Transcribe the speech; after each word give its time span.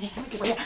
Déjame 0.00 0.28
que. 0.28 0.36
espérate. 0.36 0.62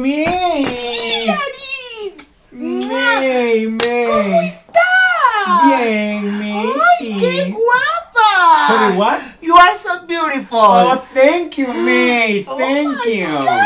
May. 0.00 1.26
¡Cari! 1.26 2.16
May, 2.52 3.66
May. 3.66 4.06
¿Cómo 4.06 4.40
estás? 4.42 5.66
Bien, 5.66 6.38
May, 6.38 6.66
¡Ay, 6.66 6.80
sí. 6.98 7.16
qué 7.20 7.44
guapa! 7.50 8.66
Sorry, 8.66 8.96
what? 8.96 9.18
You 9.40 9.56
are 9.56 9.74
so 9.76 10.06
beautiful. 10.06 10.58
Oh, 10.58 11.02
thank 11.14 11.56
you, 11.58 11.68
May. 11.68 12.44
Oh 12.48 12.56
Thank 12.58 12.88
my 13.04 13.12
you. 13.12 13.26
God. 13.26 13.58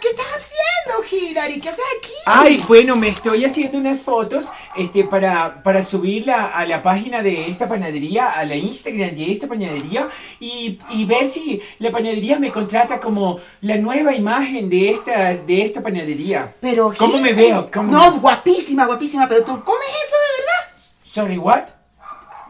¿Qué 0.00 0.08
estás 0.10 0.26
haciendo, 0.36 1.02
Hilary? 1.10 1.60
¿Qué 1.60 1.68
haces 1.70 1.84
aquí? 1.98 2.12
Ay, 2.26 2.57
bueno, 2.68 2.96
me 2.96 3.08
estoy 3.08 3.46
haciendo 3.46 3.78
unas 3.78 4.02
fotos 4.02 4.52
este, 4.76 5.04
para, 5.04 5.62
para 5.62 5.82
subirla 5.82 6.48
a 6.48 6.66
la 6.66 6.82
página 6.82 7.22
de 7.22 7.48
esta 7.48 7.66
panadería, 7.66 8.28
a 8.32 8.44
la 8.44 8.56
Instagram 8.56 9.14
de 9.16 9.32
esta 9.32 9.48
panadería 9.48 10.08
y, 10.38 10.78
y 10.90 11.04
ver 11.06 11.28
si 11.28 11.62
la 11.78 11.90
panadería 11.90 12.38
me 12.38 12.52
contrata 12.52 13.00
como 13.00 13.40
la 13.62 13.76
nueva 13.78 14.14
imagen 14.14 14.68
de 14.68 14.90
esta, 14.90 15.34
de 15.34 15.62
esta 15.64 15.80
panadería. 15.82 16.52
Pero, 16.60 16.92
¿Cómo 16.96 17.16
me 17.18 17.32
veo? 17.32 17.70
¿Cómo 17.72 17.90
no, 17.90 18.12
me- 18.12 18.18
guapísima, 18.18 18.84
guapísima, 18.84 19.26
pero 19.26 19.42
tú 19.44 19.64
comes 19.64 19.88
eso 19.88 20.16
de 20.22 20.42
verdad. 20.42 20.68
Sorry, 21.04 21.38
what? 21.38 21.68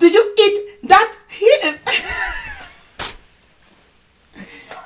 Do 0.01 0.09
you 0.09 0.21
eat 0.37 0.89
that 0.89 1.09
here? 1.29 1.79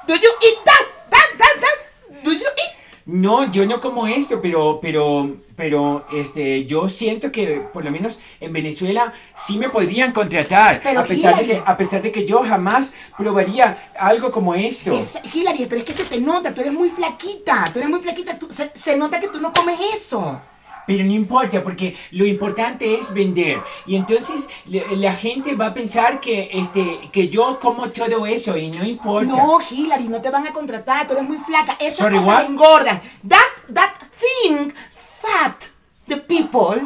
Do 0.06 0.14
you 0.14 0.30
eat 0.46 0.58
that? 0.64 0.86
That, 1.10 1.28
that, 1.38 1.60
that? 1.60 1.76
Do 2.24 2.32
you 2.32 2.48
eat? 2.58 2.72
No, 3.06 3.50
yo 3.50 3.66
no 3.66 3.80
como 3.80 4.06
esto, 4.06 4.40
pero, 4.40 4.78
pero, 4.80 5.36
pero, 5.56 6.06
este, 6.12 6.64
yo 6.66 6.88
siento 6.88 7.32
que 7.32 7.60
por 7.72 7.84
lo 7.84 7.90
menos 7.90 8.20
en 8.40 8.52
Venezuela 8.52 9.12
sí 9.34 9.58
me 9.58 9.68
podrían 9.68 10.12
contratar, 10.12 10.80
Pero, 10.82 11.00
a 11.00 11.04
pesar 11.04 11.36
de 11.38 11.44
que, 11.44 11.62
a 11.64 11.76
pesar 11.76 12.02
de 12.02 12.12
que 12.12 12.24
yo 12.24 12.42
jamás 12.42 12.94
probaría 13.18 13.92
algo 13.98 14.30
como 14.30 14.54
esto. 14.54 14.92
Es, 14.92 15.18
Hilary, 15.34 15.66
pero 15.66 15.80
es 15.80 15.84
que 15.84 15.92
se 15.92 16.04
te 16.04 16.20
nota, 16.20 16.54
tú 16.54 16.60
eres 16.60 16.72
muy 16.72 16.90
flaquita, 16.90 17.64
tú 17.72 17.78
eres 17.80 17.90
muy 17.90 18.00
flaquita, 18.00 18.38
tú- 18.38 18.50
se, 18.50 18.70
se 18.72 18.96
nota 18.96 19.18
que 19.18 19.28
tú 19.28 19.40
no 19.40 19.52
comes 19.52 19.78
eso. 19.92 20.40
Pero 20.86 21.04
no 21.04 21.12
importa, 21.12 21.62
porque 21.62 21.96
lo 22.10 22.26
importante 22.26 22.94
es 22.94 23.14
vender. 23.14 23.62
Y 23.86 23.94
entonces 23.96 24.48
la 24.66 25.14
gente 25.14 25.54
va 25.54 25.66
a 25.66 25.74
pensar 25.74 26.20
que, 26.20 26.50
este, 26.52 26.98
que 27.12 27.28
yo 27.28 27.58
como 27.60 27.88
todo 27.90 28.26
eso 28.26 28.56
y 28.56 28.70
no 28.70 28.84
importa. 28.84 29.36
No, 29.36 29.58
Hilary, 29.60 30.08
no 30.08 30.20
te 30.20 30.30
van 30.30 30.46
a 30.46 30.52
contratar, 30.52 31.06
tú 31.06 31.12
eres 31.14 31.28
muy 31.28 31.38
flaca, 31.38 31.76
esas 31.78 31.96
Sorry, 31.96 32.16
cosas 32.16 32.34
what? 32.34 32.44
engordan. 32.50 33.00
That, 33.28 33.74
that 33.74 33.94
thing, 34.18 34.72
fat, 34.94 35.66
the 36.08 36.16
people, 36.16 36.80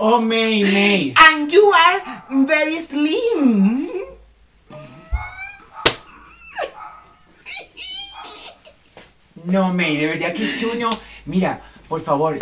Oh, 0.00 0.20
May, 0.20 0.62
May. 0.62 1.12
and 1.16 1.50
you 1.50 1.72
are 1.72 2.24
very 2.46 2.78
slim. 2.80 3.88
No, 9.44 9.72
May, 9.72 9.96
de 9.96 10.06
verdad 10.06 10.32
que 10.34 10.46
tú 10.60 10.74
no... 10.78 10.90
Mira, 11.26 11.60
por 11.88 12.00
favor, 12.02 12.38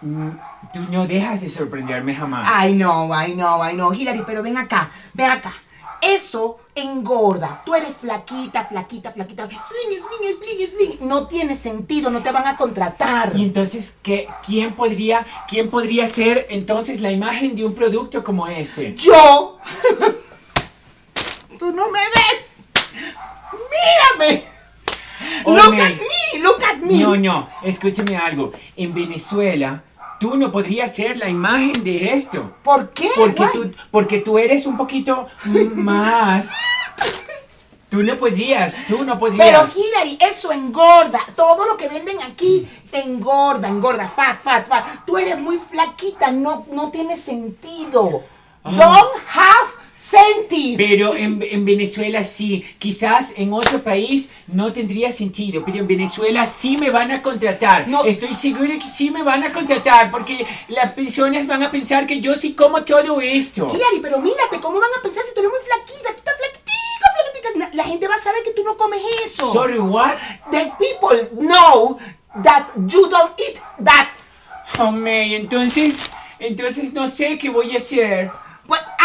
mm, 0.00 0.28
tú 0.72 0.80
no 0.90 1.06
dejas 1.06 1.42
de 1.42 1.48
sorprenderme 1.48 2.14
jamás. 2.14 2.66
I 2.66 2.72
know, 2.72 3.12
I 3.12 3.32
know, 3.32 3.62
I 3.62 3.74
know, 3.74 3.92
Hilary, 3.92 4.22
pero 4.26 4.42
ven 4.42 4.56
acá, 4.56 4.90
ven 5.12 5.30
acá. 5.30 5.52
Eso 6.00 6.58
engorda. 6.74 7.62
Tú 7.64 7.74
eres 7.74 7.90
flaquita, 7.98 8.64
flaquita, 8.64 9.10
flaquita. 9.10 9.48
Sling, 9.48 9.98
sling, 9.98 10.34
sling, 10.34 10.68
sling. 10.68 11.08
No 11.08 11.26
tiene 11.26 11.56
sentido, 11.56 12.10
no 12.10 12.22
te 12.22 12.30
van 12.30 12.46
a 12.46 12.56
contratar. 12.56 13.32
Y 13.34 13.44
entonces, 13.44 13.98
¿qué, 14.02 14.28
quién, 14.44 14.74
podría, 14.74 15.26
¿quién 15.48 15.70
podría 15.70 16.06
ser 16.06 16.46
entonces 16.50 17.00
la 17.00 17.10
imagen 17.10 17.56
de 17.56 17.64
un 17.64 17.74
producto 17.74 18.22
como 18.22 18.46
este? 18.46 18.94
Yo. 18.94 19.58
Tú 21.58 21.72
no 21.72 21.90
me 21.90 22.00
ves. 22.00 22.56
Mírame. 24.20 24.55
Look 25.44 25.74
at 25.74 25.94
me, 25.94 26.38
look 26.40 26.62
at 26.62 26.76
me. 26.78 27.02
No, 27.02 27.16
no, 27.16 27.48
escúchame 27.62 28.16
algo. 28.16 28.52
En 28.76 28.94
Venezuela, 28.94 29.82
tú 30.18 30.36
no 30.36 30.50
podrías 30.50 30.94
ser 30.94 31.16
la 31.16 31.28
imagen 31.28 31.84
de 31.84 32.14
esto. 32.14 32.56
¿Por 32.62 32.90
qué? 32.90 33.10
Porque 33.14 33.42
Why? 33.42 33.48
tú, 33.52 33.74
porque 33.90 34.18
tú 34.18 34.38
eres 34.38 34.66
un 34.66 34.76
poquito 34.76 35.26
más. 35.74 36.50
Tú 37.88 38.02
no 38.02 38.16
podrías, 38.16 38.76
tú 38.88 39.04
no 39.04 39.16
Pero 39.16 39.18
podrías. 39.18 39.76
Hilary, 39.76 40.18
eso 40.20 40.50
engorda. 40.50 41.20
Todo 41.36 41.66
lo 41.66 41.76
que 41.76 41.88
venden 41.88 42.20
aquí 42.20 42.66
engorda, 42.92 43.68
engorda, 43.68 44.08
fat, 44.08 44.40
fat, 44.40 44.66
fat. 44.66 44.84
Tú 45.06 45.16
eres 45.16 45.38
muy 45.38 45.58
flaquita, 45.58 46.30
no, 46.32 46.66
no 46.72 46.90
tiene 46.90 47.16
sentido. 47.16 48.24
Don't 48.64 49.14
have 49.28 49.70
sentido. 49.96 50.76
Pero 50.76 51.14
en, 51.16 51.42
en 51.42 51.64
Venezuela 51.64 52.22
sí, 52.22 52.64
quizás 52.78 53.32
en 53.36 53.52
otro 53.52 53.82
país 53.82 54.30
no 54.46 54.72
tendría 54.72 55.10
sentido, 55.10 55.64
pero 55.64 55.78
en 55.78 55.88
Venezuela 55.88 56.46
sí 56.46 56.76
me 56.76 56.90
van 56.90 57.10
a 57.10 57.22
contratar. 57.22 57.88
No. 57.88 58.04
Estoy 58.04 58.34
seguro 58.34 58.72
que 58.74 58.86
sí 58.86 59.10
me 59.10 59.22
van 59.22 59.42
a 59.42 59.52
contratar 59.52 60.10
porque 60.10 60.46
las 60.68 60.92
personas 60.92 61.46
van 61.46 61.62
a 61.62 61.70
pensar 61.70 62.06
que 62.06 62.20
yo 62.20 62.34
sí 62.34 62.52
como 62.52 62.84
todo 62.84 63.20
esto. 63.20 63.66
Hilary, 63.74 64.00
pero 64.00 64.18
mírate, 64.20 64.60
¿cómo 64.60 64.78
van 64.78 64.90
a 64.98 65.02
pensar 65.02 65.24
si 65.24 65.34
tú 65.34 65.40
eres 65.40 65.50
muy 65.50 65.60
flaquita? 65.64 66.12
Tú 66.12 66.18
estás 66.18 66.34
flaquitica, 66.36 67.06
flaquitica. 67.16 67.76
La 67.76 67.84
gente 67.84 68.06
va 68.06 68.14
a 68.14 68.20
saber 68.20 68.42
que 68.44 68.50
tú 68.50 68.62
no 68.62 68.76
comes 68.76 69.00
eso. 69.24 69.50
Sorry, 69.50 69.78
what? 69.78 70.16
The 70.52 70.72
people 70.78 71.30
know 71.38 71.98
that 72.44 72.68
you 72.86 73.08
don't 73.08 73.32
eat 73.40 73.60
that. 73.82 74.10
Oh, 74.78 74.90
May, 74.90 75.36
entonces, 75.36 76.10
entonces 76.38 76.92
no 76.92 77.08
sé 77.08 77.38
qué 77.38 77.48
voy 77.48 77.72
a 77.72 77.78
hacer. 77.78 78.30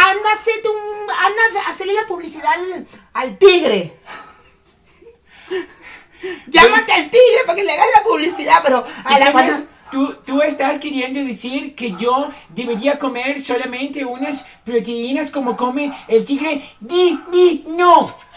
Anda 0.10 0.30
un, 0.70 1.10
anda 1.12 1.62
a 1.66 1.70
hacerle 1.70 1.94
la 1.94 2.08
publicidad 2.08 2.52
al, 2.54 2.88
al 3.14 3.38
tigre. 3.38 3.98
Llámate 6.48 6.92
al 6.92 7.10
tigre 7.10 7.42
para 7.46 7.56
que 7.56 7.64
le 7.64 7.72
hagas 7.74 7.88
la 7.96 8.04
publicidad, 8.04 8.62
pero 8.64 8.86
a 9.04 9.20
la 9.20 9.32
mano- 9.32 9.66
¿tú, 9.92 10.14
tú 10.26 10.42
estás 10.42 10.78
queriendo 10.80 11.20
decir 11.24 11.76
que 11.76 11.94
yo 11.94 12.30
debería 12.50 12.98
comer 12.98 13.40
solamente 13.40 14.06
unas 14.06 14.46
proteínas 14.64 15.32
como 15.32 15.58
come 15.58 15.92
el 16.08 16.24
tigre 16.24 16.64
divino. 16.80 18.08
Divine. 18.08 18.31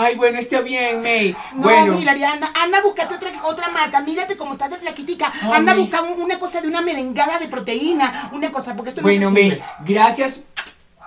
Ay, 0.00 0.14
bueno, 0.16 0.38
está 0.38 0.60
bien, 0.60 1.02
May. 1.02 1.36
No, 1.54 1.62
bueno, 1.62 1.98
Hilary, 1.98 2.24
anda, 2.24 2.50
anda 2.54 2.78
a 2.78 2.82
buscarte 2.82 3.14
otra, 3.14 3.30
otra 3.44 3.68
marca. 3.68 4.00
Mírate 4.00 4.36
cómo 4.36 4.54
estás 4.54 4.70
de 4.70 4.78
flaquitica. 4.78 5.32
Ay, 5.42 5.50
anda 5.54 5.72
a 5.72 5.74
mi- 5.74 5.82
buscar 5.82 6.02
un- 6.04 6.20
una 6.20 6.38
cosa 6.38 6.60
de 6.60 6.68
una 6.68 6.80
merengada 6.80 7.38
de 7.38 7.48
proteína. 7.48 8.30
Una 8.32 8.50
cosa, 8.50 8.74
porque 8.74 8.90
esto 8.90 9.02
bueno, 9.02 9.28
no 9.28 9.34
te 9.34 9.40
May, 9.40 9.50
sirve. 9.50 9.64
gracias, 9.80 10.40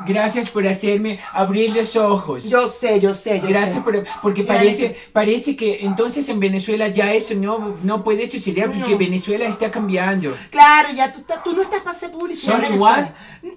gracias 0.05 0.49
por 0.49 0.67
hacerme 0.67 1.19
abrir 1.31 1.75
los 1.75 1.95
ojos. 1.95 2.49
Yo 2.49 2.67
sé, 2.67 2.99
yo 2.99 3.13
sé, 3.13 3.39
yo 3.39 3.47
Gracias 3.47 3.73
sé. 3.75 3.81
por, 3.81 4.03
porque 4.21 4.43
parece, 4.43 4.97
parece 5.13 5.55
que 5.55 5.85
entonces 5.85 6.27
en 6.29 6.39
Venezuela 6.39 6.87
ya 6.87 7.13
eso 7.13 7.33
no, 7.35 7.77
no 7.83 8.03
puede 8.03 8.29
suceder 8.29 8.71
porque 8.71 8.91
No. 8.91 8.97
Venezuela 8.97 9.45
está 9.45 9.69
cambiando. 9.71 10.35
Claro, 10.49 10.89
ya 10.93 11.11
tú, 11.13 11.23
tú 11.43 11.53
no 11.53 11.61
estás 11.61 11.81
para 11.81 11.91
hacer 11.95 12.11
publicidad. 12.11 12.55
en 12.55 12.61
Sorry, 12.61 12.73
Venezuela. 12.77 13.13
Mm, 13.41 13.47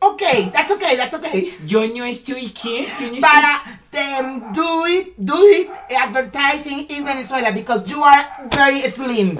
Ok, 0.00 0.22
that's 0.52 0.70
okay, 0.70 0.96
that's 0.96 1.14
okay. 1.14 1.56
Yo 1.66 1.86
no 1.86 2.04
estoy, 2.04 2.50
¿qué? 2.50 2.86
No 3.12 3.20
Para 3.20 3.62
do 4.52 4.86
it, 4.86 5.14
do 5.16 5.36
it 5.50 5.70
advertising 5.98 6.86
in 6.90 7.04
Venezuela 7.04 7.50
because 7.50 7.84
you 7.86 8.02
are 8.04 8.26
very 8.56 8.80
slim. 8.90 9.38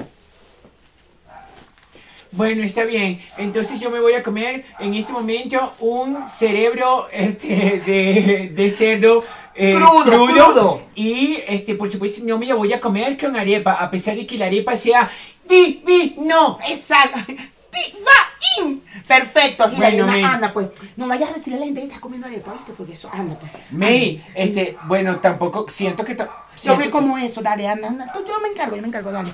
Bueno, 2.31 2.63
está 2.63 2.83
bien. 2.83 3.19
Entonces 3.37 3.79
yo 3.81 3.89
me 3.89 3.99
voy 3.99 4.13
a 4.13 4.21
comer 4.23 4.63
en 4.79 4.93
este 4.93 5.11
momento 5.11 5.73
un 5.79 6.27
cerebro 6.27 7.07
este, 7.11 7.47
de, 7.85 8.51
de 8.53 8.69
cerdo 8.69 9.23
eh, 9.55 9.73
Crudo, 9.75 10.25
crudo. 10.27 10.81
Y 10.95 11.39
este, 11.47 11.75
por 11.75 11.91
supuesto 11.91 12.21
no 12.25 12.37
me 12.37 12.45
lo 12.45 12.57
voy 12.57 12.71
a 12.71 12.79
comer 12.79 13.17
con 13.17 13.35
arepa, 13.35 13.73
a 13.73 13.89
pesar 13.89 14.15
de 14.15 14.25
que 14.27 14.37
la 14.37 14.45
arepa 14.45 14.75
sea 14.75 15.09
divino. 15.47 16.59
Exacto. 16.69 17.19
Divine. 17.27 18.79
Perfecto, 19.07 19.69
Hilary. 19.75 20.01
Bueno, 20.01 20.27
anda, 20.27 20.53
pues. 20.53 20.67
No 20.95 21.07
vayas 21.07 21.31
a 21.31 21.33
decirle 21.33 21.57
a 21.57 21.59
la 21.61 21.65
gente 21.65 21.81
que 21.81 21.87
estás 21.87 21.99
comiendo 21.99 22.27
arepa, 22.27 22.53
¿viste? 22.53 22.73
Porque 22.77 22.93
eso, 22.93 23.09
anda, 23.11 23.37
pues. 23.39 23.51
May, 23.71 24.23
este, 24.35 24.77
bueno, 24.85 25.19
tampoco 25.19 25.65
siento 25.67 26.03
que... 26.05 26.15
ta- 26.15 26.25
Yo 26.25 26.57
siento 26.61 26.79
ve 26.85 26.89
como 26.91 27.17
eso, 27.17 27.41
dale, 27.41 27.67
anda, 27.67 27.87
anda. 27.87 28.13
Yo 28.27 28.39
me 28.39 28.49
encargo, 28.49 28.75
yo 28.75 28.81
me 28.81 28.87
encargo, 28.87 29.11
dale. 29.11 29.31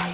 Ay, 0.00 0.12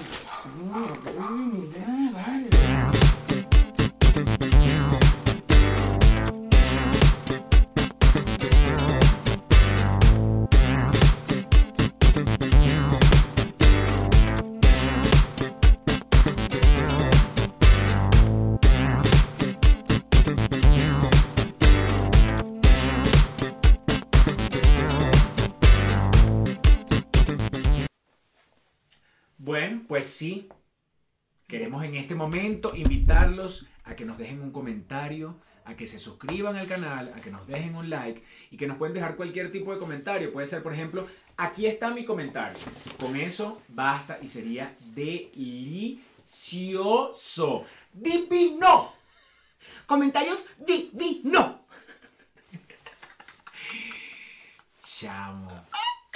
Bueno, 29.42 29.84
pues 29.88 30.06
sí. 30.06 30.48
Queremos 31.52 31.84
en 31.84 31.94
este 31.96 32.14
momento 32.14 32.74
invitarlos 32.74 33.66
a 33.84 33.94
que 33.94 34.06
nos 34.06 34.16
dejen 34.16 34.40
un 34.40 34.52
comentario, 34.52 35.36
a 35.66 35.76
que 35.76 35.86
se 35.86 35.98
suscriban 35.98 36.56
al 36.56 36.66
canal, 36.66 37.12
a 37.14 37.20
que 37.20 37.30
nos 37.30 37.46
dejen 37.46 37.76
un 37.76 37.90
like 37.90 38.24
y 38.50 38.56
que 38.56 38.66
nos 38.66 38.78
pueden 38.78 38.94
dejar 38.94 39.16
cualquier 39.16 39.52
tipo 39.52 39.70
de 39.70 39.78
comentario. 39.78 40.32
Puede 40.32 40.46
ser, 40.46 40.62
por 40.62 40.72
ejemplo, 40.72 41.06
aquí 41.36 41.66
está 41.66 41.90
mi 41.90 42.06
comentario. 42.06 42.58
Con 42.98 43.16
eso 43.16 43.60
basta 43.68 44.18
y 44.22 44.28
sería 44.28 44.74
delicioso. 44.94 46.06
Divino. 47.92 48.94
Comentarios 49.84 50.46
divino. 50.66 51.66
Chamo. 54.80 55.66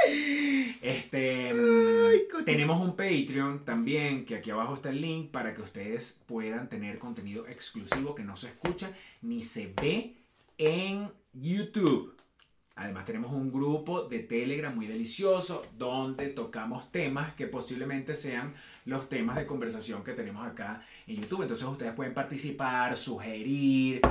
Este 0.04 1.50
Ay, 1.50 2.26
tenemos 2.44 2.81
un 2.81 2.96
Patreon 2.96 3.64
también, 3.64 4.25
que 4.25 4.37
aquí 4.37 4.50
abajo 4.50 4.75
está 4.75 4.90
el 4.90 5.00
link 5.00 5.31
para 5.31 5.54
que 5.54 5.62
ustedes 5.62 6.22
puedan 6.26 6.69
tener 6.69 6.98
contenido 6.98 7.46
exclusivo 7.46 8.14
que 8.14 8.22
no 8.22 8.37
se 8.37 8.48
escucha 8.48 8.90
ni 9.22 9.43
se 9.43 9.72
ve 9.81 10.14
en 10.58 11.10
YouTube. 11.32 12.14
Además 12.78 13.06
tenemos 13.06 13.32
un 13.32 13.50
grupo 13.50 14.02
de 14.02 14.19
Telegram 14.19 14.75
muy 14.75 14.87
delicioso 14.87 15.64
donde 15.78 16.28
tocamos 16.28 16.92
temas 16.92 17.32
que 17.32 17.46
posiblemente 17.46 18.14
sean 18.14 18.52
los 18.84 19.08
temas 19.08 19.37
de 19.37 19.46
conversación 19.46 20.04
que 20.04 20.12
tenemos 20.12 20.46
acá 20.46 20.84
en 21.06 21.16
YouTube. 21.16 21.42
Entonces 21.42 21.66
ustedes 21.66 21.94
pueden 21.94 22.12
participar, 22.12 22.94
sugerir, 22.94 24.02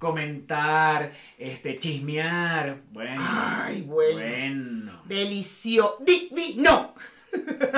comentar, 0.00 1.12
este, 1.38 1.78
chismear. 1.78 2.78
Bueno, 2.90 3.22
Ay, 3.24 3.82
bueno. 3.82 4.14
bueno. 4.14 5.02
Delicioso. 5.04 5.98
Divino. 6.00 6.94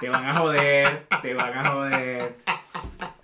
Te 0.00 0.08
van 0.08 0.26
a 0.26 0.36
joder, 0.36 1.06
te 1.22 1.32
van 1.32 1.58
a 1.58 1.70
joder. 1.70 2.36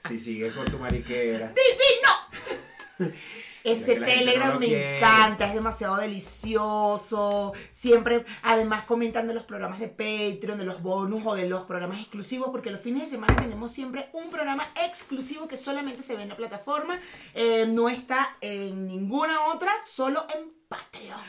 Si 0.06 0.16
sigues 0.16 0.54
con 0.54 0.64
tu 0.66 0.78
mariquera. 0.78 1.52
Divino. 1.52 3.12
Ese 3.72 4.00
Telegram 4.00 4.54
no 4.54 4.60
me 4.60 4.66
quiere. 4.66 4.98
encanta, 4.98 5.46
es 5.46 5.54
demasiado 5.54 5.96
delicioso. 5.96 7.52
Siempre, 7.70 8.24
además, 8.42 8.84
comentan 8.84 9.26
de 9.26 9.34
los 9.34 9.44
programas 9.44 9.80
de 9.80 9.88
Patreon, 9.88 10.58
de 10.58 10.64
los 10.64 10.82
bonus 10.82 11.22
o 11.26 11.34
de 11.34 11.48
los 11.48 11.64
programas 11.64 12.00
exclusivos, 12.00 12.50
porque 12.50 12.70
los 12.70 12.80
fines 12.80 13.02
de 13.02 13.08
semana 13.08 13.36
tenemos 13.36 13.72
siempre 13.72 14.08
un 14.12 14.30
programa 14.30 14.66
exclusivo 14.84 15.48
que 15.48 15.56
solamente 15.56 16.02
se 16.02 16.16
ve 16.16 16.22
en 16.22 16.28
la 16.28 16.36
plataforma. 16.36 16.98
Eh, 17.34 17.66
no 17.68 17.88
está 17.88 18.36
en 18.40 18.86
ninguna 18.86 19.46
otra, 19.48 19.72
solo 19.82 20.26
en 20.36 20.52
Patreon. 20.68 21.20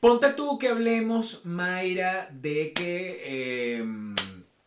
Ponte 0.00 0.30
tú 0.30 0.58
que 0.58 0.68
hablemos, 0.68 1.44
Mayra, 1.44 2.28
de 2.32 2.72
que, 2.72 3.20
eh, 3.22 3.84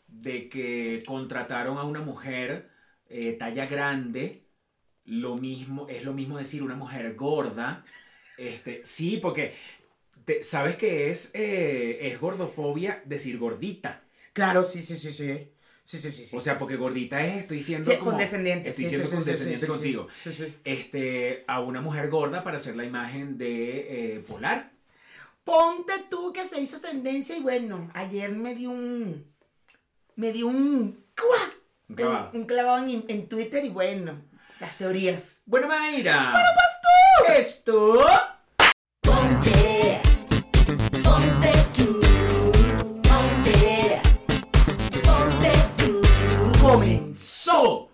de 0.08 0.48
que 0.48 1.00
contrataron 1.08 1.80
a 1.80 1.84
una 1.84 2.02
mujer 2.02 2.70
eh, 3.10 3.34
talla 3.34 3.66
grande. 3.66 4.43
Lo 5.06 5.36
mismo, 5.36 5.88
es 5.90 6.04
lo 6.06 6.14
mismo 6.14 6.38
decir 6.38 6.64
una 6.64 6.76
mujer 6.76 7.16
gorda. 7.16 7.84
Este, 8.38 8.82
sí, 8.86 9.18
porque 9.18 9.54
te- 10.26 10.42
sabes 10.44 10.76
que 10.78 11.10
es, 11.10 11.32
eh, 11.34 12.00
es 12.08 12.20
gordofobia 12.20 13.02
decir 13.06 13.38
gordita. 13.38 14.02
Claro, 14.34 14.64
sí, 14.64 14.82
sí, 14.82 14.96
sí, 14.96 15.12
sí. 15.12 15.50
Sí, 15.84 15.98
sí, 15.98 16.12
sí. 16.12 16.26
sí. 16.26 16.36
O 16.36 16.40
sea, 16.40 16.58
porque 16.58 16.78
gordita 16.78 17.22
es, 17.26 17.42
estoy 17.42 17.60
siendo 17.60 17.92
Sí, 17.92 17.98
como- 17.98 18.12
condescendiente. 18.12 18.70
Estoy 18.70 18.86
sí, 18.86 18.90
siendo 18.92 19.10
condescendiente 19.10 19.68
contigo. 19.68 20.08
Sí, 20.24 20.32
sí. 20.32 20.56
Este, 20.64 21.44
a 21.48 21.60
una 21.60 21.82
mujer 21.82 22.10
gorda 22.10 22.42
para 22.44 22.56
hacer 22.56 22.78
la 22.78 22.86
imagen 22.86 23.38
de 23.38 24.16
eh, 24.16 24.20
polar. 24.26 24.72
Ponte 25.44 25.92
tú 26.10 26.32
que 26.32 26.46
se 26.48 26.62
hizo 26.62 26.80
tendencia 26.80 27.36
y 27.36 27.42
bueno, 27.42 27.92
ayer 27.94 28.32
me 28.32 28.56
dio 28.56 28.72
un. 28.72 29.26
Me 30.16 30.32
dio 30.32 30.48
un. 30.48 31.04
¡cuá! 31.20 31.54
Un 31.90 31.96
clavado. 31.98 32.30
Un, 32.34 32.40
un 32.40 32.46
clavado 32.48 32.88
en, 32.88 33.04
en 33.10 33.28
Twitter 33.28 33.66
y 33.66 33.70
bueno, 33.70 34.22
las 34.64 34.78
teorías. 34.78 35.42
Bueno, 35.46 35.68
Mayra. 35.68 36.32
Bueno, 36.32 36.50
pastor. 36.56 37.38
Esto. 37.38 38.06
Ponte, 39.02 40.02
ponte 41.04 41.52
tú, 41.76 42.02
ponte, 43.04 44.02
ponte 45.04 45.52
tú. 45.78 46.02
Comenzó. 46.62 47.90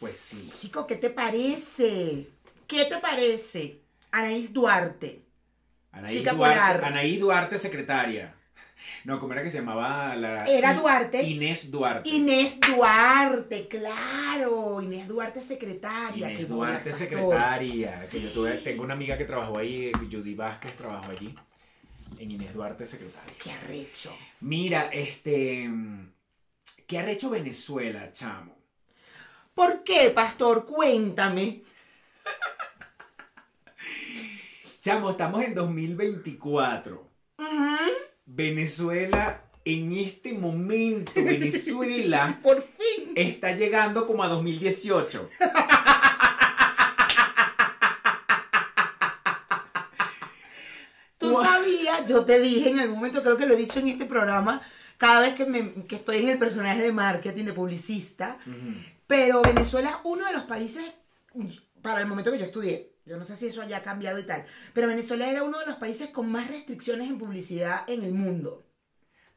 Pues 0.00 0.16
sí. 0.16 0.48
Chico, 0.50 0.86
¿qué 0.86 0.96
te 0.96 1.10
parece? 1.10 2.28
¿Qué 2.66 2.86
te 2.86 2.96
parece? 2.96 3.82
Anaís 4.12 4.54
Duarte. 4.54 5.26
Anaís 5.92 6.14
Chica 6.14 6.32
Duarte, 6.32 6.58
polar. 6.58 6.84
Anaís 6.86 7.20
Duarte, 7.20 7.58
secretaria. 7.58 8.34
No, 9.04 9.18
¿cómo 9.18 9.32
era 9.32 9.42
que 9.42 9.50
se 9.50 9.58
llamaba 9.58 10.14
la. 10.16 10.44
Era 10.44 10.74
Duarte. 10.74 11.22
Inés 11.22 11.70
Duarte. 11.70 12.08
Inés 12.08 12.60
Duarte, 12.60 13.68
claro. 13.68 14.82
Inés 14.82 15.08
Duarte, 15.08 15.40
secretaria. 15.40 16.30
Inés 16.30 16.48
Duarte, 16.48 16.92
secretaria. 16.92 18.06
Que 18.10 18.20
yo 18.20 18.30
tuve, 18.30 18.52
tengo 18.58 18.82
una 18.82 18.94
amiga 18.94 19.16
que 19.16 19.24
trabajó 19.24 19.58
ahí, 19.58 19.92
Judy 19.92 20.34
Vázquez 20.34 20.76
trabajó 20.76 21.10
allí. 21.10 21.34
En 22.18 22.30
Inés 22.30 22.54
Duarte, 22.54 22.86
secretaria. 22.86 23.34
Qué 23.42 23.52
arrecho. 23.52 24.14
Mira, 24.40 24.88
este. 24.92 25.68
¿Qué 26.86 26.98
ha 26.98 27.10
hecho 27.10 27.30
Venezuela, 27.30 28.12
chamo? 28.12 28.54
¿Por 29.54 29.82
qué, 29.82 30.10
pastor? 30.10 30.64
Cuéntame. 30.64 31.62
Chamo, 34.80 35.10
estamos 35.10 35.42
en 35.42 35.54
2024. 35.54 37.10
Ujú, 37.38 37.76
Venezuela, 38.26 39.42
en 39.64 39.92
este 39.92 40.32
momento, 40.32 41.12
Venezuela 41.16 42.38
Por 42.42 42.62
fin. 42.62 43.12
está 43.14 43.52
llegando 43.52 44.06
como 44.06 44.22
a 44.22 44.28
2018. 44.28 45.30
Tú 51.18 51.32
sabías, 51.34 52.04
yo 52.06 52.24
te 52.24 52.38
dije 52.40 52.70
en 52.70 52.80
algún 52.80 52.96
momento, 52.96 53.22
creo 53.22 53.36
que 53.36 53.46
lo 53.46 53.54
he 53.54 53.56
dicho 53.56 53.80
en 53.80 53.88
este 53.88 54.04
programa, 54.04 54.60
cada 54.98 55.20
vez 55.20 55.34
que, 55.34 55.46
me, 55.46 55.72
que 55.84 55.96
estoy 55.96 56.18
en 56.18 56.28
el 56.30 56.38
personaje 56.38 56.82
de 56.82 56.92
marketing, 56.92 57.44
de 57.44 57.52
publicista, 57.52 58.38
pero 59.06 59.40
Venezuela 59.42 59.88
es 59.90 59.96
uno 60.04 60.26
de 60.26 60.32
los 60.32 60.42
países, 60.42 60.84
para 61.80 62.00
el 62.00 62.06
momento 62.06 62.30
que 62.32 62.38
yo 62.38 62.44
estudié, 62.44 62.92
yo 63.06 63.16
no 63.16 63.24
sé 63.24 63.36
si 63.36 63.46
eso 63.46 63.62
haya 63.62 63.82
cambiado 63.82 64.18
y 64.18 64.24
tal, 64.24 64.44
pero 64.74 64.88
Venezuela 64.88 65.30
era 65.30 65.44
uno 65.44 65.60
de 65.60 65.66
los 65.66 65.76
países 65.76 66.10
con 66.10 66.30
más 66.30 66.48
restricciones 66.48 67.08
en 67.08 67.18
publicidad 67.18 67.88
en 67.88 68.02
el 68.02 68.12
mundo. 68.12 68.65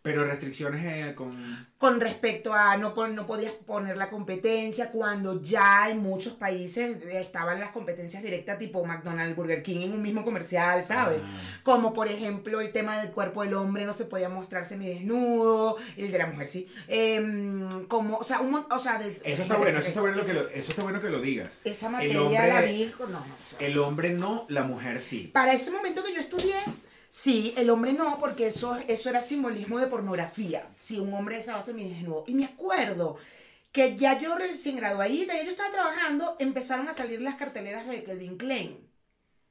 Pero 0.02 0.24
restricciones 0.26 0.82
eh, 0.86 1.14
con. 1.14 1.68
Con 1.78 2.00
respecto 2.02 2.54
a 2.54 2.76
no, 2.78 2.94
pon- 2.94 3.16
no 3.16 3.26
podías 3.28 3.52
poner 3.54 3.96
la 3.98 4.10
competencia 4.10 4.92
cuando 4.92 5.42
ya 5.42 5.90
en 5.90 6.00
muchos 6.00 6.34
países 6.34 7.04
estaban 7.06 7.60
las 7.60 7.72
competencias 7.72 8.22
directas 8.24 8.60
tipo 8.60 8.84
McDonald's, 8.86 9.36
Burger 9.36 9.64
King 9.64 9.82
en 9.84 9.94
un 9.94 10.02
mismo 10.02 10.26
comercial, 10.26 10.84
¿sabes? 10.84 11.22
Ah. 11.24 11.60
Como 11.64 11.94
por 11.94 12.08
ejemplo 12.10 12.60
el 12.62 12.72
tema 12.74 13.02
del 13.02 13.12
cuerpo 13.12 13.44
del 13.44 13.54
hombre 13.54 13.86
no 13.86 13.94
se 13.94 14.06
podía 14.06 14.28
mostrar 14.30 14.66
semidesnudo, 14.66 15.78
el 15.98 16.12
de 16.12 16.18
la 16.18 16.28
mujer 16.28 16.48
sí. 16.48 16.68
Em, 16.88 17.86
como, 17.88 18.18
o 18.18 18.24
sea, 18.24 18.42
un, 18.42 18.56
o 18.70 18.80
sea, 18.80 19.00
de, 19.00 19.20
Eso 19.24 19.42
está 19.44 19.58
bueno, 19.58 19.80
eso 19.80 19.88
está 19.88 20.02
bueno, 20.02 20.22
que 20.24 20.34
lo, 20.34 20.50
eso 20.50 20.70
está 20.72 20.84
bueno 20.84 21.02
que 21.02 21.10
lo 21.10 21.22
digas. 21.22 21.60
Esa 21.64 21.90
materia 21.90 22.22
hombre- 22.22 22.48
la 22.54 22.62
vi, 22.62 22.94
no, 23.00 23.08
no, 23.08 23.20
o 23.20 23.58
sea, 23.58 23.68
El 23.68 23.78
hombre 23.80 24.10
no, 24.12 24.46
la 24.50 24.64
mujer 24.64 25.02
sí. 25.02 25.30
para 25.34 25.54
ese 25.54 25.72
momento 25.72 26.04
que 26.04 26.14
yo 26.14 26.20
estudié, 26.20 26.56
sí, 27.10 27.54
el 27.58 27.70
hombre 27.70 27.94
no, 27.94 28.18
porque 28.20 28.48
eso, 28.48 28.76
eso 28.88 29.10
era 29.10 29.22
simbolismo 29.22 29.80
de 29.80 29.88
pornografía. 29.88 30.68
Si 30.78 31.00
un 31.00 31.14
hombre 31.14 31.38
estaba 31.40 31.62
semidesnudo. 31.62 32.24
Y 32.28 32.34
me 32.34 32.46
acuerdo 32.46 33.18
que 33.72 33.96
ya 33.98 34.20
yo 34.20 34.36
recién 34.38 34.78
graduadita, 34.78 35.36
ya 35.36 35.44
yo 35.44 35.52
estaba 35.52 35.72
trabajando, 35.72 36.36
empezaron 36.40 36.88
a 36.88 36.94
salir 36.94 37.22
las 37.22 37.36
carteleras 37.36 37.88
de 37.88 38.04
Kelvin 38.04 38.38
Klein. 38.38 38.90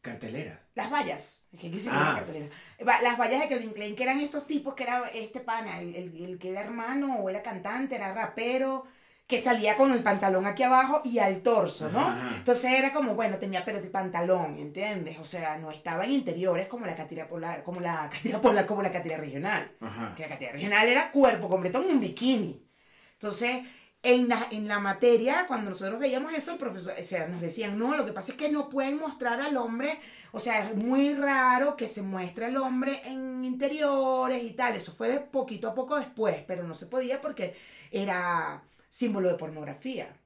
Carteleras. 0.00 0.58
Las 0.74 0.90
vallas, 0.92 1.44
quise 1.58 1.90
Ah. 1.90 2.12
la 2.14 2.14
cartelera. 2.24 2.48
Va- 2.86 3.02
Las 3.02 3.18
vallas 3.18 3.40
de 3.42 3.48
Kelvin 3.48 3.72
Klein, 3.72 3.96
que 3.96 4.02
eran 4.04 4.20
estos 4.20 4.46
tipos 4.46 4.74
que 4.74 4.84
era 4.84 5.08
este 5.08 5.40
pana, 5.40 5.80
el, 5.80 5.94
el- 5.94 6.24
el 6.24 6.38
que 6.38 6.50
era 6.50 6.60
hermano 6.62 7.16
o 7.16 7.28
era 7.28 7.42
cantante, 7.42 7.96
era 7.96 8.14
rapero, 8.14 8.86
que 9.28 9.42
salía 9.42 9.76
con 9.76 9.92
el 9.92 10.02
pantalón 10.02 10.46
aquí 10.46 10.62
abajo 10.62 11.02
y 11.04 11.18
al 11.18 11.42
torso, 11.42 11.90
¿no? 11.90 12.00
Ajá. 12.00 12.30
Entonces 12.38 12.72
era 12.72 12.94
como, 12.94 13.14
bueno, 13.14 13.36
tenía 13.36 13.62
pero 13.62 13.80
de 13.80 13.90
pantalón, 13.90 14.56
¿entiendes? 14.56 15.18
O 15.18 15.24
sea, 15.26 15.58
no 15.58 15.70
estaba 15.70 16.06
en 16.06 16.12
interiores 16.12 16.66
como 16.66 16.86
la 16.86 16.96
catira 16.96 17.28
polar, 17.28 17.62
como 17.62 17.78
la 17.80 18.08
catira 18.12 18.40
polar, 18.40 18.66
como 18.66 18.80
la 18.80 18.90
catira 18.90 19.18
regional. 19.18 19.70
Ajá. 19.80 20.14
Que 20.16 20.22
la 20.22 20.28
catira 20.30 20.52
regional 20.52 20.88
era 20.88 21.12
cuerpo 21.12 21.50
completo 21.50 21.82
en 21.82 21.90
un 21.90 22.00
bikini. 22.00 22.66
Entonces, 23.12 23.64
en 24.02 24.28
la, 24.28 24.46
en 24.50 24.66
la 24.66 24.78
materia, 24.78 25.44
cuando 25.46 25.72
nosotros 25.72 26.00
veíamos 26.00 26.32
eso, 26.32 26.52
el 26.52 26.58
profesor, 26.58 26.94
o 26.98 27.04
sea, 27.04 27.26
nos 27.26 27.42
decían, 27.42 27.78
no, 27.78 27.98
lo 27.98 28.06
que 28.06 28.14
pasa 28.14 28.32
es 28.32 28.38
que 28.38 28.48
no 28.48 28.70
pueden 28.70 28.98
mostrar 28.98 29.42
al 29.42 29.58
hombre, 29.58 30.00
o 30.32 30.40
sea, 30.40 30.70
es 30.70 30.74
muy 30.74 31.12
raro 31.12 31.76
que 31.76 31.88
se 31.88 32.00
muestre 32.00 32.46
al 32.46 32.56
hombre 32.56 33.02
en 33.04 33.44
interiores 33.44 34.42
y 34.42 34.52
tal. 34.52 34.74
Eso 34.74 34.92
fue 34.92 35.10
de 35.10 35.20
poquito 35.20 35.68
a 35.68 35.74
poco 35.74 35.98
después, 35.98 36.36
pero 36.46 36.62
no 36.62 36.74
se 36.74 36.86
podía 36.86 37.20
porque 37.20 37.54
era 37.90 38.62
símbolo 38.88 39.28
de 39.28 39.34
pornografía. 39.34 40.16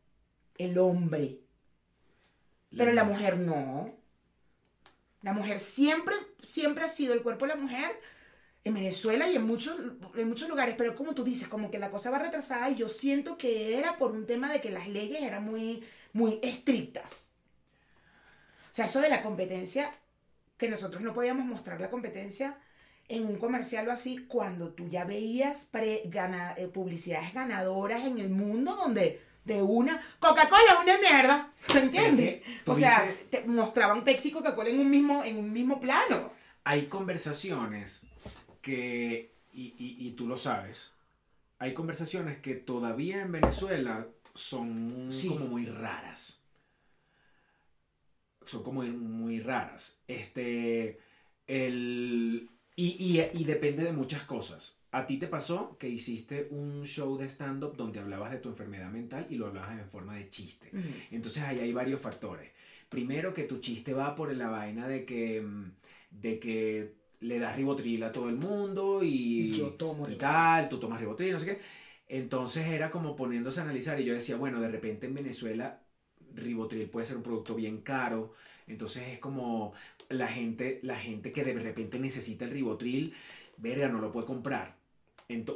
El 0.57 0.79
hombre. 0.79 1.41
Pero 2.77 2.93
la 2.93 3.05
mujer 3.05 3.39
no. 3.39 3.95
La 5.23 5.33
mujer 5.33 5.61
siempre, 5.61 6.15
siempre 6.41 6.85
ha 6.85 6.89
sido 6.89 7.15
el 7.15 7.23
cuerpo 7.23 7.47
de 7.47 7.55
la 7.55 7.61
mujer 7.61 8.01
en 8.65 8.75
Venezuela 8.75 9.29
y 9.29 9.37
en 9.37 9.47
muchos, 9.47 9.77
en 10.15 10.29
muchos 10.29 10.49
lugares, 10.49 10.75
pero 10.79 10.95
como 10.95 11.15
tú 11.15 11.25
dices, 11.25 11.49
como 11.49 11.71
que 11.71 11.79
la 11.79 11.91
cosa 11.91 12.11
va 12.11 12.19
retrasada 12.19 12.71
y 12.71 12.77
yo 12.77 12.89
siento 12.89 13.37
que 13.37 13.77
era 13.79 13.99
por 13.99 14.13
un 14.13 14.27
tema 14.27 14.53
de 14.53 14.61
que 14.61 14.71
las 14.71 14.89
leyes 14.89 15.23
eran 15.23 15.45
muy, 15.45 15.85
muy 16.13 16.39
estrictas. 16.43 17.29
O 18.71 18.75
sea, 18.75 18.87
eso 18.87 19.01
de 19.01 19.09
la 19.09 19.23
competencia, 19.23 19.93
que 20.57 20.69
nosotros 20.69 21.03
no 21.03 21.13
podíamos 21.13 21.45
mostrar 21.45 21.81
la 21.81 21.91
competencia 21.91 22.59
en 23.15 23.27
un 23.27 23.37
comercial 23.37 23.89
o 23.89 23.93
así, 23.93 24.19
cuando 24.27 24.71
tú 24.73 24.89
ya 24.89 25.05
veías 25.05 25.67
pre- 25.67 26.03
gana- 26.07 26.55
eh, 26.57 26.69
publicidades 26.69 27.33
ganadoras 27.35 28.05
en 28.05 28.19
el 28.19 28.31
mundo 28.31 28.75
donde 28.75 29.21
de 29.45 29.61
una, 29.63 30.01
Coca-Cola 30.21 30.63
es 30.79 30.81
una 30.85 30.99
mierda, 30.99 31.53
¿se 31.69 31.81
entiende? 31.81 32.43
O 32.67 32.75
sea, 32.77 33.13
te 33.29 33.45
mostraban 33.45 34.05
Pepsi 34.05 34.29
y 34.29 34.33
Coca-Cola 34.33 34.71
en 34.71 34.79
un 34.81 34.89
mismo, 34.91 35.25
en 35.25 35.37
un 35.37 35.53
mismo 35.53 35.81
plano. 35.81 36.33
Hay 36.65 36.87
conversaciones 36.87 38.03
que, 38.61 39.33
y, 39.53 39.75
y- 39.79 40.07
y 40.07 40.13
tú 40.13 40.27
lo 40.29 40.37
sabes, 40.37 40.93
hay 41.59 41.75
conversaciones 41.75 42.39
que 42.39 42.55
todavía 42.55 43.21
en 43.23 43.33
Venezuela 43.33 44.07
son 44.35 45.09
Sí. 45.11 45.29
como 45.29 45.47
muy 45.47 45.67
raras. 45.67 46.41
Son 48.47 48.63
como 48.63 48.83
muy 48.83 49.41
raras. 49.41 50.01
Este, 50.09 50.99
el, 51.47 52.49
y, 52.77 52.97
y- 52.99 53.41
y 53.41 53.45
depende 53.45 53.85
de 53.85 53.93
muchas 53.93 54.23
cosas. 54.25 54.81
A 54.91 55.07
ti 55.07 55.19
te 55.19 55.27
pasó 55.27 55.77
que 55.79 55.89
hiciste 55.89 56.49
un 56.51 56.85
show 56.85 57.17
de 57.17 57.27
stand-up 57.29 57.77
donde 57.77 58.01
hablabas 58.01 58.31
de 58.31 58.39
tu 58.39 58.49
enfermedad 58.51 58.91
mental 58.91 59.27
y 59.31 59.37
lo 59.37 59.47
hablabas 59.47 59.79
en 59.79 59.89
forma 59.89 60.17
de 60.17 60.29
chiste. 60.29 60.71
Entonces 61.11 61.43
ahí 61.45 61.61
hay 61.61 61.73
varios 61.73 62.01
factores. 62.01 62.51
Primero 62.89 63.33
que 63.33 63.45
tu 63.45 63.57
chiste 63.59 63.95
va 63.95 64.15
por 64.15 64.35
la 64.37 64.49
vaina 64.49 64.87
de 64.87 65.05
que, 65.07 65.41
mm, 65.41 65.73
de 66.11 66.39
que 66.39 66.95
le 67.21 67.39
das 67.39 67.57
ribotril 67.57 68.03
a 68.03 68.13
todo 68.13 68.29
el 68.29 68.37
mundo 68.37 69.03
y, 69.03 69.51
Yo 69.53 69.69
tomo 69.71 70.09
y 70.09 70.17
tal, 70.17 70.69
tú 70.69 70.79
tomas 70.79 71.01
ribotril, 71.01 71.33
no 71.33 71.39
sé 71.39 71.47
qué. 71.47 71.61
Entonces 72.09 72.67
era 72.69 72.91
como 72.91 73.17
poniéndose 73.17 73.61
a 73.61 73.63
analizar 73.65 73.99
y 74.01 74.05
yo 74.05 74.13
decía, 74.13 74.37
bueno, 74.37 74.61
de 74.61 74.69
repente 74.69 75.07
en 75.07 75.15
Venezuela 75.15 75.83
ribotril 76.35 76.89
puede 76.91 77.07
ser 77.07 77.17
un 77.17 77.23
producto 77.23 77.55
bien 77.55 77.81
caro. 77.83 78.33
Entonces 78.67 79.09
es 79.09 79.19
como 79.19 79.73
la 80.09 80.29
gente, 80.29 80.81
la 80.83 80.97
gente 80.97 81.33
que 81.33 81.45
de 81.45 81.55
repente 81.55 81.99
necesita 81.99 82.45
el 82.45 82.51
ribotril, 82.51 83.15
verga, 83.57 83.89
no 83.89 84.01
lo 84.01 84.13
puede 84.13 84.27
comprar. 84.27 84.75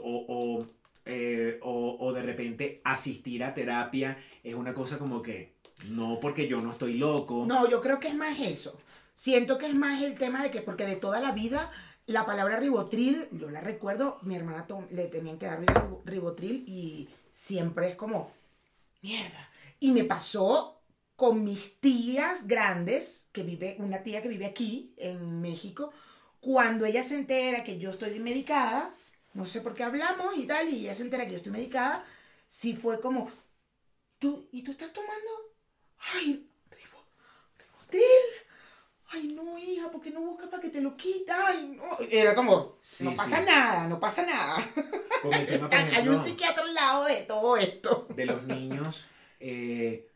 O, 0.02 0.24
o, 0.28 0.66
eh, 1.04 1.58
o- 1.62 1.96
o 2.00 2.12
de 2.12 2.22
repente 2.22 2.80
asistir 2.84 3.44
a 3.44 3.52
terapia 3.54 4.16
es 4.42 4.54
una 4.54 4.72
cosa 4.72 4.98
como 4.98 5.20
que 5.22 5.52
no 5.90 6.18
porque 6.20 6.48
yo 6.48 6.60
no 6.60 6.72
estoy 6.72 6.94
loco. 6.94 7.44
No, 7.46 7.68
yo 7.68 7.80
creo 7.80 8.00
que 8.00 8.08
es 8.08 8.14
más 8.14 8.40
eso. 8.40 8.78
Siento 9.14 9.58
que 9.58 9.66
es 9.66 9.74
más 9.74 10.02
el 10.02 10.16
tema 10.16 10.42
de 10.42 10.50
que, 10.50 10.62
porque 10.62 10.86
de 10.86 10.96
toda 10.96 11.20
la 11.20 11.32
vida, 11.32 11.70
la 12.06 12.24
palabra 12.24 12.58
ribotril, 12.58 13.28
yo 13.32 13.50
la 13.50 13.60
recuerdo, 13.60 14.18
mi 14.22 14.36
hermana 14.36 14.66
tom- 14.66 14.86
le 14.90 15.06
tenían 15.08 15.38
que 15.38 15.46
dar 15.46 15.60
ribo- 15.60 16.02
ribotril 16.04 16.64
y 16.66 17.08
siempre 17.30 17.88
es 17.90 17.96
como, 17.96 18.30
mierda. 19.02 19.50
Y 19.80 19.90
me 19.90 20.04
pasó 20.04 20.75
con 21.16 21.44
mis 21.44 21.80
tías 21.80 22.46
grandes, 22.46 23.30
que 23.32 23.42
vive, 23.42 23.76
una 23.78 24.02
tía 24.02 24.22
que 24.22 24.28
vive 24.28 24.46
aquí, 24.46 24.94
en 24.98 25.40
México, 25.42 25.92
cuando 26.40 26.84
ella 26.86 27.02
se 27.02 27.16
entera 27.16 27.64
que 27.64 27.78
yo 27.78 27.90
estoy 27.90 28.18
medicada, 28.20 28.94
no 29.34 29.46
sé 29.46 29.60
por 29.62 29.74
qué 29.74 29.84
hablamos 29.84 30.36
y 30.36 30.46
tal, 30.46 30.68
y 30.68 30.80
ella 30.80 30.94
se 30.94 31.02
entera 31.02 31.24
que 31.26 31.32
yo 31.32 31.36
estoy 31.38 31.52
medicada, 31.52 32.04
sí 32.48 32.74
fue 32.76 33.00
como, 33.00 33.30
¿tú, 34.18 34.48
¿y 34.52 34.62
tú 34.62 34.72
estás 34.72 34.92
tomando? 34.92 35.30
Ay, 36.14 36.48
ribo, 36.70 37.04
ribotril. 37.58 38.02
Ay, 39.10 39.28
no, 39.28 39.58
hija, 39.58 39.90
¿por 39.90 40.00
qué 40.00 40.10
no 40.10 40.20
buscas 40.20 40.48
para 40.48 40.62
que 40.62 40.70
te 40.70 40.80
lo 40.80 40.96
quita? 40.96 41.36
Ay, 41.48 41.76
no. 41.76 41.98
Era 42.10 42.34
como, 42.34 42.78
Sí, 42.82 43.04
no 43.04 43.10
sí. 43.12 43.16
pasa 43.16 43.40
nada, 43.42 43.88
no 43.88 44.00
pasa 44.00 44.26
nada. 44.26 44.56
Tema, 45.46 45.68
por 45.70 45.78
Hay 45.78 46.08
un 46.08 46.18
ejemplo, 46.18 46.24
psiquiatra 46.24 46.64
al 46.64 46.74
lado 46.74 47.04
de 47.04 47.22
todo 47.22 47.56
esto. 47.56 48.06
de 48.08 48.26
los 48.26 48.42
niños, 48.44 49.06
eh, 49.40 50.08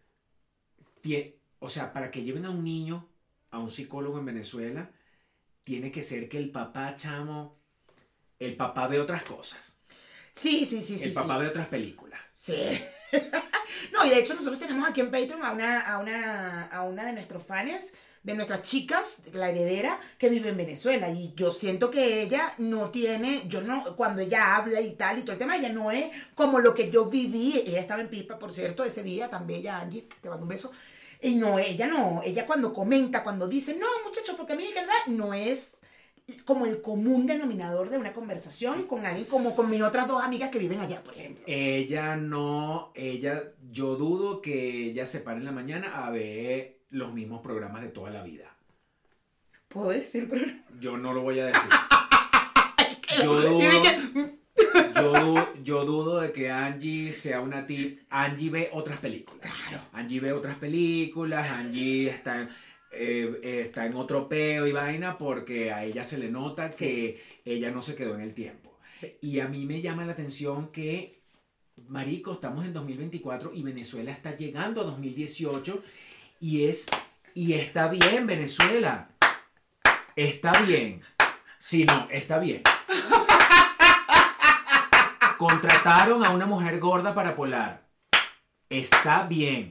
o 1.59 1.69
sea, 1.69 1.93
para 1.93 2.11
que 2.11 2.23
lleven 2.23 2.47
a 2.47 2.51
un 2.51 2.65
niño 2.65 3.09
a 3.51 3.59
un 3.59 3.71
psicólogo 3.71 4.19
en 4.19 4.27
Venezuela, 4.27 4.91
tiene 5.65 5.91
que 5.91 6.03
ser 6.03 6.29
que 6.29 6.39
el 6.39 6.51
papá, 6.51 6.97
chamo, 6.97 7.59
el 8.39 8.57
papá 8.57 8.87
ve 8.89 9.01
otras 9.01 9.23
cosas. 9.23 9.77
Sí, 10.33 10.65
sí, 10.65 10.81
sí, 10.81 10.99
sí. 10.99 11.09
el 11.09 11.13
papá 11.13 11.35
sí. 11.35 11.41
ve 11.41 11.49
otras 11.49 11.67
películas. 11.67 12.21
Sí. 12.35 12.57
no, 13.93 14.07
y 14.07 14.11
de 14.11 14.19
hecho 14.19 14.35
nosotros 14.35 14.59
tenemos 14.59 14.89
aquí 14.89 15.01
en 15.01 15.11
Patreon 15.11 15.43
a 15.45 15.53
una, 15.53 15.81
a 15.81 15.99
una, 15.99 16.67
a 16.67 16.83
una 16.85 17.05
de 17.05 17.13
nuestros 17.13 17.45
fans, 17.45 17.95
de 18.23 18.35
nuestras 18.35 18.63
chicas, 18.63 19.23
la 19.33 19.51
heredera, 19.51 19.99
que 20.19 20.29
vive 20.29 20.51
en 20.51 20.57
Venezuela. 20.57 21.09
Y 21.11 21.33
yo 21.35 21.51
siento 21.51 21.91
que 21.91 22.23
ella 22.23 22.55
no 22.59 22.91
tiene, 22.91 23.45
yo 23.49 23.63
no, 23.63 23.97
cuando 23.97 24.21
ella 24.21 24.57
habla 24.57 24.81
y 24.81 24.95
tal 24.95 25.19
y 25.19 25.23
todo 25.23 25.33
el 25.33 25.39
tema, 25.39 25.57
ella 25.57 25.73
no 25.73 25.91
es 25.91 26.11
como 26.35 26.61
lo 26.61 26.75
que 26.75 26.91
yo 26.91 27.07
viví. 27.07 27.63
Ella 27.67 27.81
estaba 27.81 28.01
en 28.01 28.09
Pipa, 28.09 28.39
por 28.39 28.53
cierto, 28.53 28.85
ese 28.85 29.03
día, 29.03 29.29
tan 29.29 29.47
bella, 29.47 29.81
Angie, 29.81 30.07
te 30.21 30.29
mando 30.29 30.45
un 30.45 30.51
beso. 30.51 30.73
Y 31.23 31.35
no, 31.35 31.59
ella 31.59 31.87
no, 31.87 32.23
ella 32.25 32.47
cuando 32.47 32.73
comenta, 32.73 33.23
cuando 33.23 33.47
dice, 33.47 33.77
no, 33.77 33.87
muchachos, 34.05 34.37
porque 34.37 34.55
a 34.55 34.57
mí, 34.57 34.71
¿verdad? 34.75 34.95
No 35.07 35.35
es 35.35 35.83
como 36.45 36.67
el 36.67 36.81
común 36.81 37.27
denominador 37.27 37.91
de 37.91 37.99
una 37.99 38.13
conversación 38.13 38.87
con 38.87 39.05
alguien 39.05 39.27
como 39.27 39.55
con 39.55 39.69
mis 39.69 39.83
otras 39.83 40.07
dos 40.07 40.23
amigas 40.23 40.51
que 40.51 40.59
viven 40.59 40.81
allá, 40.81 41.03
por 41.03 41.15
ejemplo. 41.15 41.45
Ella 41.47 42.17
no, 42.17 42.93
ella, 42.95 43.53
yo 43.71 43.97
dudo 43.97 44.41
que 44.41 44.87
ella 44.87 45.07
se 45.07 45.21
pare 45.21 45.39
en 45.39 45.45
la 45.45 45.53
mañana 45.53 46.07
a 46.07 46.11
ver 46.11 46.79
los 46.91 47.13
mismos 47.13 47.41
programas 47.43 47.83
de 47.83 47.89
toda 47.89 48.11
la 48.11 48.23
vida. 48.23 48.55
¿Puedo 49.69 49.91
decir 49.91 50.29
programa? 50.29 50.65
Yo 50.81 50.97
no 50.97 51.13
lo 51.13 51.23
voy 51.23 51.41
a 51.41 51.47
decir. 51.47 51.63
Yo 53.23 53.41
dudo, 53.41 53.61
yo, 55.03 55.55
yo 55.63 55.85
dudo 55.85 56.21
de 56.21 56.33
que 56.33 56.51
Angie 56.51 57.13
sea 57.13 57.41
una 57.41 57.67
tip. 57.67 58.01
Angie 58.11 58.51
ve 58.51 58.71
otras 58.73 58.99
películas. 59.01 59.53
Claro. 59.69 59.85
Angie 59.93 60.21
ve 60.21 60.33
otras 60.33 60.57
películas, 60.57 61.51
Angie 61.51 62.09
está, 62.09 62.49
eh, 62.93 63.41
eh, 63.43 63.61
está 63.65 63.87
en 63.87 63.95
otro 63.95 64.29
peo 64.29 64.67
y 64.67 64.73
vaina 64.73 65.19
porque 65.19 65.73
a 65.73 65.85
ella 65.85 66.05
se 66.05 66.19
le 66.19 66.31
nota 66.31 66.71
que 66.71 67.23
ella 67.45 67.71
no 67.71 67.83
se 67.83 67.95
quedó 67.95 68.15
en 68.15 68.23
el 68.23 68.35
tiempo. 68.35 68.79
Sí. 68.95 69.17
Y 69.21 69.41
a 69.41 69.49
mí 69.49 69.67
me 69.67 69.81
llama 69.81 70.05
la 70.05 70.13
atención 70.13 70.69
que, 70.73 71.21
Marico, 71.89 72.33
estamos 72.33 72.65
en 72.65 72.73
2024 72.73 73.53
y 73.55 73.63
Venezuela 73.63 74.13
está 74.13 74.37
llegando 74.37 74.81
a 74.81 74.85
2018 74.85 75.83
y 76.41 76.65
es 76.65 76.87
y 77.35 77.55
está 77.55 77.89
bien 77.89 78.27
Venezuela. 78.27 79.11
Está 80.17 80.53
bien. 80.63 81.03
Sí, 81.59 81.85
no, 81.85 82.09
está 82.11 82.39
bien. 82.39 82.63
Contrataron 85.41 86.23
a 86.23 86.33
una 86.33 86.45
mujer 86.45 86.79
gorda 86.79 87.15
para 87.15 87.35
polar. 87.35 87.89
Está 88.69 89.23
bien. 89.23 89.71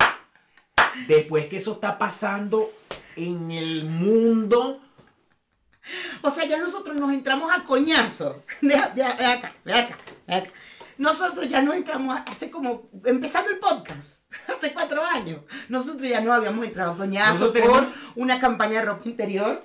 Después 1.08 1.46
que 1.46 1.58
eso 1.58 1.74
está 1.74 2.00
pasando 2.00 2.72
en 3.16 3.52
el 3.52 3.86
mundo, 3.86 4.82
O 6.24 6.32
sea, 6.32 6.46
ya 6.46 6.58
nosotros 6.58 7.00
nos 7.00 7.14
entramos 7.14 7.52
a 7.56 7.66
coñazo. 7.66 8.44
Ve 8.62 8.74
acá, 8.74 9.16
ve 9.16 9.26
acá, 9.28 9.54
ve 10.26 10.34
acá. 10.34 10.50
Nosotros 10.98 11.48
ya 11.48 11.62
nos 11.62 11.76
entramos 11.76 12.20
hace 12.26 12.50
como, 12.50 12.90
empezando 13.06 13.52
el 13.52 13.60
podcast, 13.60 14.24
hace 14.52 14.74
cuatro 14.74 15.06
años. 15.06 15.42
Nosotros 15.68 16.10
ya 16.10 16.22
no 16.22 16.34
habíamos 16.34 16.66
entrado 16.66 16.94
a 16.94 16.98
coñazo 16.98 17.54
por 17.54 17.86
una 18.16 18.40
campaña 18.40 18.80
de 18.80 18.86
ropa 18.86 19.08
interior, 19.08 19.64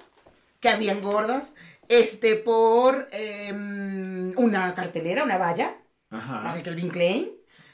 que 0.60 0.68
habían 0.68 1.00
gordas, 1.00 1.54
este, 1.88 2.36
por 2.36 3.08
em, 3.10 4.34
una 4.36 4.74
cartelera, 4.74 5.24
una 5.24 5.38
valla, 5.38 5.78
la 6.14 6.40
Ajá. 6.40 6.54
de 6.54 6.62
Calvin 6.62 6.88
Klein, 6.88 7.32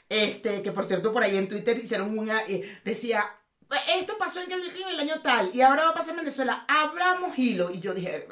este, 0.09 0.61
que 0.61 0.71
por 0.71 0.85
cierto 0.85 1.13
por 1.13 1.23
ahí 1.23 1.37
en 1.37 1.47
Twitter 1.47 1.77
hicieron 1.77 2.17
una, 2.17 2.41
eh, 2.43 2.79
decía, 2.83 3.23
esto 3.95 4.17
pasó 4.17 4.41
en 4.41 4.49
Calvin 4.49 4.71
Klein 4.71 4.89
el 4.89 4.99
año 4.99 5.21
tal, 5.21 5.51
y 5.53 5.61
ahora 5.61 5.83
va 5.83 5.89
a 5.89 5.93
pasar 5.93 6.11
en 6.11 6.21
Venezuela, 6.21 6.65
abramos 6.67 7.37
hilo, 7.37 7.71
y 7.71 7.79
yo 7.79 7.93
dije, 7.93 8.27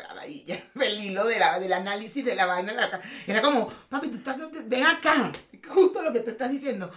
el 0.75 1.03
hilo 1.03 1.25
de 1.25 1.39
la, 1.39 1.59
del 1.59 1.73
análisis 1.73 2.25
de 2.25 2.35
la 2.35 2.45
vaina, 2.45 2.73
la 2.73 3.01
era 3.25 3.41
como, 3.41 3.69
papi, 3.89 4.09
tú 4.09 4.17
estás, 4.17 4.37
ven 4.65 4.85
acá, 4.85 5.31
justo 5.67 6.01
lo 6.01 6.11
que 6.11 6.19
tú 6.19 6.31
estás 6.31 6.51
diciendo, 6.51 6.91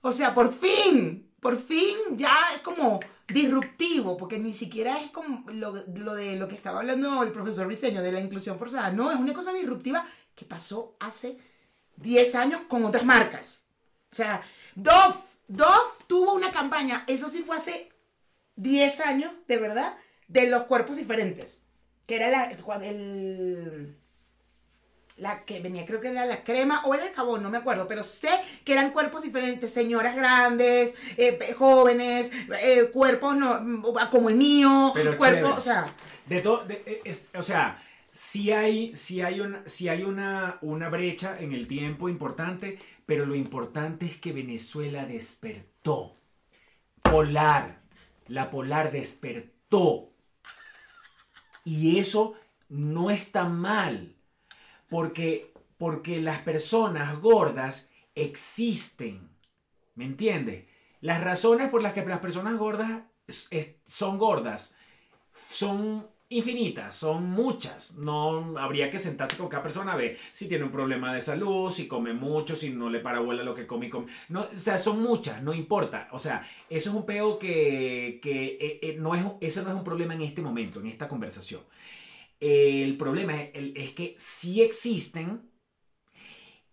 o 0.00 0.12
sea, 0.12 0.34
por 0.34 0.52
fin, 0.52 1.32
por 1.40 1.56
fin 1.56 1.96
ya 2.12 2.32
es 2.54 2.60
como 2.60 3.00
disruptivo, 3.28 4.16
porque 4.16 4.38
ni 4.38 4.52
siquiera 4.54 5.00
es 5.00 5.10
como 5.10 5.44
lo, 5.50 5.74
lo 5.94 6.14
de 6.14 6.36
lo 6.36 6.48
que 6.48 6.54
estaba 6.54 6.80
hablando 6.80 7.22
el 7.22 7.32
profesor 7.32 7.66
Briseño 7.66 8.02
de 8.02 8.12
la 8.12 8.20
inclusión 8.20 8.58
forzada, 8.58 8.92
no, 8.92 9.10
es 9.10 9.18
una 9.18 9.32
cosa 9.32 9.52
disruptiva 9.52 10.06
que 10.34 10.44
pasó 10.44 10.96
hace 11.00 11.38
10 11.96 12.34
años 12.34 12.60
con 12.68 12.84
otras 12.84 13.04
marcas. 13.04 13.64
O 14.10 14.14
sea, 14.14 14.42
Dove, 14.74 15.14
Dove 15.48 15.90
tuvo 16.06 16.32
una 16.34 16.50
campaña, 16.52 17.04
eso 17.06 17.28
sí 17.28 17.42
fue 17.42 17.56
hace 17.56 17.90
10 18.56 19.00
años, 19.00 19.32
de 19.48 19.56
verdad, 19.58 19.96
de 20.28 20.48
los 20.48 20.64
cuerpos 20.64 20.96
diferentes. 20.96 21.62
Que 22.06 22.16
era 22.16 22.28
la, 22.30 22.56
el, 22.84 23.96
la 25.18 25.44
que 25.44 25.60
venía, 25.60 25.86
creo 25.86 26.00
que 26.00 26.08
era 26.08 26.26
la 26.26 26.42
crema 26.42 26.82
o 26.84 26.94
era 26.94 27.06
el 27.06 27.14
jabón, 27.14 27.42
no 27.42 27.50
me 27.50 27.58
acuerdo, 27.58 27.86
pero 27.86 28.02
sé 28.02 28.30
que 28.64 28.72
eran 28.72 28.90
cuerpos 28.90 29.22
diferentes, 29.22 29.72
señoras 29.72 30.16
grandes, 30.16 30.94
eh, 31.16 31.54
jóvenes, 31.56 32.30
eh, 32.62 32.90
cuerpos 32.92 33.36
no, 33.36 33.82
como 34.10 34.28
el 34.30 34.34
mío, 34.36 34.90
Pero 34.94 35.16
cuerpos, 35.16 35.38
chévere. 35.38 35.58
o 35.58 35.60
sea, 35.60 35.94
De 36.26 36.40
todo, 36.40 36.64
de- 36.64 37.00
es- 37.04 37.28
o 37.34 37.42
sea, 37.42 37.80
sí 38.12 38.52
hay, 38.52 38.92
hay, 39.24 39.40
una, 39.40 39.64
hay 39.90 40.02
una, 40.04 40.58
una 40.60 40.88
brecha 40.88 41.40
en 41.40 41.52
el 41.52 41.66
tiempo 41.66 42.08
importante, 42.08 42.78
pero 43.06 43.26
lo 43.26 43.34
importante 43.34 44.06
es 44.06 44.18
que 44.18 44.32
Venezuela 44.32 45.06
despertó. 45.06 46.14
Polar, 47.02 47.80
la 48.28 48.50
polar 48.50 48.92
despertó. 48.92 50.10
Y 51.64 51.98
eso 51.98 52.34
no 52.68 53.10
está 53.10 53.46
mal, 53.46 54.14
porque, 54.88 55.52
porque 55.78 56.20
las 56.20 56.40
personas 56.40 57.18
gordas 57.18 57.88
existen. 58.14 59.30
¿Me 59.94 60.04
entiendes? 60.04 60.66
Las 61.00 61.24
razones 61.24 61.70
por 61.70 61.82
las 61.82 61.94
que 61.94 62.04
las 62.04 62.20
personas 62.20 62.56
gordas 62.58 63.04
son 63.84 64.18
gordas 64.18 64.76
son 65.50 66.06
infinitas, 66.32 66.94
son 66.94 67.30
muchas. 67.30 67.94
No 67.94 68.58
habría 68.58 68.90
que 68.90 68.98
sentarse 68.98 69.36
con 69.36 69.48
cada 69.48 69.62
persona 69.62 69.92
a 69.92 69.96
ver 69.96 70.18
si 70.32 70.48
tiene 70.48 70.64
un 70.64 70.70
problema 70.70 71.14
de 71.14 71.20
salud, 71.20 71.70
si 71.70 71.88
come 71.88 72.12
mucho, 72.12 72.56
si 72.56 72.70
no 72.70 72.90
le 72.90 73.00
para 73.00 73.20
lo 73.20 73.54
que 73.54 73.66
come 73.66 73.86
y 73.86 73.90
come. 73.90 74.06
No, 74.28 74.42
o 74.42 74.58
sea, 74.58 74.78
son 74.78 75.02
muchas, 75.02 75.42
no 75.42 75.54
importa. 75.54 76.08
O 76.12 76.18
sea, 76.18 76.46
eso 76.68 76.90
es 76.90 76.96
un 76.96 77.06
peo 77.06 77.38
que, 77.38 78.20
que 78.22 78.58
eh, 78.60 78.80
eh, 78.82 78.96
no 78.98 79.14
es, 79.14 79.24
eso 79.40 79.62
no 79.62 79.70
es 79.70 79.74
un 79.74 79.84
problema 79.84 80.14
en 80.14 80.22
este 80.22 80.42
momento, 80.42 80.80
en 80.80 80.86
esta 80.86 81.08
conversación. 81.08 81.62
El 82.40 82.96
problema 82.96 83.40
es, 83.40 83.50
es 83.74 83.90
que 83.92 84.14
sí 84.16 84.62
existen 84.62 85.48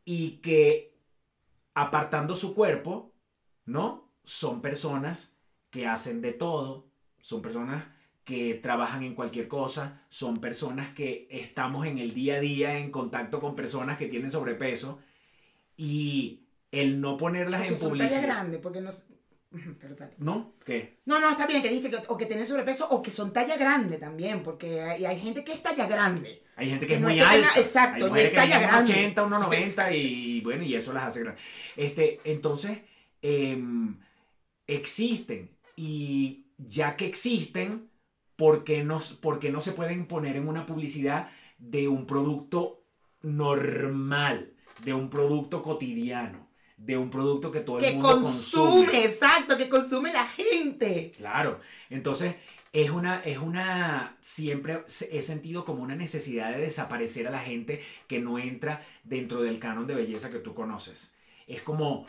y 0.06 0.38
que 0.42 0.98
apartando 1.76 2.36
su 2.36 2.56
cuerpo, 2.56 3.14
¿no? 3.66 4.12
Son 4.24 4.62
personas 4.62 5.38
que 5.70 5.86
hacen 5.86 6.22
de 6.22 6.34
todo, 6.34 6.90
son 7.20 7.42
personas 7.42 7.86
que 8.30 8.54
trabajan 8.54 9.02
en 9.04 9.16
cualquier 9.16 9.48
cosa, 9.48 10.04
son 10.10 10.38
personas 10.38 10.94
que 10.94 11.28
estamos 11.32 11.88
en 11.88 11.98
el 11.98 12.14
día 12.14 12.36
a 12.36 12.40
día 12.40 12.78
en 12.78 12.92
contacto 12.92 13.40
con 13.40 13.56
personas 13.56 13.98
que 13.98 14.06
tienen 14.08 14.30
sobrepeso 14.30 15.00
y 15.76 16.42
el 16.72 17.02
no 17.02 17.18
ponerlas 17.18 17.62
Que 17.64 17.68
en 17.70 17.78
son 17.78 17.90
publicidad. 17.90 18.22
grande, 18.22 18.60
porque 18.60 18.82
no... 18.82 18.92
¿No? 20.20 20.54
¿Qué? 20.64 21.00
No, 21.06 21.20
no, 21.20 21.32
está 21.32 21.48
bien 21.48 21.64
que 21.64 21.70
dijiste 21.70 21.90
que, 21.90 21.98
o 22.08 22.18
que 22.18 22.28
tienen 22.28 22.46
sobrepeso 22.46 22.88
o 22.90 23.02
que 23.02 23.10
son 23.10 23.34
talla 23.34 23.58
grande 23.58 23.98
también, 23.98 24.44
porque 24.44 24.80
hay, 24.82 25.06
hay 25.06 25.20
gente 25.20 25.44
que 25.44 25.54
es 25.54 25.64
talla 25.64 25.88
grande. 25.88 26.44
Hay 26.56 26.70
gente 26.70 26.86
que, 26.86 26.90
Que 26.90 26.96
es 26.98 27.02
no 27.02 27.08
muy 27.08 27.18
es 27.20 27.26
que 27.26 27.32
tenga- 27.36 27.48
alta. 27.48 27.60
exacto, 27.60 28.14
Hay 28.14 28.22
y 28.22 28.26
es 28.26 28.36
talla 28.36 28.60
grande. 28.60 28.92
80, 28.94 29.26
1,90 29.26 29.54
Exacto. 29.58 29.96
y 29.96 30.42
bueno, 30.42 30.64
y 30.64 30.76
eso 30.76 30.94
las 30.94 31.06
hace 31.06 31.22
grandes. 31.22 31.44
Este, 31.76 32.20
entonces, 32.26 32.78
em, 33.24 33.98
existen. 34.68 35.50
Y 35.76 36.46
ya 36.58 36.96
que 36.96 37.06
existen, 37.08 37.89
¿por 38.40 38.64
qué, 38.64 38.86
no, 38.86 39.02
por 39.22 39.38
qué 39.38 39.52
no 39.52 39.60
se 39.60 39.74
pueden 39.74 40.06
poner 40.08 40.38
en 40.38 40.48
una 40.48 40.66
publicidad 40.66 41.30
de 41.58 41.90
un 41.90 42.06
producto 42.06 42.86
normal, 43.22 44.54
de 44.86 44.94
un 44.94 45.10
producto 45.10 45.62
cotidiano, 45.62 46.48
de 46.78 46.96
un 46.96 47.10
producto 47.10 47.52
que 47.52 47.60
todo 47.60 47.80
el 47.80 47.84
Que 47.84 47.92
mundo 47.92 48.14
consume, 48.14 49.04
exacto, 49.04 49.58
que 49.58 49.68
consume 49.68 50.14
la 50.14 50.26
gente. 50.26 51.12
Claro, 51.18 51.60
entonces 51.90 52.36
es 52.72 52.90
una, 52.92 53.20
es 53.24 53.40
una, 53.40 54.16
siempre 54.22 54.86
he 55.12 55.22
sentido 55.22 55.66
como 55.66 55.84
una 55.84 55.98
necesidad 55.98 56.54
de 56.54 56.62
desaparecer 56.62 57.28
a 57.28 57.32
la 57.32 57.40
gente 57.40 57.82
que 58.08 58.22
no 58.22 58.40
entra 58.40 58.86
dentro 59.04 59.42
del 59.42 59.60
canon 59.60 59.86
de 59.86 59.96
belleza 59.96 60.32
que 60.32 60.40
tú 60.40 60.54
conoces. 60.54 61.14
Es 61.46 61.62
como 61.62 62.06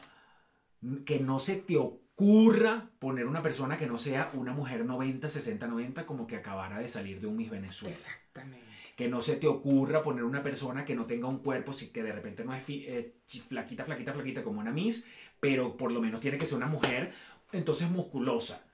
que 1.05 1.19
no 1.19 1.41
se 1.41 1.57
te 1.57 1.77
ocurra 2.21 2.91
poner 2.99 3.27
una 3.27 3.41
persona 3.43 3.77
que 3.79 3.87
no 3.87 3.97
sea 3.97 4.31
una 4.35 4.53
mujer 4.53 4.85
90, 4.85 5.29
60, 5.29 5.67
90 5.67 6.05
como 6.07 6.27
que 6.27 6.37
acabara 6.37 6.79
de 6.79 6.89
salir 6.89 7.21
de 7.21 7.27
un 7.27 7.37
Miss 7.37 7.51
Venezuela. 7.51 7.95
Exactamente. 7.95 8.67
Que 8.97 9.09
no 9.09 9.23
se 9.23 9.37
te 9.37 9.47
ocurra 9.47 10.03
poner 10.03 10.25
una 10.25 10.43
persona 10.43 10.85
que 10.85 10.95
no 10.95 11.07
tenga 11.07 11.29
un 11.29 11.39
cuerpo, 11.39 11.73
que 11.93 12.03
de 12.03 12.13
repente 12.13 12.45
no 12.45 12.55
es 12.55 12.63
fi- 12.63 12.85
eh, 12.87 13.15
flaquita, 13.49 13.85
flaquita, 13.85 14.13
flaquita 14.13 14.45
como 14.45 14.61
una 14.61 14.71
Miss, 14.71 15.05
pero 15.41 15.77
por 15.77 15.91
lo 15.93 16.01
menos 16.01 16.21
tiene 16.21 16.37
que 16.37 16.45
ser 16.47 16.57
una 16.59 16.67
mujer 16.67 17.13
entonces 17.53 17.91
musculosa, 17.91 18.67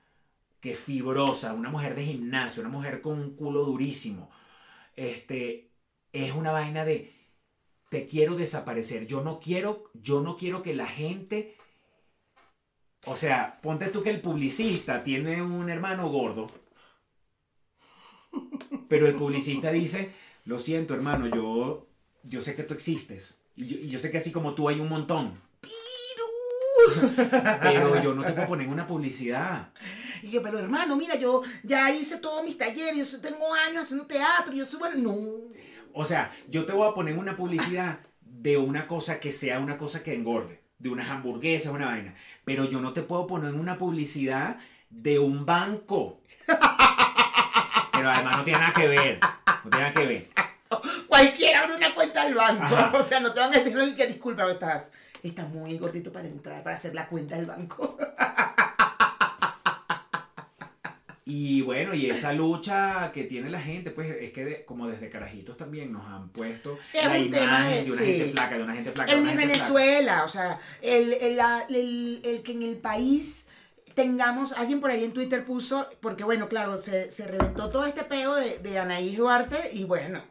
que 0.59 0.75
fibrosa, 0.75 1.53
una 1.53 1.69
mujer 1.69 1.95
de 1.95 2.03
gimnasio, 2.03 2.61
una 2.61 2.69
mujer 2.71 2.99
con 3.01 3.17
un 3.19 3.35
culo 3.35 3.63
durísimo. 3.63 4.29
Este 4.95 5.71
es 6.11 6.33
una 6.33 6.51
vaina 6.51 6.83
de 6.83 7.13
te 7.89 8.05
quiero 8.05 8.35
desaparecer. 8.35 9.07
Yo 9.07 9.21
no 9.23 9.39
quiero, 9.39 9.89
yo 9.93 10.21
no 10.21 10.35
quiero 10.35 10.61
que 10.61 10.75
la 10.75 10.87
gente 10.87 11.55
o 13.05 13.15
sea, 13.15 13.59
ponte 13.61 13.87
tú 13.87 14.03
que 14.03 14.09
el 14.09 14.21
publicista 14.21 15.03
tiene 15.03 15.41
un 15.41 15.69
hermano 15.69 16.09
gordo. 16.09 16.47
Pero 18.89 19.07
el 19.07 19.15
publicista 19.15 19.71
dice, 19.71 20.11
lo 20.45 20.59
siento 20.59 20.93
hermano, 20.93 21.27
yo, 21.27 21.87
yo 22.23 22.41
sé 22.41 22.55
que 22.55 22.63
tú 22.63 22.73
existes. 22.73 23.41
Y 23.55 23.65
yo, 23.65 23.77
y 23.77 23.87
yo 23.87 23.99
sé 23.99 24.11
que 24.11 24.17
así 24.17 24.31
como 24.31 24.53
tú 24.53 24.69
hay 24.69 24.79
un 24.79 24.89
montón. 24.89 25.41
Pero 27.61 28.01
yo 28.01 28.13
no 28.13 28.23
te 28.23 28.33
puedo 28.33 28.47
poner 28.47 28.67
una 28.67 28.87
publicidad. 28.87 29.71
Y 30.21 30.27
dije, 30.27 30.41
pero 30.41 30.59
hermano, 30.59 30.95
mira, 30.95 31.15
yo 31.15 31.41
ya 31.63 31.91
hice 31.91 32.17
todos 32.17 32.43
mis 32.43 32.57
talleres, 32.57 33.11
yo 33.11 33.21
tengo 33.21 33.53
años 33.53 33.83
haciendo 33.83 34.05
teatro, 34.05 34.53
yo 34.53 34.65
soy 34.65 34.79
bueno. 34.79 34.97
No. 34.97 35.17
O 35.93 36.05
sea, 36.05 36.31
yo 36.47 36.65
te 36.65 36.73
voy 36.73 36.89
a 36.89 36.93
poner 36.93 37.17
una 37.17 37.35
publicidad 37.35 37.99
de 38.21 38.57
una 38.57 38.87
cosa 38.87 39.19
que 39.19 39.31
sea 39.31 39.59
una 39.59 39.77
cosa 39.77 40.03
que 40.03 40.13
engorde. 40.13 40.66
De 40.79 40.89
unas 40.89 41.09
hamburguesas, 41.09 41.73
una 41.73 41.87
vaina. 41.87 42.13
Pero 42.45 42.65
yo 42.65 42.79
no 42.81 42.93
te 42.93 43.01
puedo 43.01 43.25
poner 43.27 43.53
en 43.53 43.59
una 43.59 43.77
publicidad 43.77 44.57
de 44.89 45.19
un 45.19 45.45
banco. 45.45 46.21
Pero 47.91 48.09
además 48.11 48.37
no 48.37 48.43
tiene 48.43 48.59
nada 48.59 48.73
que 48.73 48.87
ver. 48.87 49.19
No 49.63 49.69
tiene 49.71 49.87
nada 49.87 49.93
que 49.93 50.05
ver. 50.07 50.21
Cualquiera 51.07 51.63
abre 51.63 51.75
una 51.75 51.95
cuenta 51.95 52.25
del 52.25 52.35
banco. 52.35 52.63
Ajá. 52.63 52.91
O 52.99 53.03
sea, 53.03 53.19
no 53.19 53.33
te 53.33 53.39
van 53.39 53.53
a 53.53 53.57
decir 53.57 53.75
"No, 53.75 53.95
que 53.95 54.05
disculpa, 54.07 54.49
estás, 54.51 54.91
estás 55.23 55.49
muy 55.49 55.77
gordito 55.77 56.11
para 56.11 56.27
entrar, 56.27 56.61
para 56.63 56.75
hacer 56.75 56.93
la 56.93 57.07
cuenta 57.07 57.35
del 57.35 57.45
banco. 57.47 57.97
Y 61.29 61.61
bueno, 61.61 61.93
y 61.93 62.09
esa 62.09 62.31
lucha 62.31 63.11
que 63.11 63.25
tiene 63.25 63.49
la 63.49 63.59
gente, 63.59 63.91
pues 63.91 64.09
es 64.17 64.31
que 64.31 64.45
de- 64.45 64.63
como 64.65 64.87
desde 64.87 65.09
carajitos 65.09 65.57
también 65.57 65.91
nos 65.91 66.05
han 66.07 66.29
puesto 66.29 66.79
Es 66.93 67.03
la 67.05 67.17
imagen 67.17 67.31
de- 67.31 67.83
de 67.83 67.91
una 67.91 67.97
sí. 67.99 68.05
gente 68.05 68.29
flaca, 68.29 68.57
de 68.57 68.63
una 68.63 68.73
gente 68.73 68.91
flaca. 68.93 69.11
En 69.11 69.23
mi 69.23 69.29
flaca. 69.31 69.45
Venezuela, 69.45 70.23
o 70.23 70.29
sea, 70.29 70.57
el, 70.81 71.11
el, 71.13 71.39
el- 71.69 72.21
el 72.23 72.43
que 72.43 72.51
en 72.53 72.63
el 72.63 72.77
país 72.77 73.47
tengamos, 73.93 74.53
alguien 74.53 74.79
por 74.79 74.89
ahí 74.89 75.03
en 75.03 75.11
Twitter 75.11 75.43
puso, 75.43 75.89
porque 76.01 76.23
bueno, 76.23 76.47
claro, 76.47 76.79
se, 76.79 77.11
se 77.11 77.27
reventó 77.27 77.69
todo 77.71 77.85
este 77.85 78.03
peo 78.05 78.35
de, 78.35 78.59
de 78.59 78.79
Anaís 78.79 79.17
Duarte 79.17 79.57
y 79.73 79.83
bueno, 79.83 80.23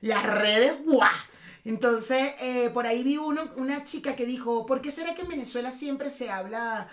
las 0.00 0.24
redes, 0.24 0.72
¡guau! 0.84 1.10
Entonces, 1.64 2.34
eh, 2.40 2.70
por 2.74 2.86
ahí 2.86 3.04
vi 3.04 3.18
uno, 3.18 3.48
una 3.56 3.84
chica 3.84 4.16
que 4.16 4.26
dijo, 4.26 4.66
¿por 4.66 4.80
qué 4.82 4.90
será 4.90 5.14
que 5.14 5.22
en 5.22 5.28
Venezuela 5.28 5.70
siempre 5.70 6.10
se 6.10 6.28
habla 6.30 6.88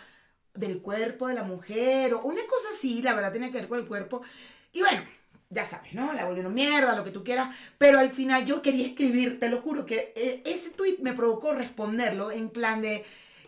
del 0.54 0.82
cuerpo 0.82 1.28
de 1.28 1.36
la 1.36 1.44
mujer? 1.44 2.14
O 2.14 2.22
una 2.24 2.46
cosa 2.48 2.70
así, 2.72 3.02
la 3.02 3.14
verdad 3.14 3.32
tiene 3.32 3.52
que 3.52 3.60
ver 3.60 3.68
con 3.68 3.80
el 3.80 3.88
cuerpo. 3.88 4.22
Y 4.74 4.82
bueno, 4.82 5.02
ya 5.50 5.66
sabes, 5.66 5.94
¿no? 5.94 6.14
La 6.14 6.26
volvieron 6.26 6.54
mierda, 6.54 6.96
lo 6.96 7.04
que 7.04 7.12
tú 7.12 7.24
quieras. 7.24 7.50
Pero 7.78 8.00
al 8.00 8.12
final 8.12 8.46
yo 8.46 8.62
quería 8.62 8.88
escribir, 8.88 9.40
te 9.40 9.50
lo 9.50 9.62
juro, 9.62 9.86
que 9.86 10.14
eh, 10.16 10.42
ese 10.46 10.72
tweet 10.72 10.98
me 11.02 11.14
provocó 11.14 11.54
responderlo 11.54 12.32
en 12.32 12.50
plan 12.50 12.82
de... 12.82 13.06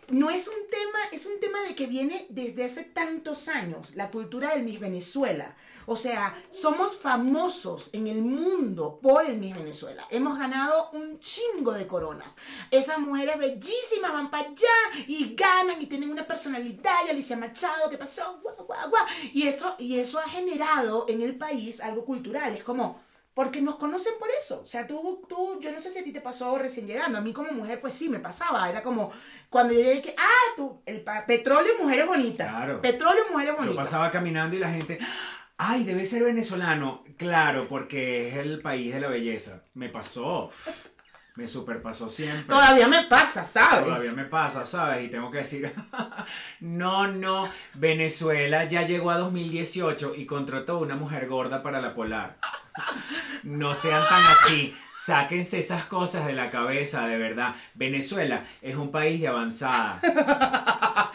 No 0.08 0.28
es 0.28 0.48
un 0.48 0.68
tema, 0.70 0.98
es 1.12 1.24
un 1.24 1.40
tema 1.40 1.62
de 1.62 1.74
que 1.74 1.86
viene 1.86 2.26
desde 2.28 2.64
hace 2.64 2.84
tantos 2.84 3.48
años, 3.48 3.94
la 3.94 4.10
cultura 4.10 4.50
del 4.50 4.62
Miss 4.62 4.78
Venezuela. 4.78 5.56
O 5.86 5.96
sea, 5.96 6.36
somos 6.48 6.96
famosos 6.96 7.90
en 7.92 8.06
el 8.06 8.22
mundo 8.22 8.98
por 9.02 9.26
el 9.26 9.36
Miss 9.36 9.54
Venezuela. 9.54 10.06
Hemos 10.10 10.38
ganado 10.38 10.90
un 10.92 11.18
chingo 11.20 11.72
de 11.72 11.86
coronas. 11.86 12.36
Esas 12.70 12.98
mujeres 12.98 13.38
bellísimas 13.38 14.12
van 14.12 14.30
para 14.30 14.48
allá 14.48 15.04
y 15.06 15.34
ganan 15.34 15.80
y 15.80 15.86
tienen 15.86 16.10
una 16.10 16.26
personalidad. 16.26 16.94
Y 17.06 17.10
Alicia 17.10 17.36
Machado, 17.36 17.90
¿qué 17.90 17.98
pasó? 17.98 18.38
Guau, 18.42 18.56
guau, 18.66 18.90
guau. 18.90 19.04
Y 19.32 19.46
eso, 19.46 19.74
y 19.78 19.98
eso 19.98 20.18
ha 20.18 20.28
generado 20.28 21.06
en 21.08 21.22
el 21.22 21.36
país 21.36 21.80
algo 21.80 22.04
cultural. 22.04 22.52
Es 22.54 22.62
como, 22.62 23.02
porque 23.34 23.60
nos 23.60 23.76
conocen 23.76 24.14
por 24.18 24.28
eso. 24.30 24.60
O 24.62 24.66
sea, 24.66 24.86
tú, 24.86 25.22
tú, 25.28 25.58
yo 25.60 25.72
no 25.72 25.80
sé 25.80 25.90
si 25.90 25.98
a 25.98 26.04
ti 26.04 26.12
te 26.12 26.20
pasó 26.20 26.56
recién 26.56 26.86
llegando. 26.86 27.18
A 27.18 27.20
mí 27.20 27.32
como 27.32 27.52
mujer, 27.52 27.80
pues 27.80 27.94
sí, 27.94 28.08
me 28.08 28.20
pasaba. 28.20 28.70
Era 28.70 28.82
como 28.82 29.10
cuando 29.50 29.74
yo 29.74 29.80
llegué 29.80 30.02
que, 30.02 30.14
ah, 30.16 30.52
tú, 30.56 30.80
el 30.86 31.04
petróleo 31.26 31.74
y 31.78 31.82
mujeres 31.82 32.06
bonitas. 32.06 32.48
Claro. 32.54 32.80
Petróleo 32.80 33.24
y 33.28 33.32
mujeres 33.32 33.52
Yo 33.54 33.58
bonitas. 33.58 33.84
pasaba 33.88 34.10
caminando 34.10 34.56
y 34.56 34.60
la 34.60 34.70
gente, 34.70 34.98
ay, 35.58 35.84
debe 35.84 36.04
ser 36.04 36.24
venezolano. 36.24 37.04
Claro, 37.16 37.68
porque 37.68 38.28
es 38.28 38.36
el 38.36 38.60
país 38.60 38.92
de 38.92 39.00
la 39.00 39.08
belleza. 39.08 39.62
Me 39.74 39.88
pasó. 39.88 40.50
Me 41.36 41.48
superpasó 41.48 42.08
siempre. 42.08 42.44
Todavía 42.44 42.86
me 42.86 43.02
pasa, 43.04 43.44
¿sabes? 43.44 43.86
Todavía 43.86 44.12
me 44.12 44.24
pasa, 44.24 44.64
¿sabes? 44.64 45.04
Y 45.04 45.08
tengo 45.08 45.32
que 45.32 45.38
decir, 45.38 45.74
no, 46.60 47.08
no, 47.08 47.50
Venezuela 47.74 48.64
ya 48.66 48.82
llegó 48.82 49.10
a 49.10 49.18
2018 49.18 50.14
y 50.16 50.26
contrató 50.26 50.78
una 50.78 50.94
mujer 50.94 51.26
gorda 51.26 51.60
para 51.60 51.80
la 51.80 51.92
polar. 51.92 52.36
No 53.42 53.74
sean 53.74 54.02
tan 54.08 54.22
así, 54.22 54.76
sáquense 54.94 55.58
esas 55.58 55.86
cosas 55.86 56.24
de 56.26 56.34
la 56.34 56.50
cabeza, 56.50 57.08
de 57.08 57.18
verdad. 57.18 57.56
Venezuela 57.74 58.44
es 58.62 58.76
un 58.76 58.92
país 58.92 59.20
de 59.20 59.26
avanzada. 59.26 60.00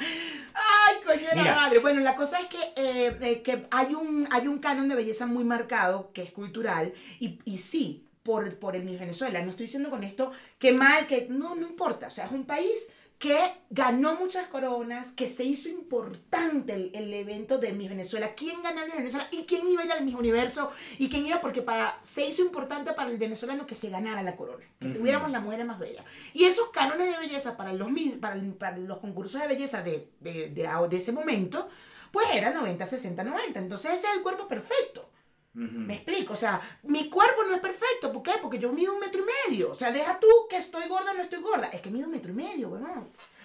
Ay, 0.90 0.98
coño 1.06 1.30
de 1.30 1.36
la 1.36 1.42
Mira. 1.42 1.56
madre. 1.56 1.80
Bueno, 1.80 2.02
la 2.02 2.16
cosa 2.16 2.40
es 2.40 2.46
que, 2.48 2.58
eh, 2.76 3.18
eh, 3.22 3.42
que 3.42 3.68
hay, 3.72 3.94
un, 3.94 4.28
hay 4.32 4.48
un 4.48 4.60
canon 4.60 4.88
de 4.90 4.96
belleza 4.96 5.26
muy 5.26 5.44
marcado, 5.44 6.12
que 6.14 6.24
es 6.24 6.32
cultural, 6.32 6.94
y, 7.20 7.40
y 7.46 7.58
sí, 7.58 8.08
por, 8.24 8.58
por 8.58 8.76
el 8.76 8.84
Venezuela. 8.84 9.42
No 9.42 9.52
estoy 9.52 9.66
diciendo 9.66 9.90
con 9.90 10.04
esto 10.04 10.32
que 10.58 10.72
mal, 10.74 11.08
que 11.08 11.28
no, 11.30 11.56
no 11.56 11.68
importa. 11.68 12.08
O 12.08 12.12
sea, 12.12 12.26
es 12.26 12.32
un 12.32 12.46
país 12.46 12.90
que 13.20 13.38
ganó 13.70 14.16
muchas 14.16 14.48
coronas, 14.48 15.12
que 15.12 15.28
se 15.28 15.44
hizo 15.44 15.68
importante 15.68 16.74
el, 16.74 16.92
el 16.94 17.14
evento 17.14 17.58
de 17.58 17.74
Miss 17.74 17.90
Venezuela. 17.90 18.34
¿Quién 18.34 18.64
ganó 18.64 18.86
Miss 18.86 18.96
Venezuela? 18.96 19.28
¿Y 19.32 19.44
quién 19.44 19.68
iba 19.68 19.82
a 19.82 19.86
ir 19.86 19.92
al 19.92 20.06
Miss 20.06 20.16
Universo? 20.16 20.72
¿Y 20.98 21.10
quién 21.10 21.28
iba? 21.28 21.42
Porque 21.42 21.62
para, 21.62 21.98
se 22.02 22.26
hizo 22.26 22.42
importante 22.42 22.94
para 22.94 23.12
el 23.12 23.18
venezolano 23.18 23.68
que 23.68 23.76
se 23.76 23.90
ganara 23.90 24.24
la 24.24 24.38
corona, 24.38 24.66
que 24.80 24.88
tuviéramos 24.88 25.30
la 25.32 25.42
mujer 25.42 25.66
más 25.66 25.80
bella. 25.80 26.06
Y 26.34 26.46
esos 26.46 26.70
cánones 26.70 27.12
de 27.12 27.18
belleza 27.20 27.58
para 27.58 27.74
los, 27.74 27.90
para, 28.22 28.42
para 28.58 28.78
los 28.78 29.00
concursos 29.00 29.42
de 29.42 29.48
belleza 29.48 29.84
de, 29.84 30.10
de, 30.22 30.50
de, 30.52 30.70
de 30.90 30.98
ese 30.98 31.12
momento, 31.12 31.68
pues 32.12 32.26
era 32.34 32.52
90, 32.52 32.88
60, 32.88 33.22
90. 33.22 33.60
Entonces 33.60 33.96
ese 33.96 34.08
es 34.08 34.14
el 34.16 34.22
cuerpo 34.22 34.48
perfecto. 34.48 35.09
Me 35.54 35.96
explico, 35.96 36.34
o 36.34 36.38
sea, 36.38 36.62
mi 36.84 37.10
cuerpo 37.10 37.44
no 37.44 37.56
es 37.56 37.60
perfecto, 37.60 38.14
¿por 38.14 38.22
qué? 38.22 38.34
Porque 38.42 38.60
yo 38.60 38.72
mido 38.72 38.94
un 38.94 39.00
metro 39.00 39.24
y 39.24 39.50
medio, 39.50 39.72
o 39.72 39.76
sea, 39.76 39.92
deja 39.92 40.20
tú 40.20 40.28
que 40.50 40.58
estoy 40.58 40.88
gorda 40.88 41.12
o 41.12 41.16
no 41.16 41.24
estoy 41.24 41.42
gorda, 41.42 41.68
es 41.68 41.82
que 41.82 41.90
mido 41.90 42.06
un 42.06 42.14
metro 42.14 42.32
y 42.32 42.36
medio, 42.36 42.70
weón. 42.70 43.00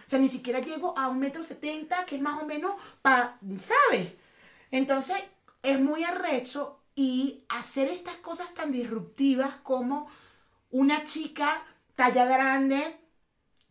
O 0.06 0.08
sea, 0.08 0.18
ni 0.18 0.28
siquiera 0.28 0.60
llego 0.60 0.96
a 0.98 1.08
un 1.08 1.18
metro 1.18 1.42
setenta, 1.42 2.04
que 2.04 2.16
es 2.16 2.22
más 2.22 2.42
o 2.42 2.46
menos 2.46 2.74
para, 3.00 3.38
¿sabes? 3.58 4.12
Entonces, 4.70 5.16
es 5.62 5.80
muy 5.80 6.04
arrecho 6.04 6.78
y 6.94 7.44
hacer 7.48 7.88
estas 7.88 8.16
cosas 8.16 8.52
tan 8.52 8.70
disruptivas 8.70 9.54
como 9.62 10.08
una 10.70 11.04
chica 11.04 11.64
talla 11.96 12.26
grande 12.26 12.98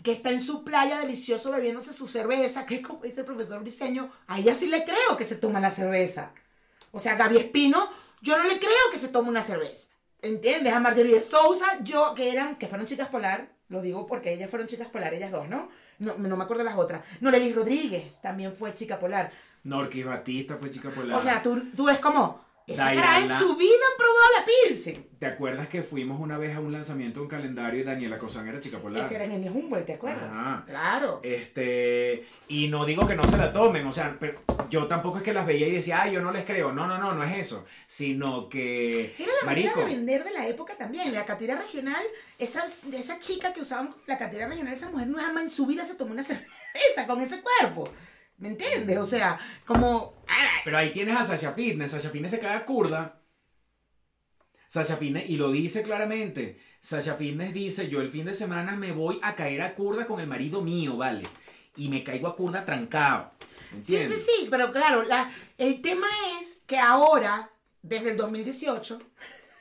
que 0.03 0.11
está 0.11 0.31
en 0.31 0.41
su 0.41 0.63
playa 0.63 0.99
delicioso 0.99 1.51
bebiéndose 1.51 1.93
su 1.93 2.07
cerveza, 2.07 2.65
que 2.65 2.75
es 2.75 2.81
como 2.85 3.03
dice 3.03 3.21
el 3.21 3.25
profesor 3.25 3.61
Briseño, 3.61 4.11
a 4.27 4.39
ella 4.39 4.53
sí 4.53 4.67
le 4.67 4.83
creo 4.83 5.15
que 5.17 5.23
se 5.23 5.35
toma 5.35 5.61
la 5.61 5.71
cerveza. 5.71 6.33
O 6.91 6.99
sea, 6.99 7.15
Gaby 7.15 7.37
Espino, 7.37 7.89
yo 8.23 8.37
no 8.37 8.45
le 8.45 8.57
creo 8.57 8.89
que 8.91 8.97
se 8.97 9.09
tome 9.09 9.29
una 9.29 9.43
cerveza. 9.43 9.89
¿Entiendes? 10.21 10.73
A 10.73 10.79
Marjorie 10.79 11.15
de 11.15 11.21
Sousa, 11.21 11.83
yo, 11.83 12.15
que 12.15 12.31
eran, 12.31 12.55
que 12.55 12.67
fueron 12.67 12.87
chicas 12.87 13.09
polar, 13.09 13.49
lo 13.67 13.81
digo 13.81 14.07
porque 14.07 14.33
ellas 14.33 14.49
fueron 14.49 14.67
chicas 14.67 14.87
polar, 14.87 15.13
ellas 15.13 15.31
dos, 15.31 15.49
¿no? 15.49 15.67
No, 15.99 16.17
no 16.17 16.37
me 16.37 16.43
acuerdo 16.45 16.63
las 16.63 16.77
otras. 16.77 17.03
Norelis 17.19 17.53
Rodríguez 17.53 18.21
también 18.21 18.55
fue 18.55 18.73
chica 18.73 18.97
polar. 18.97 19.31
Norquis 19.63 20.05
Batista 20.05 20.55
fue 20.57 20.71
chica 20.71 20.89
polar. 20.89 21.17
O 21.17 21.21
sea, 21.21 21.43
tú, 21.43 21.69
tú 21.75 21.85
ves 21.85 21.97
como, 21.99 22.43
esa 22.67 22.93
cara 22.93 23.19
en 23.19 23.29
su 23.29 23.55
vida 23.57 23.71
han 23.91 23.97
probado 23.97 24.27
la 24.37 24.45
Pilsen. 24.45 25.07
¿Te 25.19 25.25
acuerdas 25.25 25.67
que 25.67 25.83
fuimos 25.83 26.19
una 26.19 26.37
vez 26.37 26.55
a 26.55 26.59
un 26.59 26.71
lanzamiento 26.71 27.19
de 27.19 27.23
un 27.23 27.29
calendario 27.29 27.81
y 27.81 27.83
Daniela 27.83 28.17
Cosán 28.17 28.47
era 28.47 28.59
chica 28.59 28.81
polar? 28.81 29.03
Ese 29.03 29.15
era 29.15 29.25
en 29.25 29.31
el 29.31 29.49
Humboldt, 29.49 29.85
¿te 29.85 29.93
acuerdas? 29.93 30.29
Ajá. 30.29 30.63
Claro. 30.65 31.19
Este, 31.23 32.25
y 32.47 32.67
no 32.67 32.85
digo 32.85 33.05
que 33.07 33.15
no 33.15 33.23
se 33.23 33.37
la 33.37 33.51
tomen, 33.51 33.85
o 33.87 33.91
sea, 33.91 34.15
pero 34.19 34.39
yo 34.69 34.87
tampoco 34.87 35.17
es 35.17 35.23
que 35.23 35.33
las 35.33 35.45
veía 35.45 35.67
y 35.67 35.71
decía, 35.71 36.01
ay, 36.01 36.13
yo 36.13 36.21
no 36.21 36.31
les 36.31 36.45
creo. 36.45 36.71
No, 36.71 36.87
no, 36.87 36.97
no, 36.97 37.13
no 37.13 37.23
es 37.23 37.37
eso. 37.37 37.65
Sino 37.87 38.49
que, 38.49 39.15
Era 39.17 39.31
la 39.41 39.45
marico, 39.45 39.75
manera 39.75 39.89
de 39.89 39.95
vender 39.95 40.23
de 40.23 40.31
la 40.33 40.47
época 40.47 40.75
también. 40.75 41.13
La 41.13 41.25
catira 41.25 41.55
regional, 41.55 42.03
esa, 42.37 42.65
esa 42.65 43.19
chica 43.19 43.53
que 43.53 43.61
usaban 43.61 43.93
la 44.07 44.17
catira 44.17 44.47
regional, 44.47 44.73
esa 44.73 44.89
mujer 44.89 45.07
no 45.07 45.19
jamás 45.19 45.43
en 45.43 45.49
su 45.49 45.65
vida 45.65 45.85
se 45.85 45.95
tomó 45.95 46.11
una 46.11 46.23
cerveza 46.23 47.07
con 47.07 47.21
ese 47.21 47.41
cuerpo. 47.41 47.89
¿Me 48.37 48.49
entiendes? 48.49 48.97
O 48.97 49.05
sea, 49.05 49.39
como. 49.65 50.23
pero 50.65 50.77
ahí 50.77 50.91
tienes 50.91 51.15
a 51.15 51.23
Sasha 51.23 51.53
Fitness. 51.53 51.91
Sasha 51.91 52.09
Fitness 52.09 52.31
se 52.31 52.39
cae 52.39 52.65
curda. 52.65 53.21
Sasha 54.67 54.97
Fitness, 54.97 55.29
y 55.29 55.35
lo 55.37 55.51
dice 55.51 55.83
claramente. 55.83 56.59
Sasha 56.79 57.13
Fitness 57.13 57.53
dice, 57.53 57.89
yo 57.89 58.01
el 58.01 58.09
fin 58.09 58.25
de 58.25 58.33
semana 58.33 58.75
me 58.75 58.91
voy 58.91 59.19
a 59.21 59.35
caer 59.35 59.61
a 59.61 59.75
curda 59.75 60.05
con 60.05 60.19
el 60.19 60.27
marido 60.27 60.61
mío, 60.61 60.97
¿vale? 60.97 61.27
Y 61.77 61.87
me 61.87 62.03
caigo 62.03 62.27
a 62.27 62.35
curda 62.35 62.65
trancado. 62.65 63.31
¿me 63.73 63.81
Sí, 63.81 63.97
sí, 64.03 64.17
sí, 64.17 64.47
pero 64.49 64.71
claro, 64.71 65.03
la, 65.03 65.31
el 65.57 65.81
tema 65.81 66.07
es 66.39 66.63
que 66.65 66.77
ahora, 66.77 67.51
desde 67.81 68.11
el 68.11 68.17
2018, 68.17 68.99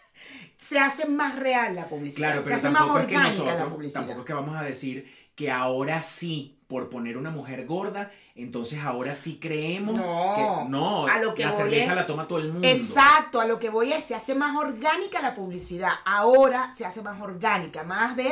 se 0.56 0.78
hace 0.78 1.06
más 1.06 1.38
real 1.38 1.74
la 1.74 1.88
publicidad. 1.88 2.28
Claro, 2.28 2.42
se 2.42 2.54
hace 2.54 2.70
más 2.70 2.80
tampoco 2.80 3.00
es 3.00 3.06
que 3.06 3.16
orgánica 3.16 3.37
nosotros, 3.44 3.58
la 3.58 3.70
publicidad. 3.70 4.00
tampoco 4.00 4.20
es 4.20 4.26
que 4.26 4.32
vamos 4.32 4.56
a 4.56 4.62
decir 4.62 5.21
que 5.34 5.50
ahora 5.50 6.02
sí, 6.02 6.58
por 6.68 6.88
poner 6.90 7.16
una 7.16 7.30
mujer 7.30 7.66
gorda, 7.66 8.10
entonces 8.34 8.80
ahora 8.80 9.14
sí 9.14 9.38
creemos 9.40 9.98
No, 9.98 10.34
que 10.64 10.70
no, 10.70 11.06
a 11.06 11.18
lo 11.18 11.34
que 11.34 11.44
la 11.44 11.52
cerveza 11.52 11.90
es- 11.90 11.96
la 11.96 12.06
toma 12.06 12.26
todo 12.28 12.38
el 12.38 12.52
mundo. 12.52 12.66
Exacto, 12.68 13.40
a 13.40 13.46
lo 13.46 13.58
que 13.58 13.68
voy 13.70 13.92
es, 13.92 14.04
se 14.04 14.14
hace 14.14 14.34
más 14.34 14.56
orgánica 14.56 15.20
la 15.20 15.34
publicidad. 15.34 15.92
Ahora 16.04 16.70
se 16.72 16.84
hace 16.86 17.02
más 17.02 17.20
orgánica, 17.20 17.84
más 17.84 18.16
de 18.16 18.30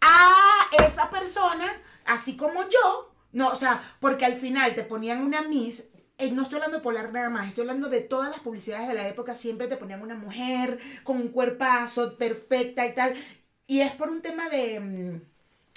a 0.00 0.84
esa 0.84 1.10
persona, 1.10 1.66
así 2.04 2.36
como 2.36 2.62
yo. 2.68 3.12
No, 3.32 3.48
o 3.48 3.56
sea, 3.56 3.80
porque 4.00 4.24
al 4.24 4.36
final 4.36 4.74
te 4.74 4.82
ponían 4.84 5.22
una 5.24 5.42
Miss. 5.42 5.88
eh, 6.20 6.32
no 6.32 6.42
estoy 6.42 6.56
hablando 6.56 6.78
de 6.78 6.82
Polar 6.82 7.12
nada 7.12 7.30
más, 7.30 7.46
estoy 7.48 7.62
hablando 7.62 7.88
de 7.88 8.00
todas 8.00 8.28
las 8.30 8.40
publicidades 8.40 8.88
de 8.88 8.94
la 8.94 9.06
época. 9.06 9.34
Siempre 9.36 9.68
te 9.68 9.76
ponían 9.76 10.02
una 10.02 10.16
mujer 10.16 10.78
con 11.04 11.16
un 11.16 11.28
cuerpazo 11.28 12.16
perfecta 12.18 12.84
y 12.86 12.94
tal. 12.94 13.14
Y 13.68 13.80
es 13.82 13.92
por 13.92 14.08
un 14.10 14.20
tema 14.22 14.48
de. 14.48 15.20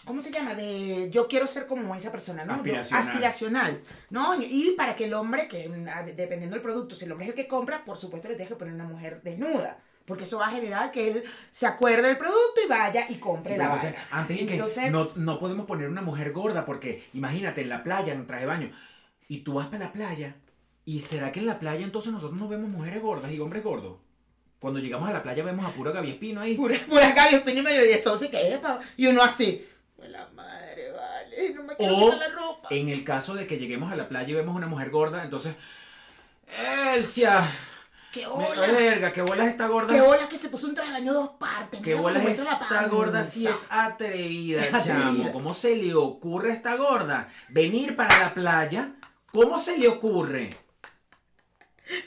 ¿Cómo 0.06 0.20
se 0.22 0.32
llama? 0.32 0.56
De 0.56 1.10
yo 1.12 1.28
quiero 1.28 1.46
ser 1.48 1.68
como 1.68 1.94
esa 1.96 2.12
persona, 2.12 2.44
¿no? 2.44 2.54
Yo- 2.54 2.60
Aspiracional. 2.60 3.08
aspiracional, 3.08 3.82
¿no? 4.10 4.36
Y 4.42 4.74
para 4.76 4.96
que 4.96 5.06
el 5.06 5.14
hombre, 5.14 5.48
que 5.48 5.70
mm, 5.70 6.16
dependiendo 6.16 6.56
del 6.56 6.62
producto, 6.64 6.96
si 6.96 7.06
el 7.06 7.12
hombre 7.12 7.28
es 7.28 7.30
el 7.32 7.36
que 7.36 7.48
compra, 7.48 7.86
por 7.86 7.98
supuesto 7.98 8.28
le 8.28 8.36
tienes 8.36 8.50
que 8.52 8.56
poner 8.58 8.74
una 8.74 8.86
mujer 8.86 9.22
desnuda. 9.24 9.78
Porque 10.06 10.24
eso 10.24 10.40
va 10.40 10.48
a 10.48 10.52
generar 10.52 10.92
que 10.92 11.12
él 11.12 11.24
se 11.52 11.68
acuerde 11.68 12.02
del 12.08 12.18
producto 12.18 12.60
y 12.66 12.68
vaya 12.68 13.06
y 13.08 13.16
compre 13.16 13.54
Sí, 13.54 13.58
la 13.60 13.68
vaina. 13.70 13.96
antes 14.10 14.40
de 14.40 14.46
que 14.48 14.54
Entonces, 14.56 14.92
no, 14.92 15.12
no 15.16 15.40
podemos 15.40 15.68
poner 15.68 15.88
una 15.88 16.02
mujer 16.02 16.32
gorda 16.34 16.66
porque 16.66 17.04
imagínate 17.14 17.62
en 17.62 17.70
la 17.70 17.84
playa, 17.84 18.12
en 18.14 18.26
traje 18.26 18.42
de 18.42 18.48
baño, 18.48 18.72
y 19.30 19.42
tú 19.42 19.54
vas 19.54 19.68
para 19.68 19.86
la 19.86 19.94
playa, 19.94 20.36
y 20.86 21.00
será 21.02 21.32
que 21.32 21.40
en 21.40 21.46
la 21.46 21.60
playa 21.60 21.86
entonces 21.86 22.12
nosotros 22.12 22.40
no 22.40 22.48
vemos 22.48 22.70
mujeres 22.70 23.00
gordas 23.02 23.32
y 23.32 23.40
hombres 23.40 23.64
gordos. 23.64 24.00
Cuando 24.60 24.80
llegamos 24.80 25.08
a 25.08 25.14
la 25.14 25.24
playa 25.24 25.44
vemos 25.44 25.66
a 25.66 25.72
puro 25.72 25.94
Gaby 25.94 26.12
Espino 26.12 26.42
ahí. 26.42 26.56
pura, 26.56 26.76
pura 26.90 27.12
Gaby 27.14 27.36
Espino 27.36 27.60
y 27.62 27.64
mayoría 27.64 27.96
de 27.98 28.30
que 28.30 28.54
es 28.54 28.60
Y 28.98 29.08
uno 29.08 29.22
así, 29.24 29.66
la 30.10 30.28
madre, 30.30 30.92
vale, 30.92 31.54
no 31.54 31.64
me 31.64 31.76
quiero 31.76 31.96
O 31.98 32.12
quitar 32.12 32.20
la 32.30 32.36
ropa. 32.36 32.68
en 32.72 32.90
el 32.90 33.04
caso 33.04 33.34
de 33.36 33.46
que 33.48 33.58
lleguemos 33.58 33.92
a 33.92 33.96
la 33.96 34.08
playa 34.10 34.30
y 34.30 34.34
vemos 34.34 34.56
una 34.56 34.68
mujer 34.68 34.90
gorda, 34.90 35.24
entonces, 35.24 35.56
Elsia, 36.96 37.42
¡Qué 38.12 38.28
me- 38.28 38.56
verga, 38.74 39.14
qué 39.14 39.22
bolas 39.22 39.48
esta 39.48 39.68
gorda. 39.68 39.94
¡Qué 39.94 40.02
hola 40.02 40.28
que 40.28 40.38
se 40.38 40.50
puso 40.50 40.68
un 40.68 40.76
traje 40.76 40.90
de 40.92 41.00
baño 41.00 41.14
dos 41.14 41.30
partes! 41.40 41.80
Qué 41.80 41.92
mira 41.92 42.02
bolas 42.02 42.18
cómo 42.24 42.28
muestra 42.36 42.58
la 42.60 42.62
esta 42.64 42.88
gorda 42.88 43.24
si 43.24 43.48
es 43.48 43.68
atrevida, 43.70 44.62
Atrevida. 44.64 44.84
chamo. 44.84 45.32
¿Cómo 45.32 45.54
se 45.54 45.76
le 45.78 45.94
ocurre 45.96 46.52
a 46.52 46.54
esta 46.56 46.76
gorda 46.76 47.30
venir 47.50 47.96
para 47.96 48.20
la 48.20 48.34
playa? 48.34 48.92
¿Cómo 49.32 49.58
se 49.58 49.78
le 49.78 49.88
ocurre? 49.88 50.50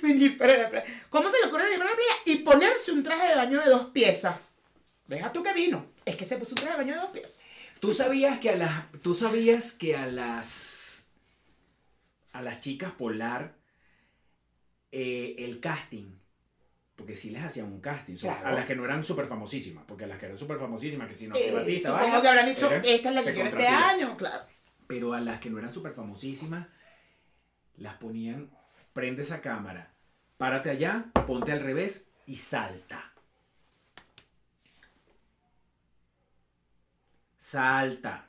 Venir 0.03 0.37
para 0.37 0.57
la 0.59 0.71
playa. 0.71 0.85
¿Cómo 1.09 1.31
se 1.31 1.39
le 1.41 1.47
ocurre 1.47 1.65
venir 1.65 1.79
para 1.79 1.91
la 1.91 1.97
playa 1.97 2.13
y 2.27 2.37
ponerse 2.37 2.93
un 2.93 3.03
traje 3.03 3.29
de 3.29 3.35
baño 3.37 3.61
de 3.63 3.71
dos 3.71 3.87
piezas? 3.87 4.37
Deja 5.07 5.33
tú 5.33 5.43
que 5.43 5.53
vino. 5.55 5.87
Es 6.05 6.17
que 6.17 6.25
se 6.27 6.37
puso 6.37 6.53
un 6.53 6.57
traje 6.57 6.73
de 6.73 6.79
baño 6.85 6.95
de 6.95 7.01
dos 7.01 7.11
piezas. 7.11 7.43
¿Tú 7.85 7.93
sabías 7.93 8.39
que 8.39 8.49
a 8.49 8.57
las 8.57 8.91
tú 9.03 9.13
sabías 9.13 9.73
que 9.73 9.95
a 9.95 10.07
las 10.07 11.07
a 12.33 12.41
las 12.41 12.63
chicas 12.63 12.93
polar 12.93 13.57
eh, 14.91 15.35
el 15.41 15.61
casting 15.61 16.17
porque 16.97 17.15
sí 17.15 17.29
les 17.29 17.43
hacían 17.45 17.67
un 17.67 17.83
casting, 17.83 18.17
a 18.27 18.53
las 18.53 18.65
que 18.65 18.75
no 18.75 18.87
eran 18.87 19.05
súper 19.05 19.27
famosísimas, 19.27 19.85
porque 19.87 20.05
a 20.05 20.07
las 20.07 20.19
que 20.19 20.25
eran 20.25 20.39
súper 20.39 20.59
famosísimas, 20.59 21.09
que 21.09 21.15
si 21.15 21.29
no, 21.29 21.37
Eh, 21.37 21.45
que 21.45 21.53
Batista, 21.53 21.89
supongo 21.91 22.05
vaina, 22.07 22.23
que 22.23 22.29
habrán 22.29 22.47
dicho, 22.47 22.71
era- 22.71 22.77
esta 22.87 23.09
es 23.11 23.15
la 23.17 23.23
que 23.23 23.33
quiero 23.35 23.49
este 23.51 23.67
año, 23.69 24.17
claro. 24.17 24.47
Pero 24.87 25.13
a 25.13 25.21
las 25.21 25.39
que 25.41 25.51
no 25.51 25.59
eran 25.59 25.75
súper 25.75 25.93
famosísimas, 25.93 26.67
las 27.77 27.97
ponían, 27.97 28.49
prende 28.95 29.21
esa 29.21 29.43
cámara, 29.43 29.93
párate 30.39 30.71
allá, 30.71 31.11
ponte 31.27 31.53
al 31.53 31.61
revés 31.61 32.09
y 32.25 32.37
salta. 32.37 33.13
Salta. 37.49 38.27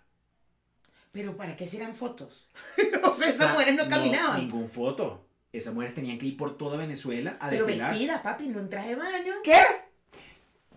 Pero 1.14 1.38
¿para 1.38 1.56
qué 1.56 1.66
si 1.68 1.78
eran 1.78 1.96
fotos? 1.96 2.50
o 3.04 3.10
sea, 3.12 3.30
esas 3.30 3.48
Sa- 3.48 3.54
mujeres 3.54 3.74
no 3.76 3.88
caminaban. 3.88 4.42
ningún 4.42 4.70
foto. 4.70 5.26
Esas 5.54 5.74
mujeres 5.74 5.96
tenían 5.96 6.18
que 6.18 6.26
ir 6.26 6.36
por 6.36 6.58
toda 6.58 6.76
Venezuela 6.76 7.38
a 7.40 7.50
pero 7.50 7.66
desfilar. 7.66 7.92
vestidas, 7.92 8.20
papi, 8.22 8.48
no 8.50 8.60
en 8.60 8.70
traje 8.70 8.90
de 8.90 8.96
baño. 8.96 9.34
¿Qué? 9.42 9.62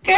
¿Qué? 0.01 0.15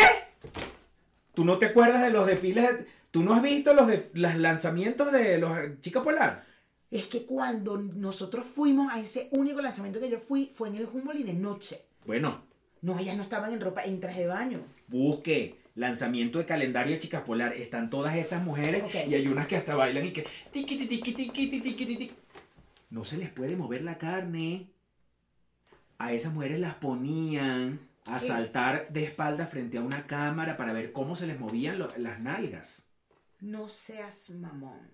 ¿Tú 1.34 1.44
no 1.46 1.58
te 1.58 1.66
acuerdas 1.66 2.04
de 2.04 2.12
los 2.12 2.28
desfiles? 2.28 2.70
¿Tú 3.10 3.24
no 3.24 3.34
has 3.34 3.42
visto 3.42 3.74
los, 3.74 3.88
de, 3.88 4.12
los 4.14 4.36
lanzamientos 4.36 5.12
de 5.12 5.40
los 5.40 5.58
Chica 5.82 6.04
Polar? 6.04 6.46
Es 6.92 7.08
que 7.08 7.26
cuando 7.26 7.78
nosotros 7.78 8.46
fuimos 8.46 8.94
a 8.94 9.00
ese 9.00 9.30
único 9.32 9.62
lanzamiento 9.62 10.00
que 10.00 10.12
yo 10.12 10.20
fui, 10.20 10.52
fue 10.54 10.68
en 10.70 10.76
el 10.76 10.86
Humboldt 10.86 11.22
y 11.22 11.24
de 11.24 11.34
noche. 11.34 11.82
Bueno, 12.06 12.44
No, 12.82 13.00
ellas 13.00 13.18
no 13.18 13.24
estaban 13.24 13.52
en 13.52 13.62
ropa, 13.62 13.84
en 13.84 14.00
traje 14.00 14.22
de 14.22 14.28
baño. 14.28 14.60
busque 14.88 15.60
lanzamiento 15.76 16.40
de 16.40 16.46
calendario 16.46 16.94
de 16.94 17.00
Chicas 17.00 17.22
Polar. 17.24 17.54
Están 17.54 17.90
todas 17.90 18.16
esas 18.16 18.44
mujeres 18.44 18.84
y 19.08 19.14
hay 19.16 19.28
unas 19.28 19.48
que 19.48 19.56
hasta 19.58 19.76
bailan 19.76 20.06
y 20.06 20.12
que 20.12 20.28
tiqui, 20.52 20.78
tiqui, 20.88 21.14
tiqui, 21.14 21.50
tiqui. 21.50 22.12
No 22.90 23.04
se 23.06 23.18
les 23.18 23.30
puede 23.30 23.56
mover 23.56 23.84
la 23.84 23.98
carne. 23.98 24.68
A 25.98 26.14
esas 26.14 26.34
mujeres 26.34 26.60
las 26.60 26.74
ponían 26.76 27.80
a 28.08 28.20
saltar 28.20 28.92
de 28.92 29.04
espalda 29.04 29.46
frente 29.46 29.78
a 29.78 29.82
una 29.82 30.08
cámara 30.08 30.58
para 30.58 30.74
ver 30.74 30.92
cómo 30.92 31.16
se 31.16 31.28
les 31.28 31.40
movían 31.40 31.78
lo- 31.80 31.96
las 31.98 32.20
nalgas. 32.20 32.88
No 33.40 33.70
seas 33.70 34.32
mamón. 34.32 34.90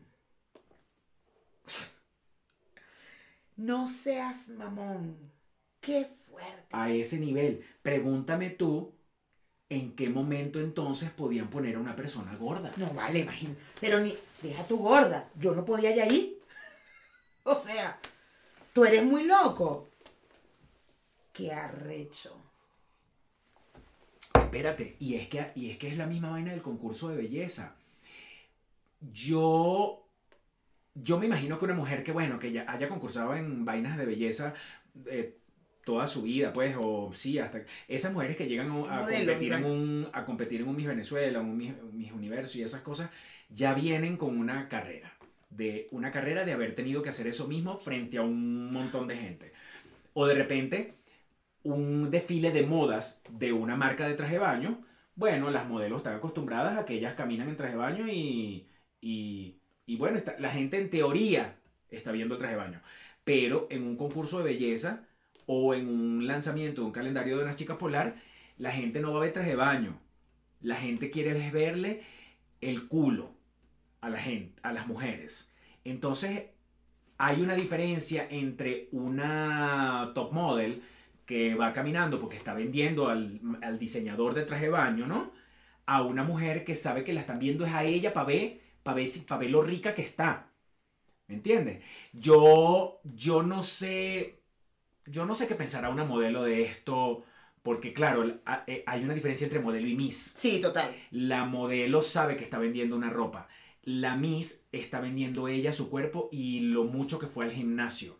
No 3.55 3.87
seas 3.87 4.49
mamón. 4.49 5.17
Qué 5.81 6.05
fuerte. 6.05 6.67
a 6.71 6.91
ese 6.91 7.17
nivel. 7.19 7.63
Pregúntame 7.81 8.49
tú 8.49 8.93
¿en 9.69 9.95
qué 9.95 10.09
momento 10.09 10.59
entonces 10.59 11.09
podían 11.09 11.49
poner 11.49 11.75
a 11.75 11.79
una 11.79 11.95
persona 11.95 12.35
gorda? 12.35 12.71
No 12.77 12.89
vale, 12.93 13.19
imagínate. 13.19 13.61
Pero 13.79 13.99
ni. 13.99 14.17
Deja 14.41 14.63
tu 14.63 14.77
gorda. 14.77 15.29
Yo 15.35 15.55
no 15.55 15.65
podía 15.65 15.95
ir 15.95 16.01
ahí. 16.01 16.39
O 17.43 17.55
sea, 17.55 17.99
tú 18.73 18.85
eres 18.85 19.03
muy 19.03 19.23
loco. 19.23 19.89
Qué 21.33 21.51
arrecho. 21.51 22.35
Espérate, 24.33 24.95
y 24.99 25.15
es 25.15 25.27
que, 25.27 25.51
y 25.55 25.71
es 25.71 25.77
que 25.77 25.87
es 25.87 25.97
la 25.97 26.07
misma 26.07 26.31
vaina 26.31 26.51
del 26.51 26.61
concurso 26.61 27.09
de 27.09 27.17
belleza. 27.17 27.75
Yo, 29.11 30.07
yo 30.95 31.19
me 31.19 31.25
imagino 31.25 31.57
que 31.57 31.65
una 31.65 31.73
mujer 31.73 32.03
que, 32.03 32.11
bueno, 32.11 32.39
que 32.39 32.51
ya 32.51 32.65
haya 32.67 32.87
concursado 32.87 33.35
en 33.35 33.65
vainas 33.65 33.97
de 33.97 34.05
belleza 34.05 34.53
eh, 35.05 35.36
toda 35.87 36.05
su 36.05 36.23
vida, 36.23 36.51
pues, 36.51 36.75
o 36.77 37.11
sí, 37.13 37.39
hasta 37.39 37.61
esas 37.87 38.11
mujeres 38.11 38.35
que 38.35 38.45
llegan 38.45 38.67
a, 38.89 38.99
competir 39.05 39.53
en 39.53 39.63
un, 39.63 40.09
a 40.11 40.25
competir 40.25 40.59
en 40.59 40.67
un 40.67 40.75
Miss 40.75 40.87
Venezuela, 40.87 41.39
un 41.39 41.55
Miss, 41.57 41.71
un 41.81 41.97
Miss 41.97 42.11
Universo 42.11 42.57
y 42.57 42.63
esas 42.63 42.81
cosas, 42.81 43.09
ya 43.49 43.73
vienen 43.73 44.17
con 44.17 44.37
una 44.37 44.67
carrera, 44.67 45.13
de 45.49 45.87
una 45.91 46.11
carrera 46.11 46.43
de 46.43 46.51
haber 46.51 46.75
tenido 46.75 47.01
que 47.01 47.07
hacer 47.07 47.25
eso 47.27 47.47
mismo 47.47 47.77
frente 47.77 48.17
a 48.17 48.21
un 48.21 48.73
montón 48.73 49.07
de 49.07 49.15
gente. 49.15 49.53
O 50.11 50.27
de 50.27 50.33
repente, 50.35 50.91
un 51.63 52.11
desfile 52.11 52.51
de 52.51 52.63
modas 52.63 53.21
de 53.29 53.53
una 53.53 53.77
marca 53.77 54.05
de 54.09 54.15
traje 54.15 54.33
de 54.33 54.39
baño, 54.39 54.85
bueno, 55.15 55.51
las 55.51 55.67
modelos 55.69 55.99
están 55.99 56.15
acostumbradas 56.15 56.77
a 56.77 56.83
que 56.83 56.95
ellas 56.95 57.13
caminan 57.15 57.47
en 57.47 57.55
traje 57.55 57.73
de 57.75 57.79
baño 57.79 58.07
y, 58.09 58.67
y, 58.99 59.55
y 59.85 59.95
bueno, 59.95 60.17
está- 60.17 60.35
la 60.37 60.49
gente 60.51 60.79
en 60.79 60.89
teoría 60.89 61.55
está 61.89 62.11
viendo 62.11 62.35
el 62.35 62.39
traje 62.39 62.55
de 62.55 62.61
baño. 62.61 62.81
Pero 63.23 63.67
en 63.69 63.83
un 63.83 63.95
concurso 63.95 64.39
de 64.39 64.43
belleza 64.43 65.06
o 65.47 65.73
en 65.75 65.89
un 65.89 66.27
lanzamiento 66.27 66.81
de 66.81 66.87
un 66.87 66.93
calendario 66.93 67.37
de 67.37 67.43
unas 67.43 67.57
chicas 67.57 67.77
polar, 67.77 68.15
la 68.59 68.71
gente 68.71 69.01
no 69.01 69.11
va 69.13 69.19
a 69.19 69.23
ver 69.23 69.33
traje 69.33 69.51
de 69.51 69.55
baño. 69.57 69.99
La 70.61 70.75
gente 70.75 71.09
quiere 71.11 71.33
verle 71.51 72.03
el 72.61 72.87
culo 72.87 73.33
a 74.01 74.09
la 74.09 74.19
gente, 74.19 74.59
a 74.63 74.73
las 74.73 74.87
mujeres. 74.87 75.53
Entonces, 75.85 76.45
hay 77.17 77.41
una 77.41 77.55
diferencia 77.55 78.27
entre 78.29 78.89
una 78.91 80.11
top 80.15 80.33
model 80.33 80.83
que 81.25 81.55
va 81.55 81.73
caminando 81.73 82.19
porque 82.19 82.37
está 82.37 82.53
vendiendo 82.53 83.09
al, 83.09 83.41
al 83.61 83.79
diseñador 83.79 84.33
de 84.33 84.43
traje 84.45 84.65
de 84.65 84.71
baño, 84.71 85.07
¿no? 85.07 85.31
A 85.85 86.03
una 86.03 86.23
mujer 86.23 86.63
que 86.65 86.75
sabe 86.75 87.03
que 87.03 87.13
la 87.13 87.21
están 87.21 87.39
viendo 87.39 87.65
es 87.65 87.73
a 87.73 87.83
ella 87.85 88.13
para 88.13 88.27
ver, 88.27 88.61
para 88.83 88.95
ver, 88.97 89.07
ver 89.39 89.49
lo 89.51 89.61
rica 89.63 89.93
que 89.93 90.01
está. 90.03 90.51
¿Me 91.27 91.35
entiendes? 91.35 91.83
Yo, 92.13 93.01
yo 93.03 93.43
no 93.43 93.63
sé, 93.63 94.41
yo 95.07 95.25
no 95.25 95.35
sé 95.35 95.47
qué 95.47 95.55
pensará 95.55 95.89
una 95.89 96.03
modelo 96.03 96.43
de 96.43 96.63
esto, 96.63 97.23
porque 97.63 97.93
claro, 97.93 98.39
eh, 98.67 98.83
hay 98.85 99.03
una 99.03 99.13
diferencia 99.13 99.45
entre 99.45 99.59
modelo 99.59 99.87
y 99.87 99.95
miss. 99.95 100.33
Sí, 100.35 100.61
total. 100.61 100.95
La 101.11 101.45
modelo 101.45 102.01
sabe 102.01 102.37
que 102.37 102.43
está 102.43 102.59
vendiendo 102.59 102.95
una 102.95 103.09
ropa. 103.09 103.47
La 103.87 104.17
Miss 104.17 104.65
está 104.73 104.99
vendiendo 104.99 105.47
ella 105.47 105.71
su 105.71 105.89
cuerpo 105.89 106.27
y 106.29 106.59
lo 106.59 106.83
mucho 106.83 107.19
que 107.19 107.27
fue 107.27 107.45
al 107.45 107.53
gimnasio. 107.53 108.17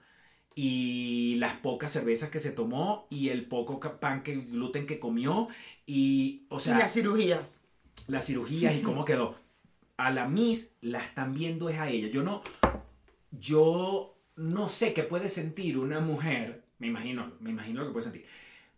Y 0.56 1.36
las 1.39 1.56
pocas 1.58 1.91
cervezas 1.91 2.30
que 2.30 2.39
se 2.39 2.54
tomó 2.54 3.06
y 3.10 3.30
el 3.30 3.47
poco 3.47 3.82
pan 4.00 4.23
que 4.23 4.38
gluten 4.38 4.88
que 4.88 4.97
comió. 4.97 5.50
Y, 5.86 6.45
o 6.47 6.58
sea, 6.58 6.76
y 6.76 6.80
las 6.80 6.93
cirugías. 6.93 7.60
las 8.08 8.26
cirugías 8.28 8.76
y 8.78 8.82
cómo 8.82 9.04
quedó. 9.06 9.36
A 9.97 10.10
la 10.10 10.26
Miss 10.26 10.73
la 10.80 11.04
están 11.04 11.34
viendo 11.34 11.67
es 11.67 11.80
a 11.80 11.89
ella. 11.89 12.08
Yo 12.08 12.23
no, 12.23 12.43
yo 13.32 14.17
no 14.38 14.69
sé 14.69 14.93
qué 14.93 15.04
puede 15.04 15.28
sentir 15.28 15.78
una 15.78 16.00
mujer. 16.00 16.63
Me 16.80 16.88
imagino, 16.88 17.34
me 17.40 17.50
imagino 17.50 17.82
lo 17.82 17.88
que 17.88 17.94
puede 17.94 18.04
sentir. 18.04 18.26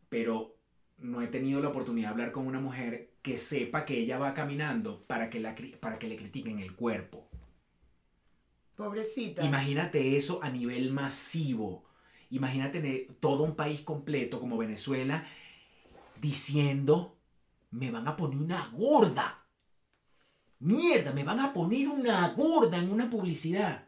Pero 0.09 0.55
no 0.97 1.21
he 1.21 1.27
tenido 1.27 1.61
la 1.61 1.69
oportunidad 1.69 2.09
de 2.09 2.13
hablar 2.13 2.31
con 2.31 2.47
una 2.47 2.59
mujer 2.59 3.13
que 3.21 3.37
sepa 3.37 3.85
que 3.85 3.99
ella 3.99 4.17
va 4.17 4.33
caminando 4.33 5.03
para 5.05 5.29
que, 5.29 5.39
la, 5.39 5.55
para 5.79 5.99
que 5.99 6.07
le 6.07 6.17
critiquen 6.17 6.59
el 6.59 6.75
cuerpo. 6.75 7.27
Pobrecita. 8.75 9.45
Imagínate 9.45 10.15
eso 10.15 10.41
a 10.41 10.49
nivel 10.49 10.91
masivo. 10.91 11.83
Imagínate 12.29 13.09
todo 13.19 13.43
un 13.43 13.55
país 13.55 13.81
completo 13.81 14.39
como 14.39 14.57
Venezuela 14.57 15.25
diciendo, 16.19 17.17
me 17.71 17.91
van 17.91 18.07
a 18.07 18.15
poner 18.15 18.37
una 18.37 18.67
gorda. 18.67 19.45
Mierda, 20.59 21.13
me 21.13 21.23
van 21.23 21.39
a 21.39 21.53
poner 21.53 21.87
una 21.87 22.27
gorda 22.29 22.77
en 22.77 22.91
una 22.91 23.09
publicidad. 23.09 23.87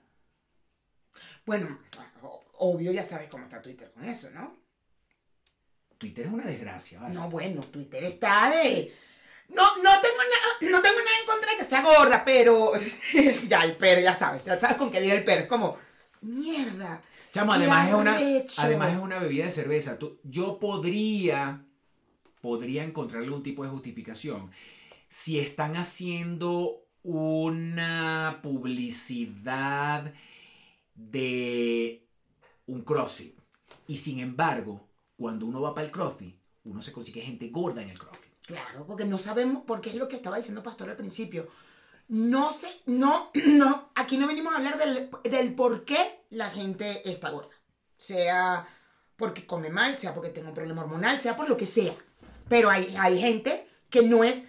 Bueno, 1.46 1.80
obvio 2.64 2.92
ya 2.92 3.04
sabes 3.04 3.28
cómo 3.28 3.44
está 3.46 3.62
Twitter 3.62 3.92
con 3.92 4.06
eso, 4.06 4.30
¿no? 4.32 4.56
Twitter 5.98 6.26
es 6.28 6.32
una 6.32 6.46
desgracia, 6.46 7.00
¿vale? 7.00 7.14
No, 7.14 7.30
bueno, 7.30 7.62
Twitter 7.62 8.04
está 8.04 8.50
de. 8.52 8.94
No, 9.50 9.76
no 9.78 9.92
tengo 10.02 10.18
nada, 10.18 10.72
no 10.72 10.82
tengo 10.82 10.98
nada 11.00 11.20
en 11.20 11.26
contra 11.26 11.52
de 11.52 11.58
que 11.58 11.64
sea 11.64 11.82
gorda, 11.82 12.24
pero. 12.24 12.72
ya, 13.48 13.64
el 13.64 13.76
pero, 13.78 14.02
ya 14.02 14.14
sabes, 14.16 14.44
ya 14.46 14.58
sabes 14.60 14.78
con 14.78 14.92
qué 14.92 15.00
viene 15.00 15.18
el 15.18 15.24
pero. 15.24 15.42
Es 15.42 15.48
como. 15.48 15.78
Mierda. 16.22 17.02
Chamo, 17.32 17.54
además 17.54 17.88
es, 17.88 17.94
una, 17.94 18.16
arrecho". 18.16 18.62
además 18.62 18.94
es 18.94 19.00
una 19.00 19.20
bebida 19.20 19.46
de 19.46 19.52
cerveza. 19.52 19.98
Tú- 19.98 20.20
yo 20.24 20.60
podría, 20.60 21.66
podría 22.42 22.84
encontrar 22.84 23.24
algún 23.24 23.42
tipo 23.44 23.64
de 23.64 23.70
justificación 23.70 24.52
si 25.08 25.40
están 25.40 25.76
haciendo 25.78 26.86
una 27.04 28.40
publicidad 28.44 30.14
de 30.96 32.06
un 32.72 32.84
CrossFit. 32.84 33.38
Y 33.88 33.98
sin 33.98 34.20
embargo, 34.20 34.88
cuando 35.18 35.46
uno 35.46 35.62
va 35.62 35.74
para 35.74 35.86
el 35.86 35.92
CrossFit, 35.92 36.40
uno 36.64 36.82
se 36.82 36.92
consigue 36.92 37.22
gente 37.22 37.50
gorda 37.50 37.82
en 37.82 37.90
el 37.90 38.00
CrossFit. 38.00 38.32
Claro, 38.46 38.86
porque 38.86 39.06
no 39.06 39.18
sabemos, 39.18 39.64
porque 39.66 39.90
es 39.90 39.96
lo 39.96 40.08
que 40.08 40.16
estaba 40.16 40.38
diciendo 40.38 40.64
Pastor 40.64 40.90
al 40.90 40.98
principio. 40.98 41.48
No 42.08 42.52
sé, 42.52 42.70
no, 42.86 43.32
no, 43.46 43.92
aquí 43.96 44.18
no 44.18 44.28
venimos 44.28 44.54
a 44.54 44.58
hablar 44.58 44.78
del, 44.78 45.10
del 45.24 45.54
por 45.54 45.86
qué 45.86 46.24
la 46.30 46.50
gente 46.50 47.10
está 47.10 47.30
gorda. 47.30 47.56
Sea 47.98 48.68
porque 49.18 49.46
come 49.46 49.70
mal, 49.70 49.96
sea 49.96 50.14
porque 50.16 50.30
tenga 50.30 50.50
un 50.50 50.56
problema 50.56 50.82
hormonal, 50.82 51.20
sea 51.20 51.36
por 51.36 51.48
lo 51.48 51.58
que 51.58 51.68
sea. 51.68 51.94
Pero 52.50 52.70
hay, 52.70 52.96
hay 53.00 53.20
gente 53.20 53.68
que 53.90 54.02
no 54.02 54.24
es 54.24 54.48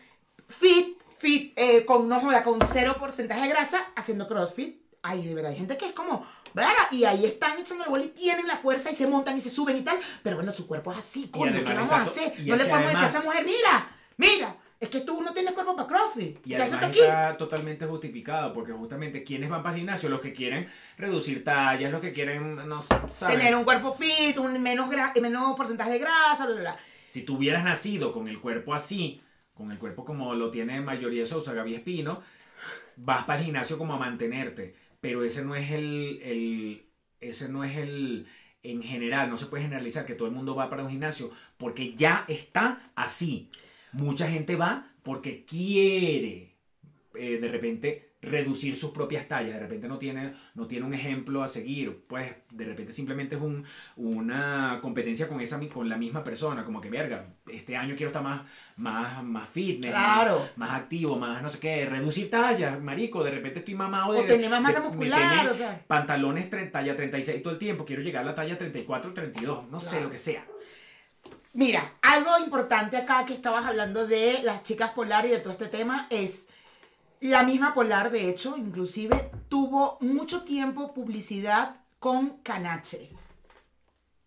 fit, 0.48 0.98
fit, 1.16 1.52
eh, 1.56 1.85
con, 1.85 2.08
no 2.08 2.20
joda, 2.20 2.42
con 2.42 2.58
cero 2.64 2.96
porcentaje 2.98 3.42
de 3.42 3.48
grasa 3.48 3.92
haciendo 3.96 4.26
crossfit. 4.26 4.80
Hay 5.02 5.26
de 5.26 5.35
verdad 5.35 5.50
hay 5.50 5.58
gente 5.58 5.76
que 5.76 5.87
es 5.87 5.92
como, 5.92 6.24
¿verdad? 6.54 6.72
Y 6.90 7.04
ahí 7.04 7.24
están 7.24 7.58
echando 7.58 7.84
el 7.84 7.90
bol 7.90 8.02
y 8.02 8.08
tienen 8.08 8.46
la 8.46 8.56
fuerza 8.56 8.90
y 8.90 8.94
se 8.94 9.06
montan 9.06 9.36
y 9.36 9.40
se 9.40 9.50
suben 9.50 9.76
y 9.76 9.82
tal. 9.82 9.98
Pero 10.22 10.36
bueno, 10.36 10.52
su 10.52 10.66
cuerpo 10.66 10.92
es 10.92 10.98
así, 10.98 11.28
coño, 11.28 11.64
¿qué 11.64 11.74
vamos 11.74 11.92
a 11.92 12.02
hacer? 12.02 12.32
No 12.44 12.56
le 12.56 12.64
podemos 12.64 12.90
decir 12.90 13.04
a 13.04 13.08
esa 13.08 13.22
mujer, 13.22 13.44
mira, 13.44 13.90
mira, 14.16 14.56
es 14.82 14.88
que 14.88 15.00
tú 15.00 15.22
no 15.22 15.32
tienes 15.32 15.52
cuerpo 15.52 15.76
para 15.76 15.86
CrossFit. 15.86 16.38
Y 16.44 16.50
¿Qué 16.50 16.56
haces 16.56 16.70
tú 16.70 16.76
además 16.78 16.90
aquí? 16.90 17.00
está 17.00 17.36
totalmente 17.36 17.86
justificado, 17.86 18.52
porque 18.52 18.72
justamente 18.72 19.22
quienes 19.22 19.48
van 19.48 19.62
para 19.62 19.76
el 19.76 19.80
gimnasio, 19.80 20.08
los 20.08 20.20
que 20.20 20.32
quieren 20.32 20.68
reducir 20.98 21.44
tallas, 21.44 21.92
los 21.92 22.00
que 22.00 22.12
quieren, 22.12 22.56
no. 22.68 22.80
Tener 23.28 23.54
un 23.54 23.62
cuerpo 23.62 23.92
fit, 23.92 24.36
un 24.38 24.60
menos, 24.60 24.88
menos 25.20 25.56
porcentaje 25.56 25.92
de 25.92 25.98
grasa, 26.00 26.46
bla, 26.46 26.54
bla, 26.54 26.62
bla. 26.62 26.80
Si 27.06 27.22
tú 27.22 27.36
hubieras 27.36 27.62
nacido 27.62 28.10
con 28.10 28.26
el 28.26 28.40
cuerpo 28.40 28.74
así, 28.74 29.22
con 29.54 29.70
el 29.70 29.78
cuerpo 29.78 30.04
como 30.04 30.34
lo 30.34 30.50
tiene 30.50 30.80
mayoría 30.80 31.20
de 31.20 31.26
Sousa, 31.26 31.52
Gaby 31.52 31.76
Espino, 31.76 32.20
vas 32.96 33.22
para 33.24 33.38
el 33.38 33.44
gimnasio 33.44 33.78
como 33.78 33.94
a 33.94 33.98
mantenerte. 33.98 34.74
Pero 35.02 35.24
ese 35.24 35.44
no 35.44 35.56
es 35.56 35.72
el, 35.72 36.20
el- 36.24 36.86
ese 37.20 37.50
no 37.50 37.64
es 37.64 37.76
el, 37.78 38.28
en 38.64 38.82
general, 38.82 39.30
no 39.30 39.36
se 39.38 39.46
puede 39.48 39.64
generalizar 39.64 40.06
que 40.06 40.14
todo 40.14 40.28
el 40.28 40.34
mundo 40.34 40.56
va 40.56 40.70
para 40.70 40.84
un 40.84 40.90
gimnasio 40.90 41.32
porque 41.58 41.94
ya 41.96 42.24
está 42.28 42.92
así. 42.96 43.50
Mucha 43.92 44.28
gente 44.28 44.56
va 44.56 44.94
porque 45.04 45.44
quiere 45.44 46.54
eh, 47.14 47.38
de 47.40 47.48
repente 47.48 48.12
reducir 48.22 48.76
sus 48.76 48.92
propias 48.92 49.26
tallas, 49.26 49.54
de 49.54 49.58
repente 49.58 49.88
no 49.88 49.98
tiene, 49.98 50.32
no 50.54 50.68
tiene 50.68 50.87
un 50.87 50.94
ejemplo 50.94 51.42
a 51.42 51.48
seguir, 51.48 52.04
pues 52.06 52.30
de 52.52 52.64
repente 52.64 52.92
simplemente 52.92 53.35
es 53.35 53.42
un, 53.42 53.64
una 53.96 54.78
competencia 54.80 55.28
con, 55.28 55.40
esa, 55.40 55.58
mi- 55.58 55.68
con 55.68 55.88
la 55.88 55.96
misma 55.96 56.22
persona, 56.22 56.64
como 56.64 56.80
que 56.80 56.88
verga, 56.88 57.26
este 57.50 57.76
año 57.76 57.94
quiero 57.96 58.11
estar 58.11 58.22
más, 58.22 58.42
más, 58.76 59.24
más 59.24 59.48
fitness, 59.48 59.90
Claro. 59.90 60.38
más, 60.56 60.68
más 60.70 60.80
activo, 60.80 61.18
más 61.18 61.42
no 61.42 61.48
sé 61.48 61.58
qué, 61.58 61.85
reducir 61.87 62.30
tallas, 62.30 62.80
marico, 62.80 63.24
de 63.24 63.32
repente 63.32 63.58
estoy 63.58 63.74
mamado 63.74 64.12
de... 64.12 64.20
O 64.20 64.24
tener 64.24 64.48
más 64.48 64.62
masa 64.62 64.80
de 64.80 64.88
muscular, 64.88 65.48
o 65.48 65.54
sea. 65.54 65.82
Pantalones 65.88 66.48
tre- 66.48 66.70
talla 66.70 66.94
36 66.94 67.42
todo 67.42 67.52
el 67.54 67.58
tiempo, 67.58 67.85
quiero 67.85 68.02
llegar 68.02 68.22
a 68.22 68.26
la 68.26 68.35
talla 68.37 68.56
34, 68.56 69.14
32, 69.14 69.68
no 69.68 69.80
sé, 69.80 70.00
lo 70.00 70.08
que 70.11 70.18
sea. 70.18 70.46
Mira, 71.54 71.82
algo 72.02 72.30
importante 72.42 72.96
acá 72.96 73.26
que 73.26 73.35
estabas 73.35 73.66
hablando 73.66 74.06
de 74.06 74.40
las 74.42 74.62
chicas 74.62 74.90
polar 74.92 75.26
y 75.26 75.28
de 75.28 75.38
todo 75.38 75.52
este 75.52 75.66
tema 75.66 76.06
es 76.08 76.48
la 77.28 77.42
misma 77.44 77.74
polar, 77.74 78.11
de 78.11 78.28
hecho, 78.28 78.56
inclusive 78.56 79.30
tuvo 79.48 79.98
mucho 80.00 80.42
tiempo 80.42 80.92
publicidad 80.92 81.76
con 81.98 82.38
Canache. 82.42 83.11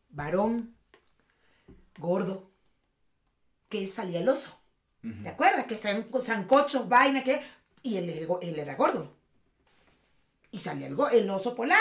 Varón, 0.09 0.73
gordo, 1.97 2.49
que 3.69 3.85
salía 3.87 4.21
el 4.21 4.29
oso. 4.29 4.57
¿Te 5.21 5.29
acuerdas? 5.29 5.65
Que 5.67 5.75
san- 5.75 6.07
sancochos, 6.19 6.89
vainas, 6.89 7.23
que... 7.23 7.39
Y 7.83 7.97
él, 7.97 8.09
él, 8.09 8.27
él 8.41 8.59
era 8.59 8.75
gordo. 8.75 9.13
Y 10.51 10.57
salía 10.57 10.87
el, 10.87 11.29
oso 11.29 11.53
polar, 11.53 11.77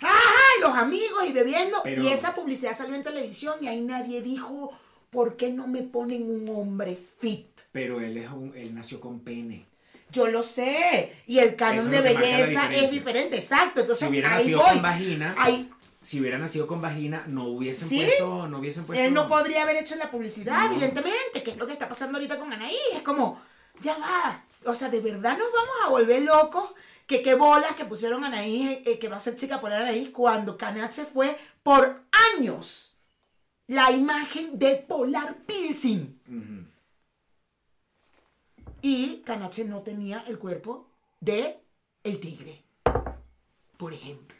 ¡ajá! 0.00 0.40
Y 0.58 0.60
los 0.60 0.76
amigos 0.76 1.24
y 1.26 1.32
bebiendo. 1.32 1.78
Pero- 1.82 2.02
Y 2.04 2.08
esa 2.08 2.34
publicidad 2.36 2.74
salió 2.74 2.94
en 2.94 3.02
televisión 3.02 3.56
y 3.62 3.66
ahí 3.68 3.80
nadie 3.80 4.22
dijo 4.22 4.70
¿por 5.10 5.36
qué 5.36 5.50
no 5.50 5.66
me 5.66 5.82
ponen 5.82 6.30
un 6.30 6.48
hombre 6.50 6.96
fit? 7.18 7.48
Pero 7.72 8.00
él, 8.00 8.18
es 8.18 8.30
un, 8.30 8.54
él 8.54 8.74
nació 8.74 9.00
con 9.00 9.20
pene. 9.20 9.66
Yo 10.10 10.26
lo 10.28 10.42
sé. 10.42 11.14
Y 11.26 11.38
el 11.38 11.54
canon 11.56 11.90
de 11.90 12.00
belleza 12.00 12.70
es 12.72 12.90
diferente, 12.90 13.36
exacto. 13.36 13.80
Entonces, 13.82 14.06
Si 14.06 14.10
hubiera 14.10 14.30
ahí 14.34 14.38
nacido 14.44 14.60
voy. 14.60 14.70
con 14.70 14.82
vagina, 14.82 15.34
Ahí- 15.38 15.70
si 16.02 16.20
hubiera 16.20 16.38
nacido 16.38 16.66
con 16.66 16.80
vagina, 16.80 17.24
no 17.26 17.44
hubiesen 17.44 17.88
¿Sí? 17.88 17.98
puesto, 18.04 18.46
no 18.48 18.58
hubiesen 18.58 18.84
puesto. 18.84 19.04
él 19.04 19.12
no 19.12 19.28
podría 19.28 19.62
haber 19.64 19.76
hecho 19.76 19.96
la 19.96 20.10
publicidad, 20.10 20.60
No. 20.66 20.72
evidentemente, 20.72 21.42
que 21.44 21.50
es 21.50 21.56
lo 21.58 21.66
que 21.66 21.74
está 21.74 21.88
pasando 21.88 22.16
ahorita 22.16 22.38
con 22.38 22.50
Anaí. 22.52 22.76
Es 22.94 23.00
como, 23.02 23.40
ya 23.80 23.96
va. 23.98 24.44
O 24.64 24.74
sea, 24.74 24.88
de 24.88 25.00
verdad 25.00 25.36
nos 25.36 25.52
vamos 25.52 25.74
a 25.84 25.88
volver 25.90 26.22
locos. 26.22 26.70
Que 27.06 27.22
qué 27.22 27.34
bolas 27.34 27.72
que 27.74 27.86
pusieron 27.86 28.22
Anaí, 28.24 28.82
eh, 28.84 28.98
que 28.98 29.08
va 29.08 29.16
a 29.16 29.20
ser 29.20 29.34
chica 29.34 29.60
polar 29.62 29.80
Anaí, 29.82 30.10
cuando 30.10 30.58
Canache 30.58 31.06
fue 31.06 31.38
por 31.62 32.02
años 32.36 32.98
la 33.66 33.90
imagen 33.90 34.58
de 34.58 34.76
Polar 34.76 35.36
Piercing. 35.46 36.20
Ujú. 36.28 36.67
Y 38.82 39.22
Canache 39.24 39.64
no 39.64 39.82
tenía 39.82 40.22
el 40.28 40.38
cuerpo 40.38 40.88
de 41.20 41.58
el 42.04 42.20
tigre, 42.20 42.64
por 43.76 43.92
ejemplo. 43.92 44.36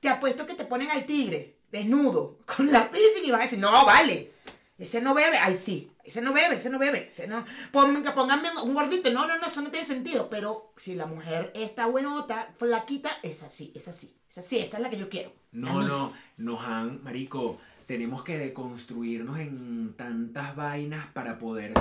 Te 0.00 0.08
apuesto 0.08 0.46
que 0.46 0.54
te 0.54 0.64
ponen 0.64 0.90
al 0.90 1.06
tigre 1.06 1.56
desnudo 1.70 2.38
con 2.44 2.70
la 2.70 2.90
piercing 2.90 3.24
y 3.24 3.30
van 3.30 3.40
a 3.40 3.44
decir, 3.44 3.58
no, 3.58 3.70
vale, 3.86 4.32
ese 4.78 5.00
no 5.00 5.14
bebe, 5.14 5.38
ay 5.38 5.54
sí, 5.54 5.90
ese 6.04 6.20
no 6.20 6.32
bebe, 6.32 6.56
ese 6.56 6.68
no 6.70 6.78
bebe, 6.78 7.06
ese 7.06 7.28
no, 7.28 7.44
Pongan- 7.72 8.12
pónganme 8.12 8.50
un 8.62 8.74
gordito, 8.74 9.10
no, 9.12 9.26
no, 9.26 9.38
no, 9.38 9.46
eso 9.46 9.62
no 9.62 9.70
tiene 9.70 9.86
sentido, 9.86 10.28
pero 10.28 10.72
si 10.76 10.94
la 10.96 11.06
mujer 11.06 11.52
está 11.54 11.86
buenota, 11.86 12.52
flaquita, 12.58 13.10
es 13.22 13.42
así, 13.44 13.72
es 13.76 13.86
así, 13.88 14.14
es 14.28 14.38
así, 14.38 14.58
esa 14.58 14.76
es 14.78 14.82
la 14.82 14.90
que 14.90 14.98
yo 14.98 15.08
quiero. 15.08 15.32
No, 15.52 15.80
La 15.80 15.88
no, 15.88 16.12
nos 16.38 16.60
han, 16.66 17.02
marico, 17.04 17.58
tenemos 17.86 18.24
que 18.24 18.36
deconstruirnos 18.38 19.38
en 19.38 19.94
tantas 19.96 20.56
vainas 20.56 21.06
para 21.12 21.38
poder, 21.38 21.72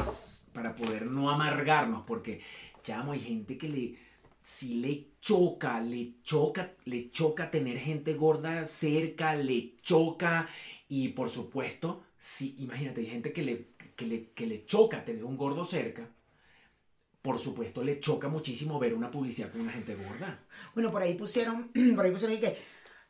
para 0.53 0.75
poder 0.75 1.05
no 1.05 1.29
amargarnos, 1.29 2.03
porque, 2.05 2.41
chamo, 2.83 3.13
hay 3.13 3.19
gente 3.19 3.57
que 3.57 3.69
le, 3.69 3.97
si 4.43 4.75
le 4.75 5.11
choca, 5.19 5.79
le 5.79 6.21
choca, 6.23 6.73
le 6.85 7.11
choca 7.11 7.51
tener 7.51 7.77
gente 7.77 8.13
gorda 8.13 8.65
cerca, 8.65 9.35
le 9.35 9.77
choca, 9.81 10.49
y 10.87 11.09
por 11.09 11.29
supuesto, 11.29 12.03
si, 12.17 12.55
imagínate, 12.59 13.01
hay 13.01 13.07
gente 13.07 13.31
que 13.31 13.43
le, 13.43 13.67
que 13.95 14.05
le, 14.05 14.31
que 14.31 14.47
le 14.47 14.65
choca 14.65 15.05
tener 15.05 15.23
un 15.23 15.37
gordo 15.37 15.65
cerca, 15.65 16.09
por 17.21 17.37
supuesto 17.37 17.83
le 17.83 17.99
choca 17.99 18.27
muchísimo 18.27 18.79
ver 18.79 18.93
una 18.93 19.11
publicidad 19.11 19.51
con 19.51 19.61
una 19.61 19.71
gente 19.71 19.95
gorda. 19.95 20.43
Bueno, 20.73 20.91
por 20.91 21.01
ahí 21.01 21.13
pusieron, 21.13 21.71
por 21.95 22.05
ahí 22.05 22.11
pusieron 22.11 22.39
que, 22.39 22.57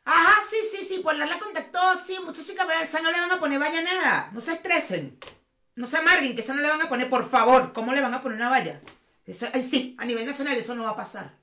ajá, 0.04 0.42
sí, 0.48 0.56
sí, 0.70 0.84
sí, 0.84 1.00
Polar 1.00 1.28
la 1.28 1.38
contactó, 1.38 1.96
sí, 1.98 2.18
muchas 2.24 2.46
chicas, 2.46 2.66
pero 2.66 2.80
esa 2.80 3.00
no 3.00 3.10
le 3.10 3.20
van 3.20 3.32
a 3.32 3.40
poner 3.40 3.58
valla 3.58 3.82
nada, 3.82 4.30
no 4.32 4.40
se 4.40 4.52
estresen, 4.52 5.18
no 5.74 5.86
se 5.86 5.96
amarguen, 5.98 6.34
que 6.34 6.40
esa 6.42 6.54
no 6.54 6.62
le 6.62 6.68
van 6.68 6.80
a 6.82 6.88
poner, 6.88 7.08
por 7.08 7.28
favor, 7.28 7.72
¿cómo 7.72 7.92
le 7.92 8.00
van 8.00 8.14
a 8.14 8.22
poner 8.22 8.36
una 8.36 8.48
valla? 8.50 8.80
Eso, 9.26 9.46
ay, 9.52 9.62
sí, 9.62 9.94
a 9.98 10.04
nivel 10.04 10.26
nacional 10.26 10.56
eso 10.56 10.74
no 10.74 10.84
va 10.84 10.90
a 10.90 10.96
pasar. 10.96 11.38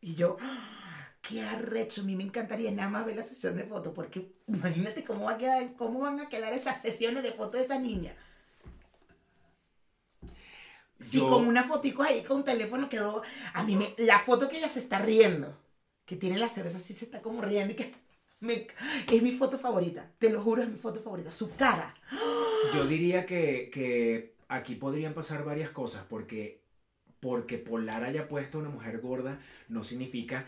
Y 0.00 0.14
yo, 0.16 0.36
¡ah! 0.40 1.08
qué 1.22 1.40
arrecho, 1.42 2.00
a 2.00 2.04
mí 2.04 2.16
me 2.16 2.24
encantaría 2.24 2.70
nada 2.72 2.88
más 2.90 3.06
ver 3.06 3.16
la 3.16 3.22
sesión 3.22 3.56
de 3.56 3.64
fotos, 3.64 3.92
porque 3.94 4.32
imagínate 4.48 5.04
cómo, 5.04 5.26
va 5.26 5.32
a 5.32 5.38
quedar, 5.38 5.74
cómo 5.76 6.00
van 6.00 6.20
a 6.20 6.28
quedar 6.28 6.52
esas 6.52 6.82
sesiones 6.82 7.22
de 7.22 7.32
fotos 7.32 7.52
de 7.52 7.64
esa 7.64 7.78
niña. 7.78 8.14
Sí, 11.00 11.18
Yo- 11.18 11.28
con 11.28 11.46
una 11.46 11.64
fotico 11.64 12.02
ahí 12.02 12.22
con 12.22 12.38
un 12.38 12.44
teléfono 12.44 12.88
quedó. 12.88 13.22
A 13.54 13.64
mí 13.64 13.74
me. 13.76 13.94
La 13.98 14.20
foto 14.20 14.48
que 14.48 14.58
ella 14.58 14.68
se 14.68 14.78
está 14.78 14.98
riendo. 15.00 15.58
Que 16.04 16.16
tiene 16.16 16.38
la 16.38 16.48
cerveza 16.48 16.76
así 16.76 16.94
se 16.94 17.06
está 17.06 17.20
como 17.20 17.42
riendo 17.42 17.72
y 17.72 17.76
que. 17.76 17.92
Me- 18.42 18.66
es 19.10 19.22
mi 19.22 19.32
foto 19.32 19.58
favorita. 19.58 20.10
Te 20.18 20.28
lo 20.30 20.42
juro, 20.42 20.62
es 20.62 20.68
mi 20.68 20.78
foto 20.78 21.00
favorita. 21.02 21.32
Su 21.32 21.54
cara. 21.56 21.94
Yo 22.74 22.86
diría 22.86 23.24
que, 23.26 23.70
que 23.72 24.34
aquí 24.48 24.74
podrían 24.74 25.14
pasar 25.14 25.44
varias 25.44 25.70
cosas, 25.70 26.04
porque, 26.08 26.60
porque 27.20 27.58
Polar 27.58 28.04
haya 28.04 28.28
puesto 28.28 28.58
a 28.58 28.60
una 28.60 28.70
mujer 28.70 29.00
gorda 29.00 29.40
no 29.68 29.82
significa... 29.84 30.46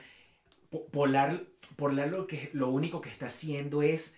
Po- 0.71 0.87
Polar, 0.89 1.45
Polar 1.77 2.09
lo, 2.09 2.27
que, 2.27 2.51
lo 2.53 2.69
único 2.69 3.01
que 3.01 3.09
está 3.11 3.27
haciendo 3.27 3.83
es, 3.83 4.17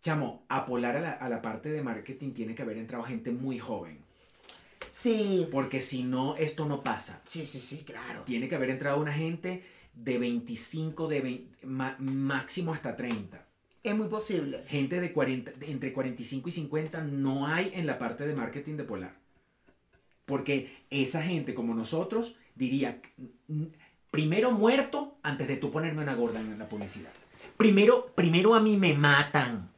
chamo, 0.00 0.44
a 0.48 0.64
Polar 0.64 0.96
a 0.96 1.00
la, 1.00 1.10
a 1.12 1.28
la 1.28 1.42
parte 1.42 1.68
de 1.70 1.82
marketing 1.82 2.32
tiene 2.32 2.54
que 2.54 2.62
haber 2.62 2.78
entrado 2.78 3.04
gente 3.04 3.30
muy 3.30 3.58
joven, 3.58 3.98
Sí. 4.90 5.46
porque 5.52 5.80
si 5.80 6.02
no, 6.02 6.36
esto 6.36 6.64
no 6.66 6.82
pasa. 6.82 7.20
Sí, 7.24 7.44
sí, 7.44 7.60
sí, 7.60 7.84
claro. 7.84 8.22
Tiene 8.22 8.48
que 8.48 8.54
haber 8.54 8.70
entrado 8.70 8.98
una 8.98 9.12
gente 9.12 9.62
de 9.96 10.18
25, 10.18 11.08
de 11.08 11.20
20, 11.20 11.66
ma- 11.66 11.96
máximo 11.98 12.72
hasta 12.72 12.94
30. 12.94 13.44
Es 13.82 13.96
muy 13.96 14.06
posible. 14.08 14.62
Gente 14.68 15.00
de 15.00 15.12
40, 15.12 15.50
de 15.52 15.66
entre 15.70 15.92
45 15.92 16.48
y 16.48 16.52
50 16.52 17.00
no 17.02 17.46
hay 17.48 17.72
en 17.74 17.86
la 17.86 17.98
parte 17.98 18.24
de 18.26 18.34
marketing 18.34 18.76
de 18.76 18.84
Polar. 18.84 19.14
Porque 20.26 20.84
esa 20.90 21.22
gente 21.22 21.54
como 21.54 21.74
nosotros 21.74 22.36
diría, 22.54 23.00
"Mm, 23.48 23.64
primero 24.10 24.50
muerto 24.52 25.16
antes 25.22 25.46
de 25.48 25.56
tú 25.56 25.70
ponerme 25.70 26.02
una 26.02 26.14
gorda 26.14 26.40
en 26.40 26.58
la 26.58 26.68
publicidad. 26.68 27.10
Primero, 27.56 28.12
primero 28.14 28.54
a 28.54 28.60
mí 28.60 28.76
me 28.76 28.92
matan. 28.94 29.70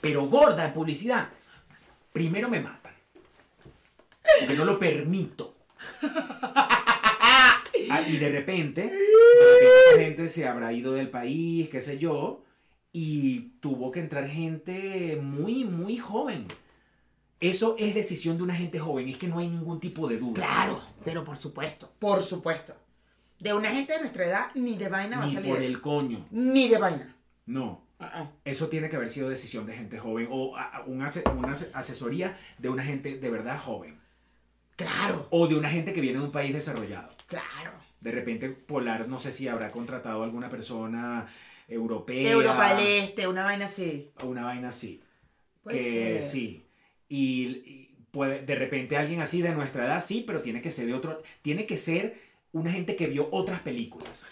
Pero 0.00 0.26
gorda 0.28 0.66
en 0.66 0.72
publicidad, 0.72 1.28
primero 2.12 2.48
me 2.48 2.60
matan. 2.60 2.92
Porque 4.40 4.54
no 4.56 4.64
lo 4.64 4.78
permito. 4.78 5.54
Ah, 7.92 8.02
y 8.08 8.16
de 8.16 8.28
repente, 8.30 8.82
de 8.82 8.90
repente 8.90 9.90
esa 9.90 10.00
gente 10.00 10.28
se 10.28 10.46
habrá 10.46 10.72
ido 10.72 10.92
del 10.92 11.10
país, 11.10 11.68
qué 11.68 11.80
sé 11.80 11.98
yo, 11.98 12.42
y 12.92 13.50
tuvo 13.60 13.90
que 13.90 14.00
entrar 14.00 14.26
gente 14.28 15.18
muy, 15.22 15.64
muy 15.64 15.96
joven. 15.98 16.44
Eso 17.40 17.74
es 17.78 17.94
decisión 17.94 18.36
de 18.36 18.44
una 18.44 18.54
gente 18.54 18.78
joven, 18.78 19.08
es 19.08 19.16
que 19.16 19.26
no 19.26 19.38
hay 19.38 19.48
ningún 19.48 19.80
tipo 19.80 20.06
de 20.08 20.18
duda. 20.18 20.34
Claro, 20.34 20.80
pero 21.04 21.24
por 21.24 21.36
supuesto. 21.36 21.90
Por 21.98 22.22
supuesto. 22.22 22.74
De 23.40 23.52
una 23.52 23.70
gente 23.70 23.94
de 23.94 23.98
nuestra 24.00 24.24
edad, 24.26 24.46
ni 24.54 24.76
de 24.76 24.88
vaina 24.88 25.18
va 25.18 25.24
a 25.24 25.26
Ni 25.26 25.32
salir 25.34 25.48
por 25.50 25.58
eso. 25.60 25.68
el 25.68 25.80
coño. 25.80 26.26
Ni 26.30 26.68
de 26.68 26.78
vaina. 26.78 27.16
No. 27.46 27.82
Ah. 27.98 28.30
Eso 28.44 28.68
tiene 28.68 28.88
que 28.88 28.96
haber 28.96 29.08
sido 29.08 29.28
decisión 29.28 29.66
de 29.66 29.74
gente 29.74 29.98
joven 29.98 30.28
o 30.30 30.54
una 30.86 31.06
ase- 31.06 31.24
asesoría 31.74 32.36
de 32.58 32.68
una 32.68 32.84
gente 32.84 33.16
de 33.18 33.30
verdad 33.30 33.58
joven. 33.60 33.98
Claro, 34.84 35.26
O 35.30 35.46
de 35.46 35.54
una 35.54 35.68
gente 35.70 35.92
que 35.92 36.00
viene 36.00 36.18
de 36.18 36.24
un 36.24 36.32
país 36.32 36.52
desarrollado. 36.52 37.12
claro. 37.26 37.72
De 38.00 38.10
repente 38.10 38.48
Polar, 38.48 39.06
no 39.08 39.20
sé 39.20 39.30
si 39.30 39.46
habrá 39.46 39.70
contratado 39.70 40.22
a 40.22 40.24
alguna 40.24 40.48
persona 40.50 41.28
europea. 41.68 42.32
Europa 42.32 42.74
del 42.74 42.86
Este, 43.04 43.28
una 43.28 43.44
vaina 43.44 43.66
así. 43.66 44.10
una 44.24 44.44
vaina 44.44 44.68
así. 44.68 45.00
Puede 45.62 45.78
que 45.78 45.84
ser. 45.84 46.22
sí. 46.24 46.66
Y, 47.08 47.46
y 47.64 47.94
puede, 48.10 48.42
de 48.42 48.54
repente 48.56 48.96
alguien 48.96 49.20
así 49.20 49.40
de 49.40 49.54
nuestra 49.54 49.84
edad, 49.84 50.02
sí, 50.04 50.24
pero 50.26 50.42
tiene 50.42 50.60
que 50.60 50.72
ser 50.72 50.86
de 50.86 50.94
otro. 50.94 51.22
Tiene 51.42 51.64
que 51.64 51.76
ser 51.76 52.20
una 52.50 52.72
gente 52.72 52.96
que 52.96 53.06
vio 53.06 53.28
otras 53.30 53.60
películas. 53.60 54.26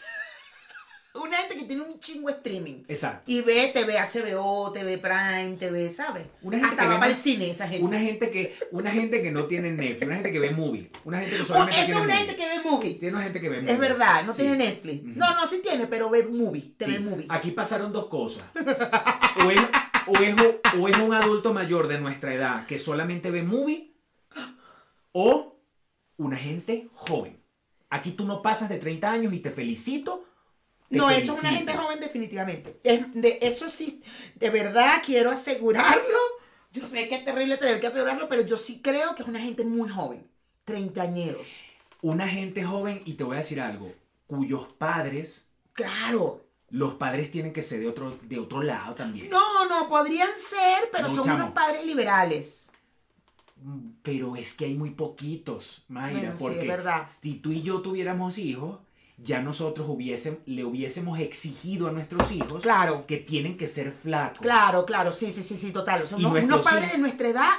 Una 1.12 1.37
gente 1.38 1.57
que 1.57 1.64
tiene 1.64 1.83
un 1.83 1.99
chingo 1.99 2.29
streaming. 2.29 2.85
Exacto. 2.87 3.25
Y 3.27 3.40
ve 3.40 3.73
TV 3.75 3.94
HBO, 3.99 4.70
TV 4.73 4.96
Prime, 4.99 5.57
TV, 5.59 5.90
¿sabes? 5.90 6.27
Una 6.40 6.59
gente 6.59 6.70
Hasta 6.70 6.83
que 6.85 6.88
va 6.88 6.99
para 7.01 7.11
el 7.11 7.16
cine 7.16 7.51
esa 7.51 7.66
gente. 7.66 7.85
Una 7.85 7.99
gente 7.99 8.31
que, 8.31 8.57
una 8.70 8.92
gente 8.92 9.20
que 9.20 9.33
no 9.33 9.46
tiene 9.46 9.73
Netflix, 9.73 10.03
una 10.07 10.14
gente 10.14 10.31
que 10.31 10.38
ve 10.38 10.51
movie, 10.53 10.88
una 11.05 11.18
gente 11.18 11.37
que 11.37 11.42
Oh, 11.42 11.46
solamente 11.46 11.75
esa 11.75 11.81
es 11.81 11.87
tiene 11.87 12.01
una 12.01 12.14
movie. 12.14 12.27
gente 12.27 12.37
que 12.37 12.49
ve 12.49 12.70
movie. 12.70 12.94
Tiene 12.94 13.14
una 13.16 13.25
gente 13.25 13.40
que 13.40 13.49
ve 13.49 13.57
movie. 13.61 13.73
Es 13.73 13.79
verdad, 13.81 14.25
no 14.25 14.33
Sí. 14.33 14.42
tiene 14.42 14.57
Netflix. 14.57 15.03
No, 15.16 15.35
no, 15.35 15.46
sí 15.49 15.61
tiene, 15.62 15.87
pero 15.88 16.11
ve 16.11 16.27
movie. 16.27 16.75
TV 16.77 16.96
Sí. 16.96 17.03
movie. 17.03 17.27
Aquí 17.29 17.51
pasaron 17.51 17.92
dos 17.92 18.07
cosas. 18.07 18.44
O 19.44 19.51
es, 19.51 19.61
o, 20.07 20.23
es, 20.23 20.37
o 20.79 20.88
es 20.88 20.96
un 20.99 21.12
adulto 21.12 21.53
mayor 21.53 21.88
de 21.88 21.99
nuestra 22.01 22.33
edad 22.35 22.66
que 22.66 22.79
solamente 22.79 23.31
ve 23.33 23.42
movie, 23.42 23.94
o 25.12 25.57
una 26.18 26.37
gente 26.37 26.88
joven. 26.94 27.42
Aquí 27.88 28.12
tú 28.12 28.25
no 28.25 28.42
pasas 28.42 28.68
de 28.68 28.79
30 28.79 29.11
años 29.11 29.33
y 29.33 29.40
te 29.40 29.51
felicito. 29.51 30.19
No, 30.90 31.09
eso 31.09 31.33
es 31.33 31.40
una 31.40 31.50
gente 31.53 31.72
joven 31.74 32.00
definitivamente. 32.00 32.81
Es- 32.85 33.12
de, 33.14 33.38
eso 33.42 33.68
sí, 33.68 34.03
de 34.34 34.51
verdad 34.51 35.03
quiero 35.05 35.30
asegurarlo. 35.30 36.18
Yo 36.72 36.86
sé 36.86 37.09
que 37.09 37.16
es 37.16 37.24
terrible 37.24 37.57
tener 37.57 37.80
que 37.80 37.86
asegurarlo, 37.88 38.28
pero 38.28 38.43
yo 38.43 38.57
sí 38.57 38.80
creo 38.82 39.14
que 39.14 39.22
es 39.22 39.28
una 39.28 39.41
gente 39.41 39.64
muy 39.64 39.88
joven. 39.88 40.28
Treintañeros. 40.64 41.49
Una 42.03 42.28
gente 42.28 42.64
joven, 42.64 43.03
y 43.05 43.14
te 43.14 43.24
voy 43.24 43.34
a 43.34 43.38
decir 43.38 43.61
algo, 43.61 43.93
cuyos 44.26 44.66
padres, 44.78 45.51
Claro. 45.72 46.45
los 46.70 46.95
padres 46.95 47.30
tienen 47.30 47.53
que 47.53 47.62
ser 47.62 47.80
de 47.80 47.88
otro, 47.88 48.16
de 48.22 48.38
otro 48.38 48.62
lado 48.62 48.95
también. 48.95 49.30
No, 49.30 49.68
no, 49.68 49.88
podrían 49.88 50.30
ser, 50.36 50.88
pero 50.93 51.09
No, 51.09 51.14
son 51.14 51.24
chamo. 51.24 51.36
unos 51.36 51.51
padres 51.53 51.84
liberales. 51.84 52.70
Pero 54.03 54.36
es 54.36 54.55
que 54.55 54.64
hay 54.64 54.74
muy 54.74 54.91
poquitos, 54.91 55.84
Mayra, 55.88 56.18
Bueno, 56.20 56.36
sí, 56.36 56.43
porque 56.43 56.61
es 56.62 56.66
verdad. 56.68 57.07
si 57.20 57.34
tú 57.34 57.53
y 57.53 57.62
yo 57.62 57.82
tuviéramos 57.82 58.38
hijos, 58.38 58.78
ya 59.23 59.43
nosotros 59.43 59.87
hubiésemos, 59.89 60.41
le 60.47 60.64
hubiésemos 60.64 61.18
exigido 61.21 61.89
a 61.89 61.93
nuestros 61.93 62.31
hijos 62.33 62.62
Claro. 62.62 63.07
que 63.07 63.18
tienen 63.18 63.57
que 63.57 63.66
ser 63.66 63.93
flacos. 63.93 64.39
Claro, 64.41 64.87
claro, 64.87 65.12
sí, 65.12 65.31
sí, 65.33 65.43
sí, 65.43 65.57
sí, 65.57 65.73
total. 65.73 66.03
O 66.03 66.07
sea, 66.07 66.18
Y 66.18 66.25
unos, 66.25 66.62
padres 66.64 66.85
hijos- 66.85 66.93
de 66.93 66.99
nuestra 66.99 67.29
edad, 67.29 67.51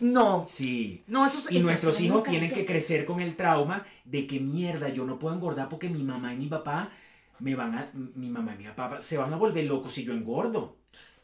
no. 0.00 0.44
Sí. 0.48 1.04
No, 1.06 1.24
eso 1.26 1.38
Y 1.50 1.60
nuestros 1.60 1.94
eso 1.96 2.04
hijos 2.04 2.24
tienen 2.24 2.50
que 2.50 2.66
crecer 2.66 3.04
con 3.04 3.20
el 3.20 3.36
trauma 3.36 3.86
de 4.04 4.26
que 4.26 4.40
mierda, 4.40 4.88
yo 4.88 5.04
no 5.04 5.18
puedo 5.18 5.34
engordar 5.34 5.68
porque 5.68 5.88
mi 5.88 6.02
mamá 6.02 6.34
y 6.34 6.38
mi 6.38 6.46
papá 6.48 6.90
me 7.38 7.54
van 7.54 7.74
a, 7.76 7.90
mi 7.94 8.28
mamá 8.28 8.54
y 8.54 8.58
mi 8.64 8.68
papá 8.70 9.00
se 9.00 9.18
van 9.18 9.32
a 9.32 9.36
volver 9.36 9.64
locos 9.64 9.92
si 9.92 10.04
yo 10.04 10.12
engordo. 10.12 10.76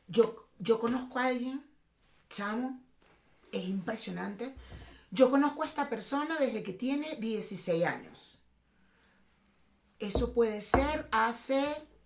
Yo, 0.07 0.49
yo 0.59 0.79
conozco 0.79 1.19
a 1.19 1.27
alguien 1.27 1.63
chamo, 2.29 2.81
es 3.51 3.65
impresionante. 3.65 4.55
Yo 5.11 5.31
conozco 5.31 5.63
a 5.63 5.67
esta 5.67 5.89
persona 5.89 6.37
desde 6.39 6.63
que 6.63 6.73
tiene 6.75 7.17
16 7.17 7.85
años. 7.85 8.38
Eso 9.99 10.33
puede 10.33 10.61
ser 10.61 11.09
hace, 11.11 11.61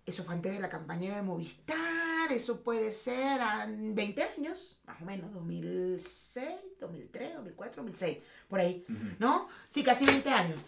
eso 0.05 0.23
fue 0.23 0.33
antes 0.33 0.53
de 0.53 0.59
la 0.59 0.69
campaña 0.69 1.15
de 1.15 1.21
Movistar, 1.21 2.31
eso 2.31 2.61
puede 2.61 2.91
ser 2.91 3.39
a 3.39 3.67
20 3.69 4.23
años, 4.23 4.81
más 4.85 5.01
o 5.01 5.05
menos, 5.05 5.31
2006, 5.33 6.45
2003, 6.79 7.35
2004, 7.35 7.83
2006, 7.83 8.17
por 8.47 8.59
ahí, 8.59 8.83
¿no? 9.19 9.47
Sí, 9.67 9.83
casi 9.83 10.05
20 10.05 10.29
años. 10.29 10.59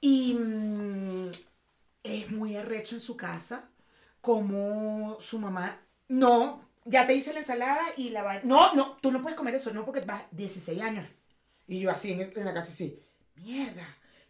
Y 0.00 0.34
mm, 0.34 1.30
es 2.02 2.30
muy 2.30 2.56
arrecho 2.56 2.96
en 2.96 3.00
su 3.00 3.16
casa, 3.16 3.70
como 4.20 5.16
su 5.20 5.38
mamá, 5.38 5.80
no, 6.08 6.68
ya 6.84 7.06
te 7.06 7.14
hice 7.14 7.32
la 7.32 7.38
ensalada 7.38 7.82
y 7.96 8.10
la 8.10 8.22
va... 8.22 8.40
No, 8.42 8.74
no, 8.74 8.98
tú 9.00 9.10
no 9.10 9.22
puedes 9.22 9.38
comer 9.38 9.54
eso, 9.54 9.72
no, 9.72 9.86
porque 9.86 10.00
vas 10.00 10.24
16 10.32 10.82
años. 10.82 11.08
Y 11.66 11.80
yo 11.80 11.90
así 11.90 12.12
en, 12.12 12.20
en 12.20 12.44
la 12.44 12.52
casa, 12.52 12.72
así, 12.72 13.02
mierda, 13.36 13.86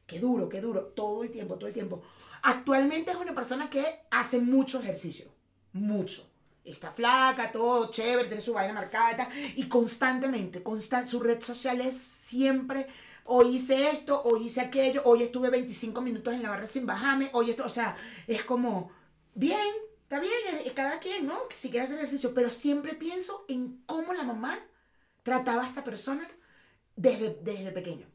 qué 0.06 0.18
duro, 0.18 0.48
qué 0.48 0.60
duro, 0.60 0.86
todo 0.86 1.22
el 1.24 1.30
tiempo, 1.30 1.56
todo 1.56 1.68
el 1.68 1.74
tiempo. 1.74 2.02
Actualmente 2.42 3.10
es 3.10 3.16
una 3.16 3.34
persona 3.34 3.70
que 3.70 4.06
hace 4.10 4.40
mucho 4.40 4.80
ejercicio, 4.80 5.26
mucho. 5.72 6.30
Está 6.64 6.90
flaca, 6.90 7.52
todo 7.52 7.90
chévere, 7.90 8.28
tiene 8.28 8.42
su 8.42 8.54
vaina 8.54 8.72
marcada 8.72 9.28
y 9.54 9.68
constantemente, 9.68 10.62
constan 10.62 11.06
su 11.06 11.20
red 11.20 11.42
social 11.42 11.80
es 11.82 11.94
siempre, 11.94 12.86
hoy 13.24 13.56
hice 13.56 13.90
esto, 13.90 14.22
hoy 14.24 14.46
hice 14.46 14.62
aquello, 14.62 15.02
hoy 15.04 15.24
estuve 15.24 15.50
25 15.50 16.00
minutos 16.00 16.32
en 16.32 16.42
la 16.42 16.50
barra 16.50 16.66
sin 16.66 16.86
bajarme, 16.86 17.28
hoy 17.34 17.50
esto, 17.50 17.66
o 17.66 17.68
sea, 17.68 17.96
es 18.26 18.44
como, 18.44 18.90
bien, 19.34 19.60
está 20.02 20.20
bien, 20.20 20.32
es, 20.54 20.66
es 20.66 20.72
cada 20.72 21.00
quien, 21.00 21.26
¿no? 21.26 21.48
Que 21.48 21.56
si 21.56 21.68
quiere 21.68 21.84
hacer 21.84 21.96
ejercicio, 21.96 22.32
pero 22.32 22.48
siempre 22.48 22.94
pienso 22.94 23.44
en 23.48 23.82
cómo 23.84 24.14
la 24.14 24.22
mamá 24.22 24.58
trataba 25.22 25.64
a 25.64 25.66
esta 25.66 25.84
persona 25.84 26.26
desde, 26.96 27.38
desde 27.42 27.72
pequeño. 27.72 28.13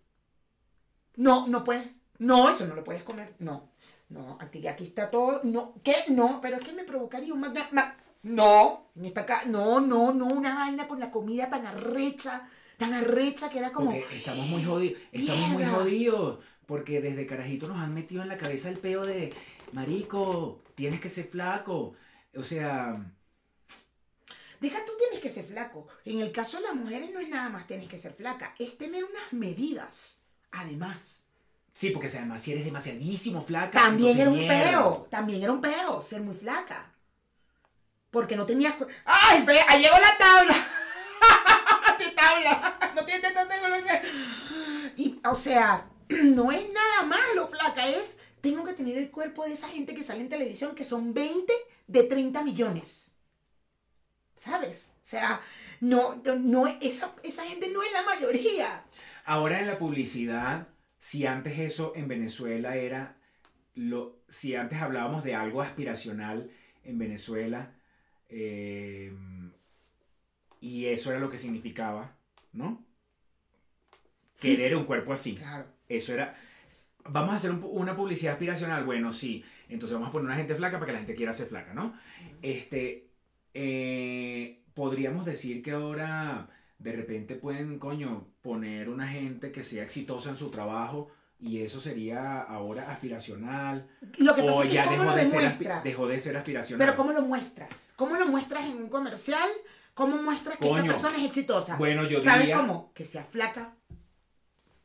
No, 1.16 1.48
no 1.48 1.64
puedes. 1.64 1.88
No, 2.20 2.50
eso 2.50 2.68
no 2.68 2.76
lo 2.76 2.84
puedes 2.84 3.04
comer. 3.04 3.36
No, 3.40 3.70
no, 4.10 4.38
aquí, 4.42 4.66
aquí 4.68 4.84
está 4.86 5.10
todo. 5.10 5.42
No, 5.44 5.74
¿qué? 5.84 5.96
No, 6.10 6.40
pero 6.42 6.58
es 6.58 6.62
que 6.64 6.74
me 6.74 6.84
provocaría 6.84 7.34
un 7.34 7.40
magna- 7.42 7.70
ma- 7.72 7.96
No, 8.24 8.90
en 8.96 9.06
esta 9.06 9.26
ca- 9.26 9.46
No, 9.46 9.80
no, 9.80 10.14
no, 10.14 10.26
una 10.28 10.56
vaina 10.56 10.88
con 10.88 11.00
la 11.00 11.12
comida 11.12 11.50
tan 11.50 11.66
arrecha, 11.66 12.50
tan 12.78 12.94
arrecha 12.94 13.50
que 13.50 13.60
era 13.60 13.72
como. 13.72 13.92
Porque 13.92 14.18
estamos 14.18 14.48
muy 14.48 14.64
jodidos, 14.64 15.02
estamos 15.12 15.50
muy 15.50 15.64
jodidos, 15.64 16.40
porque 16.66 17.00
desde 17.02 17.26
carajito 17.26 17.68
nos 17.68 17.78
han 17.80 17.94
metido 17.94 18.22
en 18.22 18.28
la 18.28 18.38
cabeza 18.38 18.68
el 18.70 18.80
peo 18.80 19.06
de, 19.06 19.34
marico, 19.72 20.62
tienes 20.76 21.00
que 21.00 21.10
ser 21.10 21.26
flaco, 21.28 21.94
o 22.36 22.44
sea, 22.44 23.02
Deja, 24.60 24.84
tú 24.86 24.92
tienes 25.00 25.22
que 25.22 25.30
ser 25.30 25.46
flaco. 25.46 25.88
En 26.04 26.20
el 26.20 26.34
caso 26.34 26.58
de 26.58 26.64
las 26.64 26.76
mujeres 26.76 27.12
no 27.14 27.20
es 27.22 27.30
nada 27.30 27.48
más 27.48 27.66
tienes 27.66 27.88
que 27.88 27.98
ser 27.98 28.12
flaca, 28.12 28.54
es 28.60 28.78
tener 28.78 29.06
unas 29.06 29.32
medidas. 29.32 30.19
Además. 30.52 31.24
sí, 31.74 31.92
porque 31.92 32.08
además 32.08 32.42
si 32.42 32.52
eres 32.54 32.66
demasiadísimo 32.66 33.42
flaca, 33.44 33.80
También 33.82 34.20
era 34.20 34.30
un 34.30 34.38
mierda. 34.38 34.70
peo, 34.72 35.08
también 35.10 35.44
era 35.44 35.52
un 35.52 35.62
peo 35.62 36.02
ser 36.02 36.22
muy 36.22 36.36
flaca. 36.36 36.92
Porque 38.12 38.36
no 38.36 38.46
tenías... 38.46 38.74
¡Ay, 39.06 39.44
ve! 39.46 39.60
Ahí 39.68 39.84
llegó 39.84 39.96
la 40.00 40.18
tabla! 40.18 40.56
¡Qué 42.00 42.10
tabla! 42.12 42.80
No 42.96 43.06
tiene 43.06 43.22
tanto 43.22 43.54
tengo 43.54 43.68
los 43.68 43.82
Y, 44.98 45.20
o 45.24 45.36
sea, 45.36 45.86
no 46.10 46.52
es 46.52 46.68
nada 46.74 47.04
malo, 47.04 47.48
flaca, 47.48 47.88
es... 47.88 48.20
Tengo 48.42 48.64
que 48.64 48.74
tener 48.74 48.98
el 48.98 49.12
cuerpo 49.12 49.44
de 49.44 49.54
esa 49.54 49.68
gente 49.68 49.94
que 49.94 50.02
sale 50.04 50.22
en 50.22 50.30
televisión, 50.30 50.74
que 50.74 50.86
son 50.86 51.14
20 51.14 51.54
de 51.88 52.04
30 52.04 52.42
millones. 52.44 53.18
¿Sabes? 54.36 54.94
O 54.96 55.06
sea, 55.06 55.42
no, 55.82 56.16
no- 56.24 56.66
esa, 56.82 57.14
esa 57.24 57.44
gente 57.46 57.68
no 57.70 57.84
es 57.84 57.92
la 57.92 58.04
mayoría. 58.04 58.86
Ahora 59.34 59.60
en 59.60 59.68
la 59.68 59.78
publicidad, 59.78 60.70
si 60.98 61.26
antes 61.28 61.60
eso 61.60 61.94
en 61.96 62.08
Venezuela 62.08 62.76
era 62.76 63.18
lo, 63.76 64.24
si 64.28 64.56
antes 64.56 64.82
hablábamos 64.82 65.24
de 65.24 65.36
algo 65.36 65.62
aspiracional 65.62 66.52
en 66.84 66.98
Venezuela 66.98 67.76
eh, 68.30 69.14
y 70.62 70.86
eso 70.88 71.12
era 71.12 71.20
lo 71.20 71.30
que 71.30 71.38
significaba, 71.38 72.18
¿no? 72.54 72.86
Querer 74.40 74.76
un 74.76 74.86
cuerpo 74.86 75.14
así. 75.14 75.36
Claro. 75.36 75.66
Eso 75.88 76.14
era. 76.14 76.36
Vamos 77.06 77.34
a 77.34 77.38
hacer 77.38 77.52
un 77.52 77.62
una 77.64 77.96
publicidad 77.96 78.34
aspiracional. 78.34 78.86
Bueno, 78.86 79.12
sí. 79.12 79.46
Entonces 79.70 79.94
vamos 79.96 80.10
a 80.10 80.12
poner 80.14 80.28
una 80.28 80.36
gente 80.38 80.56
flaca 80.56 80.80
para 80.80 80.88
que 80.88 80.94
la 80.94 81.00
gente 81.00 81.16
quiera 81.16 81.34
ser 81.34 81.48
flaca, 81.50 81.74
¿no? 81.74 81.94
Este. 82.42 83.12
eh, 83.54 84.64
podríamos 84.76 85.26
decir 85.26 85.62
que 85.64 85.72
ahora 85.72 86.50
de 86.80 86.94
repente 86.94 87.36
pueden, 87.36 87.80
coño, 87.80 88.29
poner 88.42 88.90
una 88.90 89.08
gente 89.08 89.52
que 89.52 89.64
sea 89.64 89.84
exitosa 89.84 90.30
en 90.30 90.38
su 90.38 90.50
trabajo 90.50 91.10
y 91.40 91.62
eso 91.62 91.80
sería 91.80 92.42
ahora 92.42 92.92
aspiracional. 92.92 93.88
Lo 94.18 94.36
que 94.36 94.44
pasa 94.44 94.56
o 94.58 94.64
es 94.64 94.68
que 94.70 94.76
ya 94.76 94.84
¿cómo 94.86 94.98
dejó 94.98 95.10
lo 95.12 95.16
de, 95.16 95.26
ser, 95.26 95.84
dejó 95.84 96.08
de 96.08 96.20
ser 96.20 96.38
aspiracional. 96.38 96.86
Pero 96.86 96.98
¿cómo 96.98 97.14
lo 97.14 97.22
muestras? 97.22 97.94
¿Cómo 97.96 98.16
lo 98.18 98.28
muestras 98.28 98.66
en 98.66 98.78
un 98.78 98.90
comercial? 98.90 99.50
¿Cómo 99.94 100.22
muestras 100.22 100.58
que 100.58 100.68
Coño. 100.68 100.82
esta 100.82 100.94
persona 100.94 101.18
es 101.18 101.26
exitosa? 101.26 101.76
Bueno, 101.78 102.08
yo 102.08 102.20
¿Sabes 102.20 102.42
diría- 102.42 102.58
cómo? 102.58 102.92
Que 102.94 103.06
sea 103.06 103.24
flaca, 103.24 103.74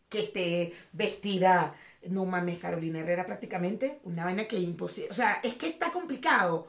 que 0.09 0.21
esté 0.21 0.73
vestida, 0.93 1.75
no 2.09 2.25
mames, 2.25 2.59
Carolina 2.59 3.01
Herrera 3.01 3.27
prácticamente, 3.27 4.01
una 4.05 4.25
vaina 4.25 4.45
que 4.45 4.57
es 4.57 4.63
imposible. 4.63 5.11
O 5.11 5.15
sea, 5.15 5.41
es 5.43 5.55
que 5.55 5.69
está 5.69 5.91
complicado 5.91 6.69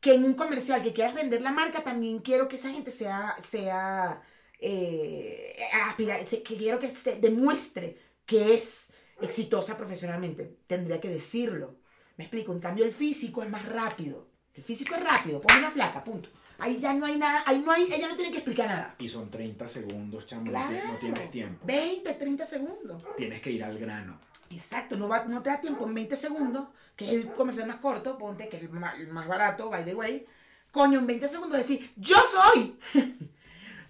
que 0.00 0.14
en 0.14 0.24
un 0.24 0.34
comercial 0.34 0.82
que 0.82 0.92
quieras 0.92 1.14
vender 1.14 1.40
la 1.42 1.52
marca, 1.52 1.82
también 1.82 2.18
quiero 2.18 2.48
que 2.48 2.56
esa 2.56 2.70
gente 2.70 2.90
sea, 2.90 3.34
sea, 3.40 4.20
eh, 4.60 5.54
aspira- 5.88 6.26
se- 6.26 6.42
que 6.42 6.56
quiero 6.56 6.78
que 6.78 6.88
se 6.88 7.20
demuestre 7.20 7.98
que 8.26 8.54
es 8.54 8.92
exitosa 9.20 9.76
profesionalmente. 9.76 10.58
Tendría 10.66 11.00
que 11.00 11.08
decirlo. 11.08 11.76
Me 12.16 12.24
explico, 12.24 12.52
en 12.52 12.60
cambio 12.60 12.84
el 12.84 12.92
físico 12.92 13.42
es 13.42 13.50
más 13.50 13.64
rápido. 13.66 14.28
El 14.54 14.62
físico 14.62 14.94
es 14.94 15.02
rápido, 15.02 15.40
pon 15.40 15.56
una 15.58 15.70
flaca, 15.70 16.04
punto. 16.04 16.28
Ahí 16.58 16.78
ya 16.78 16.94
no 16.94 17.06
hay 17.06 17.18
nada, 17.18 17.42
ahí 17.46 17.58
no 17.58 17.72
hay, 17.72 17.82
ella 17.92 18.06
no 18.08 18.14
tiene 18.14 18.30
que 18.30 18.38
explicar 18.38 18.68
nada. 18.68 18.94
Y 18.98 19.08
son 19.08 19.28
30 19.30 19.66
segundos, 19.66 20.24
chamo. 20.26 20.44
no 20.44 20.50
Claro. 20.50 20.86
No 20.92 20.98
tienes 20.98 21.30
tiempo. 21.30 21.66
20, 21.66 22.14
30 22.14 22.46
segundos. 22.46 23.02
Tienes 23.16 23.42
que 23.42 23.50
ir 23.50 23.64
al 23.64 23.76
grano. 23.76 24.20
Exacto, 24.50 24.96
no, 24.96 25.08
va, 25.08 25.24
no 25.24 25.42
te 25.42 25.50
da 25.50 25.60
tiempo 25.60 25.84
en 25.86 25.94
20 25.94 26.14
segundos, 26.14 26.68
que 26.94 27.06
es 27.06 27.10
el 27.12 27.32
comercial 27.32 27.66
más 27.66 27.78
corto, 27.78 28.16
ponte 28.16 28.48
que 28.48 28.56
es 28.58 28.62
el 28.62 28.70
más, 28.70 28.94
el 28.94 29.08
más 29.08 29.26
barato, 29.26 29.68
by 29.68 29.84
the 29.84 29.94
way. 29.96 30.24
Coño, 30.70 31.00
en 31.00 31.06
20 31.08 31.26
segundos 31.26 31.58
decir, 31.58 31.92
yo 31.96 32.16
soy, 32.24 32.78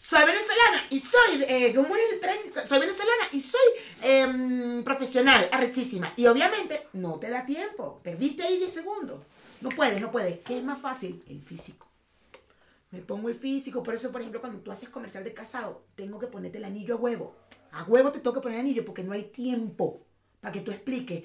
soy 0.05 0.27
venezolana 0.27 0.83
y 0.91 1.01
soy, 1.01 1.45
eh, 1.49 1.73
¿cómo 1.75 1.97
es 1.97 2.03
el 2.13 2.21
tren? 2.21 2.37
Soy 2.63 2.79
venezolana 2.79 3.25
y 3.33 3.41
soy 3.41 3.63
em, 4.03 4.85
profesional, 4.85 5.49
arrechísima. 5.51 6.13
Y 6.15 6.27
obviamente 6.27 6.89
no 6.93 7.19
te 7.19 7.31
da 7.31 7.47
tiempo, 7.47 8.01
perdiste 8.03 8.43
ahí 8.43 8.59
10 8.59 8.71
segundos. 8.71 9.23
No 9.63 9.71
puedes, 9.71 10.03
no 10.03 10.13
puedes. 10.13 10.41
¿Qué 10.41 10.59
es 10.59 10.63
más 10.63 10.79
fácil? 10.79 11.25
El 11.27 11.41
físico. 11.41 11.87
Me 12.91 13.01
pongo 13.01 13.31
el 13.31 13.35
físico, 13.35 13.83
por 13.83 13.95
eso, 13.95 14.13
por 14.13 14.21
ejemplo, 14.21 14.43
cuando 14.43 14.61
tú 14.61 14.71
haces 14.71 14.91
comercial 14.91 15.25
de 15.25 15.33
casado, 15.33 15.87
tengo 15.95 16.19
que 16.19 16.27
ponerte 16.27 16.59
el 16.59 16.65
anillo 16.65 16.97
a 16.97 16.99
huevo. 16.99 17.35
A 17.73 17.85
huevo 17.85 18.13
te 18.13 18.21
tengo 18.21 18.35
que 18.35 18.41
poner 18.43 18.59
el 18.59 18.67
anillo 18.67 18.85
porque 18.85 19.05
no 19.05 19.15
hay 19.15 19.23
tiempo 19.23 20.03
para 20.43 20.53
que 20.53 20.61
tú 20.61 20.71
expliques. 20.71 21.25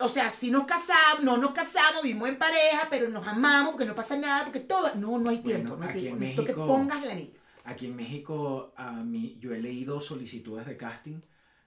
O 0.00 0.08
sea, 0.08 0.30
si 0.30 0.50
nos 0.50 0.66
casamos, 0.66 1.22
no 1.22 1.36
nos 1.36 1.52
casamos, 1.52 2.02
vivimos 2.02 2.28
en 2.28 2.38
pareja, 2.38 2.88
pero 2.90 3.08
nos 3.08 3.24
amamos 3.24 3.70
porque 3.70 3.84
no 3.84 3.94
pasa 3.94 4.16
nada, 4.16 4.42
porque 4.42 4.60
todo. 4.60 4.96
No, 4.96 5.16
no 5.16 5.30
hay 5.30 5.38
tiempo. 5.38 5.76
Bueno, 5.76 5.76
no 5.76 5.84
hay 5.84 5.90
aquí 5.90 6.00
tiempo. 6.00 6.16
en 6.16 6.20
Necesito 6.20 6.44
que 6.44 6.54
pongas 6.54 7.00
el 7.04 7.10
anillo. 7.12 7.35
Aquí 7.66 7.86
en 7.86 7.96
México, 7.96 8.72
a 8.76 8.92
mí, 8.92 9.36
yo 9.40 9.52
he 9.52 9.58
leído 9.58 10.00
solicitudes 10.00 10.66
de 10.66 10.76
casting 10.76 11.20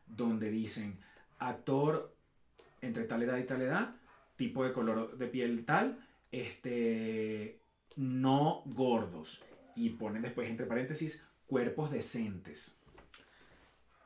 donde 0.08 0.50
dicen 0.50 0.98
actor 1.40 2.16
entre 2.82 3.04
tal 3.04 3.24
edad 3.24 3.38
y 3.38 3.44
tal 3.44 3.62
edad, 3.62 3.96
tipo 4.38 4.64
de 4.64 4.72
color 4.72 5.18
de 5.18 5.28
piel 5.28 5.66
tal, 5.66 6.00
este, 6.32 7.60
no 7.98 8.64
gordos. 8.66 9.44
Y 9.76 9.90
ponen 9.92 10.22
después 10.22 10.50
entre 10.50 10.66
paréntesis 10.66 11.22
cuerpos 11.48 11.92
decentes. 11.92 12.80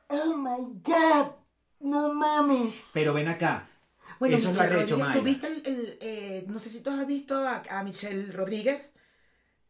Oh 0.08 0.36
my 0.36 0.80
God. 0.82 1.32
No 1.78 2.12
mames. 2.12 2.90
Pero 2.92 3.14
ven 3.14 3.28
acá. 3.28 3.68
Bueno, 4.18 4.36
eso 4.36 4.50
es 4.50 4.56
Michelle 4.58 4.74
arrecho, 4.74 4.96
Rodríguez, 4.96 5.16
¿tú 5.16 5.24
viste 5.24 5.46
el, 5.46 5.62
el, 5.64 5.98
eh, 6.00 6.44
no 6.48 6.58
sé 6.58 6.70
si 6.70 6.82
tú 6.82 6.90
has 6.90 7.06
visto 7.06 7.36
a, 7.36 7.62
a 7.70 7.84
Michelle 7.84 8.32
Rodríguez, 8.32 8.92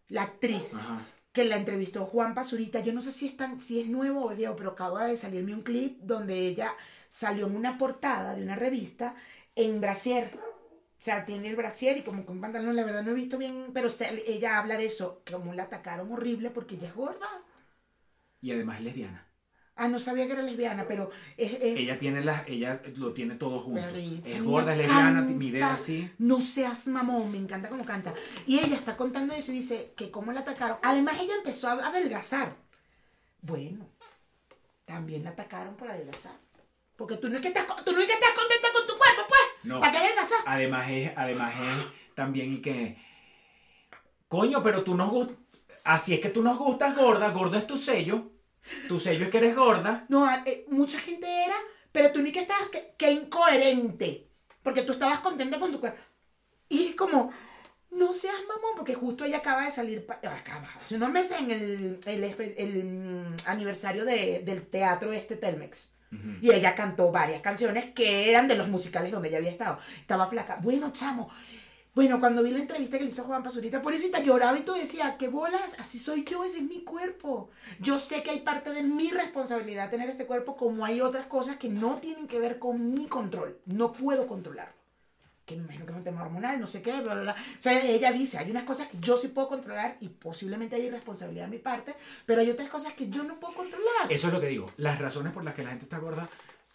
la 0.08 0.22
actriz, 0.22 0.74
Ajá. 0.74 1.00
Que 1.34 1.44
la 1.44 1.56
entrevistó 1.56 2.06
Juan 2.06 2.34
Pazurita. 2.34 2.80
Yo 2.80 2.94
no 2.94 3.02
sé 3.02 3.12
si 3.12 3.26
es, 3.26 3.36
tan, 3.36 3.58
si 3.60 3.80
es 3.80 3.88
nuevo 3.88 4.26
o 4.26 4.34
viejo, 4.36 4.56
pero 4.56 4.70
acaba 4.70 5.04
de 5.06 5.16
salirme 5.18 5.54
un 5.54 5.62
clip 5.62 5.98
donde 6.02 6.38
ella 6.38 6.72
salió 7.08 7.46
en 7.48 7.56
una 7.56 7.76
portada 7.76 8.36
de 8.36 8.42
una 8.44 8.56
revista 8.56 9.16
en 9.56 9.80
brasier. 9.80 10.30
O 10.34 11.02
sea, 11.04 11.26
tiene 11.26 11.48
el 11.48 11.56
brasier 11.56 11.98
y 11.98 12.02
como 12.02 12.24
con 12.24 12.40
pantalón, 12.40 12.76
la 12.76 12.84
verdad 12.84 13.02
no 13.02 13.10
he 13.10 13.14
visto 13.14 13.36
bien, 13.36 13.72
pero 13.74 13.88
ella 14.26 14.58
habla 14.58 14.78
de 14.78 14.86
eso, 14.86 15.22
como 15.30 15.52
la 15.54 15.64
atacaron 15.64 16.12
horrible 16.12 16.50
porque 16.50 16.76
ella 16.76 16.88
es 16.88 16.94
gorda. 16.94 17.28
Y 18.40 18.52
además 18.52 18.78
es 18.78 18.84
lesbiana. 18.84 19.26
Ah, 19.76 19.88
no 19.88 19.98
sabía 19.98 20.26
que 20.26 20.34
era 20.34 20.42
lesbiana, 20.42 20.84
pero 20.86 21.10
es, 21.36 21.52
es- 21.54 21.76
Ella 21.76 21.98
tiene 21.98 22.22
las, 22.24 22.46
ella 22.48 22.80
lo 22.94 23.12
tiene 23.12 23.34
todo 23.34 23.58
junto. 23.58 23.80
Es 24.24 24.42
gorda, 24.42 24.72
es 24.72 24.78
lesbiana, 24.78 25.20
mide 25.22 25.62
así. 25.64 26.10
No 26.18 26.40
seas 26.40 26.86
mamón, 26.86 27.32
me 27.32 27.38
encanta 27.38 27.68
cómo 27.68 27.84
canta. 27.84 28.14
Y 28.46 28.58
ella 28.60 28.76
está 28.76 28.96
contando 28.96 29.34
eso 29.34 29.50
y 29.50 29.56
dice 29.56 29.92
que 29.96 30.12
cómo 30.12 30.30
la 30.32 30.40
atacaron. 30.40 30.78
Además, 30.82 31.20
ella 31.20 31.34
empezó 31.36 31.68
a 31.68 31.72
adelgazar. 31.72 32.54
Bueno, 33.42 33.88
también 34.84 35.24
la 35.24 35.30
atacaron 35.30 35.74
por 35.76 35.88
adelgazar. 35.90 36.32
Porque 36.96 37.16
tú 37.16 37.28
no 37.28 37.34
es 37.36 37.42
que 37.42 37.48
estás, 37.48 37.66
tú 37.84 37.90
no 37.92 37.98
es 37.98 38.06
que 38.06 38.12
estás 38.12 38.30
contenta 38.30 38.68
con 38.72 38.86
tu 38.86 38.96
cuerpo, 38.96 39.22
pues. 39.28 39.40
No. 39.64 39.80
¿Para 39.80 39.90
qué 39.90 39.98
adelgazar? 39.98 40.38
Además 40.46 40.86
es, 40.88 41.12
además 41.16 41.52
es 41.56 42.14
también 42.14 42.52
y 42.52 42.62
que. 42.62 42.96
Coño, 44.28 44.62
pero 44.62 44.84
tú 44.84 44.94
nos 44.96 45.10
gustas. 45.10 45.36
Así 45.82 46.14
es 46.14 46.20
que 46.20 46.28
tú 46.30 46.42
nos 46.42 46.56
gustas 46.58 46.96
gorda, 46.96 47.28
gorda 47.30 47.58
es 47.58 47.66
tu 47.66 47.76
sello. 47.76 48.30
Tu 48.88 48.98
sello 48.98 49.24
es 49.24 49.30
que 49.30 49.38
eres 49.38 49.54
gorda. 49.54 50.06
No, 50.08 50.28
eh, 50.46 50.64
mucha 50.70 50.98
gente 50.98 51.26
era, 51.44 51.56
pero 51.92 52.12
tú 52.12 52.22
ni 52.22 52.32
que 52.32 52.40
estabas, 52.40 52.68
que, 52.68 52.94
que 52.96 53.10
incoherente. 53.10 54.28
Porque 54.62 54.82
tú 54.82 54.92
estabas 54.92 55.18
contenta 55.20 55.58
con 55.60 55.70
tu 55.72 55.80
cuerpo. 55.80 56.00
Y 56.68 56.88
es 56.88 56.94
como, 56.94 57.30
no 57.90 58.12
seas 58.12 58.36
mamón, 58.48 58.76
porque 58.76 58.94
justo 58.94 59.24
ella 59.24 59.38
acaba 59.38 59.64
de 59.64 59.70
salir, 59.70 60.06
acaba, 60.08 60.68
hace 60.80 60.96
unos 60.96 61.10
meses 61.10 61.38
en 61.38 61.50
el, 61.50 62.00
el, 62.06 62.84
mm, 62.84 63.36
aniversario 63.46 64.04
de- 64.04 64.40
del 64.44 64.66
teatro 64.66 65.12
este 65.12 65.36
Telmex. 65.36 65.92
Y 66.40 66.52
ella 66.52 66.76
cantó 66.76 67.10
varias 67.10 67.40
canciones 67.42 67.86
que 67.92 68.30
eran 68.30 68.46
de 68.46 68.54
los 68.54 68.68
musicales 68.68 69.10
donde 69.10 69.28
ella 69.30 69.38
había 69.38 69.50
estado. 69.50 69.80
Estaba 69.98 70.28
flaca. 70.28 70.58
Bueno, 70.62 70.92
chamo. 70.92 71.28
Bueno, 71.94 72.18
cuando 72.18 72.42
vi 72.42 72.50
la 72.50 72.58
entrevista 72.58 72.98
que 72.98 73.04
le 73.04 73.10
hizo 73.10 73.22
Juan 73.22 73.44
Pazurita, 73.44 73.80
pobrecita, 73.80 74.18
lloraba 74.18 74.58
y 74.58 74.62
todo 74.62 74.74
decía, 74.74 75.16
¿qué 75.16 75.28
bolas? 75.28 75.76
Así 75.78 76.00
soy 76.00 76.24
yo, 76.24 76.42
ese 76.42 76.58
es 76.58 76.64
mi 76.64 76.82
cuerpo. 76.82 77.50
Yo 77.78 78.00
sé 78.00 78.24
que 78.24 78.30
hay 78.30 78.40
parte 78.40 78.70
de 78.70 78.82
mi 78.82 79.10
responsabilidad 79.10 79.90
tener 79.90 80.08
este 80.10 80.26
cuerpo, 80.26 80.56
como 80.56 80.84
hay 80.84 81.00
otras 81.00 81.26
cosas 81.26 81.56
que 81.56 81.68
no 81.68 81.96
tienen 81.98 82.26
que 82.26 82.40
ver 82.40 82.58
con 82.58 82.94
mi 82.94 83.06
control. 83.06 83.60
No 83.66 83.92
puedo 83.92 84.26
controlarlo. 84.26 84.74
Que 85.46 85.54
me 85.54 85.62
imagino 85.62 85.86
que 85.86 85.92
es 85.92 85.98
un 85.98 86.04
tema 86.04 86.22
hormonal, 86.22 86.58
no 86.58 86.66
sé 86.66 86.82
qué, 86.82 87.00
bla, 87.00 87.14
bla, 87.14 87.22
bla. 87.22 87.32
O 87.32 87.62
sea, 87.62 87.80
ella 87.80 88.10
dice, 88.10 88.38
hay 88.38 88.50
unas 88.50 88.64
cosas 88.64 88.88
que 88.88 88.98
yo 88.98 89.16
sí 89.16 89.28
puedo 89.28 89.46
controlar 89.46 89.96
y 90.00 90.08
posiblemente 90.08 90.74
hay 90.74 90.86
irresponsabilidad 90.86 91.44
de 91.44 91.50
mi 91.50 91.58
parte, 91.58 91.94
pero 92.26 92.40
hay 92.40 92.50
otras 92.50 92.70
cosas 92.70 92.94
que 92.94 93.08
yo 93.08 93.22
no 93.22 93.38
puedo 93.38 93.54
controlar. 93.54 94.10
Eso 94.10 94.26
es 94.26 94.32
lo 94.32 94.40
que 94.40 94.48
digo. 94.48 94.66
Las 94.78 94.98
razones 94.98 95.32
por 95.32 95.44
las 95.44 95.54
que 95.54 95.62
la 95.62 95.70
gente 95.70 95.84
está 95.84 95.98
gorda 95.98 96.28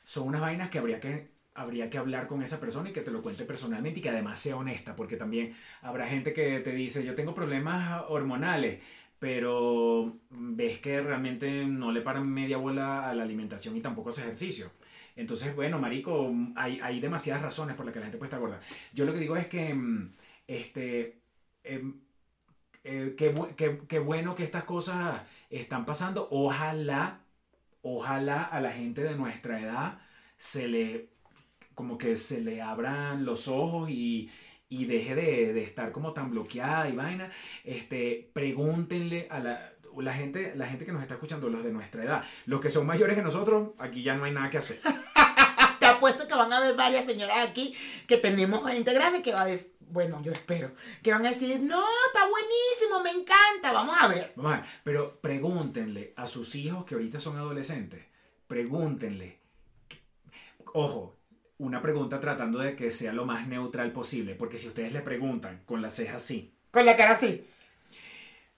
son 0.06 0.30
unas 0.30 0.40
vainas 0.40 0.70
que 0.70 0.80
habría 0.80 1.00
que, 1.02 1.39
habría 1.56 1.90
que 1.90 1.98
hablar 1.98 2.28
con 2.28 2.42
esa 2.42 2.60
persona 2.60 2.90
y 2.90 2.94
que 2.94 3.02
te 3.02 3.12
lo 3.12 3.22
cuente 3.22 3.44
personalmente 3.46 4.00
y 4.00 4.04
que 4.04 4.10
además 4.10 4.40
sea 4.40 4.56
honesta, 4.58 4.96
porque 4.96 5.18
también 5.18 5.56
habrá 5.82 6.08
gente 6.08 6.34
que 6.34 6.60
te 6.62 6.72
dice, 6.72 7.04
yo 7.04 7.16
tengo 7.16 7.34
problemas 7.34 8.04
hormonales, 8.10 8.82
pero 9.20 10.18
ves 10.30 10.80
que 10.80 11.02
realmente 11.02 11.66
no 11.66 11.92
le 11.92 12.02
paran 12.02 12.30
media 12.30 12.58
bola 12.58 13.10
a 13.10 13.14
la 13.14 13.24
alimentación 13.24 13.76
y 13.76 13.82
tampoco 13.82 14.10
hace 14.10 14.22
ejercicio. 14.22 14.72
Entonces, 15.16 15.54
bueno, 15.56 15.80
marico, 15.80 16.34
hay, 16.56 16.80
hay 16.82 17.00
demasiadas 17.02 17.42
razones 17.42 17.76
por 17.76 17.86
las 17.86 17.94
que 17.94 18.00
la 18.00 18.06
gente 18.06 18.18
puede 18.18 18.28
estar 18.28 18.40
gorda. 18.40 18.62
Yo 18.94 19.06
lo 19.06 19.14
que 19.14 19.20
digo 19.20 19.36
es 19.36 19.48
que, 19.48 19.74
mm, 19.74 20.14
este, 20.48 21.20
em, 21.64 22.00
eh, 22.84 23.16
qué, 23.18 23.34
qué- 23.58 23.82
qué 23.88 24.00
bueno 24.00 24.36
que 24.36 24.44
estas 24.44 24.64
cosas 24.64 25.22
están 25.50 25.86
pasando. 25.86 26.28
Ojalá, 26.32 27.22
ojalá 27.82 28.44
a 28.44 28.62
la 28.62 28.72
gente 28.72 29.04
de 29.04 29.16
nuestra 29.16 29.60
edad 29.62 30.00
se 30.38 30.68
le, 30.68 31.10
como 31.80 31.98
que 31.98 32.18
se 32.18 32.42
le 32.42 32.62
abran 32.62 33.24
los 33.24 33.48
ojos 33.48 33.90
y, 33.90 34.30
y 34.68 34.84
deje 34.84 35.16
de, 35.16 35.54
de 35.54 35.64
estar 35.64 35.94
como 35.94 36.12
tan 36.12 36.30
bloqueada 36.30 36.90
y 36.90 36.92
vaina. 36.92 37.32
Este, 37.64 38.30
pregúntenle 38.34 39.28
a 39.32 39.40
la, 39.40 39.74
la 39.96 40.14
gente, 40.14 40.52
la 40.58 40.68
gente 40.68 40.84
que 40.84 40.92
nos 40.92 41.02
está 41.02 41.14
escuchando, 41.14 41.48
los 41.48 41.64
de 41.64 41.72
nuestra 41.72 42.04
edad, 42.04 42.26
los 42.48 42.60
que 42.60 42.70
son 42.70 42.86
mayores 42.86 43.16
que 43.16 43.22
nosotros, 43.22 43.70
aquí 43.80 44.04
ya 44.04 44.16
no 44.16 44.26
hay 44.26 44.34
nada 44.34 44.50
que 44.50 44.58
hacer. 44.58 44.82
Te 45.80 45.86
apuesto 45.86 46.28
que 46.28 46.34
van 46.36 46.52
a 46.52 46.58
haber 46.58 46.76
varias 46.76 47.06
señoras 47.06 47.48
aquí 47.48 47.74
que 48.06 48.18
tenemos 48.18 48.70
gente 48.70 48.94
grande 48.94 49.22
que 49.22 49.32
va 49.32 49.44
a 49.44 49.46
decir, 49.46 49.78
bueno, 49.80 50.22
yo 50.22 50.34
espero, 50.34 50.74
que 51.02 51.14
van 51.14 51.26
a 51.26 51.30
decir, 51.30 51.62
no, 51.62 51.82
está 52.08 52.28
buenísimo, 52.28 53.02
me 53.02 53.12
encanta, 53.12 53.72
vamos 53.72 53.96
a 53.98 54.10
ver. 54.10 54.34
Vamos 54.36 54.52
a 54.52 54.58
ver, 54.58 54.66
pero 54.84 55.22
pregúntenle 55.22 56.14
a 56.18 56.28
sus 56.28 56.56
hijos 56.56 56.84
que 56.84 56.96
ahorita 56.96 57.22
son 57.22 57.38
adolescentes, 57.38 58.04
pregúntenle, 58.48 59.40
ojo, 60.74 61.19
una 61.60 61.82
pregunta 61.82 62.20
tratando 62.20 62.60
de 62.60 62.76
que 62.76 62.90
sea 62.90 63.14
lo 63.14 63.26
más 63.26 63.48
neutral 63.48 63.92
posible, 63.92 64.34
porque 64.34 64.58
si 64.58 64.68
ustedes 64.68 64.92
le 64.94 65.02
preguntan 65.02 65.62
con 65.66 65.82
la 65.82 65.90
ceja 65.92 66.16
así, 66.18 66.52
Con 66.72 66.86
la 66.86 66.96
cara 66.96 67.12
así. 67.14 67.46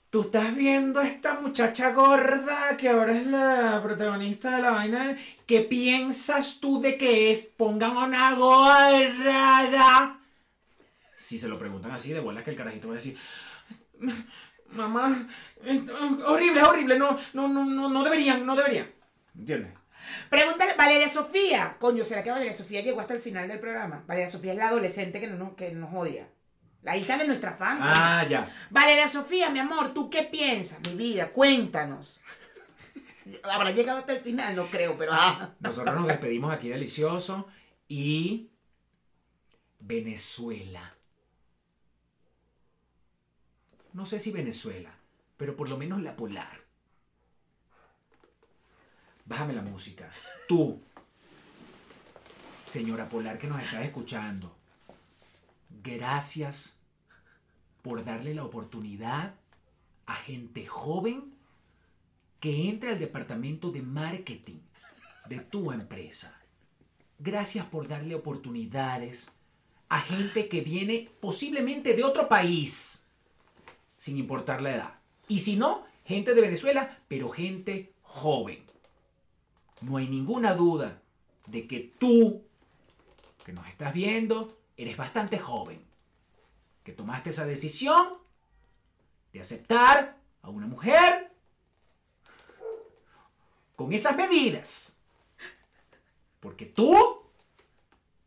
tú 0.09 0.21
estás 0.21 0.55
viendo 0.55 0.99
a 0.99 1.07
esta 1.07 1.39
muchacha 1.39 1.91
gorda 1.93 2.77
que 2.77 2.89
ahora 2.89 3.11
es 3.17 3.25
la 3.27 3.79
protagonista 3.83 4.55
de 4.55 4.61
la 4.61 4.71
vaina, 4.71 5.17
¿qué 5.45 5.61
piensas 5.61 6.59
tú 6.61 6.79
de 6.79 6.97
que 6.97 7.31
es? 7.31 7.45
Pongan 7.57 7.97
una 7.97 8.35
gorda. 8.35 10.19
Si 11.17 11.37
se 11.39 11.47
lo 11.47 11.57
preguntan 11.57 11.91
así, 11.91 12.11
de 12.13 12.19
bolas 12.19 12.43
que 12.43 12.51
el 12.51 12.57
carajito 12.57 12.87
va 12.89 12.93
a 12.93 12.97
decir, 12.97 13.17
mamá, 14.73 15.27
horrible, 16.25 16.61
horrible, 16.63 16.99
no, 16.99 17.17
no, 17.33 17.47
no, 17.47 17.65
no, 17.65 17.89
no 17.89 18.03
deberían, 18.03 18.45
no 18.45 18.55
deberían. 18.55 18.87
¿Entiendes? 19.37 19.73
Pregúntale, 20.29 20.75
Valeria 20.75 21.09
Sofía. 21.09 21.75
Coño, 21.79 22.03
¿será 22.03 22.23
que 22.23 22.31
Valeria 22.31 22.53
Sofía 22.53 22.81
llegó 22.81 23.01
hasta 23.01 23.13
el 23.13 23.21
final 23.21 23.47
del 23.47 23.59
programa? 23.59 24.03
Valeria 24.07 24.29
Sofía 24.29 24.53
es 24.53 24.57
la 24.57 24.69
adolescente 24.69 25.19
que 25.19 25.27
nos, 25.27 25.53
que 25.53 25.71
nos 25.71 25.93
odia. 25.93 26.27
La 26.81 26.97
hija 26.97 27.17
de 27.17 27.27
nuestra 27.27 27.53
fan. 27.53 27.77
Ah, 27.81 28.25
ya. 28.27 28.51
Valeria 28.69 29.07
Sofía, 29.07 29.49
mi 29.49 29.59
amor, 29.59 29.93
¿tú 29.93 30.09
qué 30.09 30.23
piensas? 30.23 30.79
Mi 30.87 30.95
vida, 30.95 31.29
cuéntanos. 31.29 32.21
Habrá 33.43 33.71
llegado 33.71 33.99
hasta 33.99 34.13
el 34.13 34.21
final, 34.21 34.55
no 34.55 34.65
creo, 34.65 34.97
pero 34.97 35.11
ah. 35.13 35.53
Nosotros 35.59 35.95
nos 35.95 36.07
despedimos 36.07 36.51
aquí 36.51 36.69
delicioso 36.69 37.47
y 37.87 38.49
Venezuela. 39.79 40.95
No 43.93 44.05
sé 44.05 44.19
si 44.19 44.31
Venezuela, 44.31 44.91
pero 45.37 45.55
por 45.55 45.69
lo 45.69 45.77
menos 45.77 46.01
la 46.01 46.15
polar. 46.15 46.60
Bájame 49.31 49.53
la 49.53 49.61
música. 49.61 50.11
Tú, 50.45 50.81
señora 52.61 53.07
polar 53.07 53.39
que 53.39 53.47
nos 53.47 53.61
estás 53.61 53.85
escuchando, 53.85 54.53
gracias 55.81 56.75
por 57.81 58.03
darle 58.03 58.35
la 58.35 58.43
oportunidad 58.43 59.35
a 60.05 60.15
gente 60.15 60.67
joven 60.67 61.33
que 62.41 62.67
entre 62.67 62.89
al 62.89 62.99
departamento 62.99 63.71
de 63.71 63.81
marketing 63.81 64.59
de 65.29 65.39
tu 65.39 65.71
empresa. 65.71 66.37
Gracias 67.17 67.65
por 67.67 67.87
darle 67.87 68.15
oportunidades 68.15 69.31
a 69.87 70.01
gente 70.01 70.49
que 70.49 70.59
viene 70.59 71.09
posiblemente 71.21 71.93
de 71.93 72.03
otro 72.03 72.27
país, 72.27 73.05
sin 73.95 74.17
importar 74.17 74.61
la 74.61 74.75
edad. 74.75 74.95
Y 75.29 75.39
si 75.39 75.55
no, 75.55 75.85
gente 76.03 76.33
de 76.33 76.41
Venezuela, 76.41 76.99
pero 77.07 77.29
gente 77.29 77.93
joven. 78.01 78.70
No 79.81 79.97
hay 79.97 80.07
ninguna 80.07 80.53
duda 80.53 81.01
de 81.47 81.67
que 81.67 81.93
tú, 81.99 82.43
que 83.43 83.53
nos 83.53 83.67
estás 83.67 83.93
viendo, 83.93 84.57
eres 84.77 84.95
bastante 84.95 85.37
joven. 85.39 85.83
Que 86.83 86.93
tomaste 86.93 87.31
esa 87.31 87.45
decisión 87.45 88.17
de 89.33 89.39
aceptar 89.39 90.17
a 90.41 90.49
una 90.49 90.67
mujer 90.67 91.31
con 93.75 93.93
esas 93.93 94.15
medidas. 94.15 94.97
Porque 96.39 96.65
tú 96.65 97.21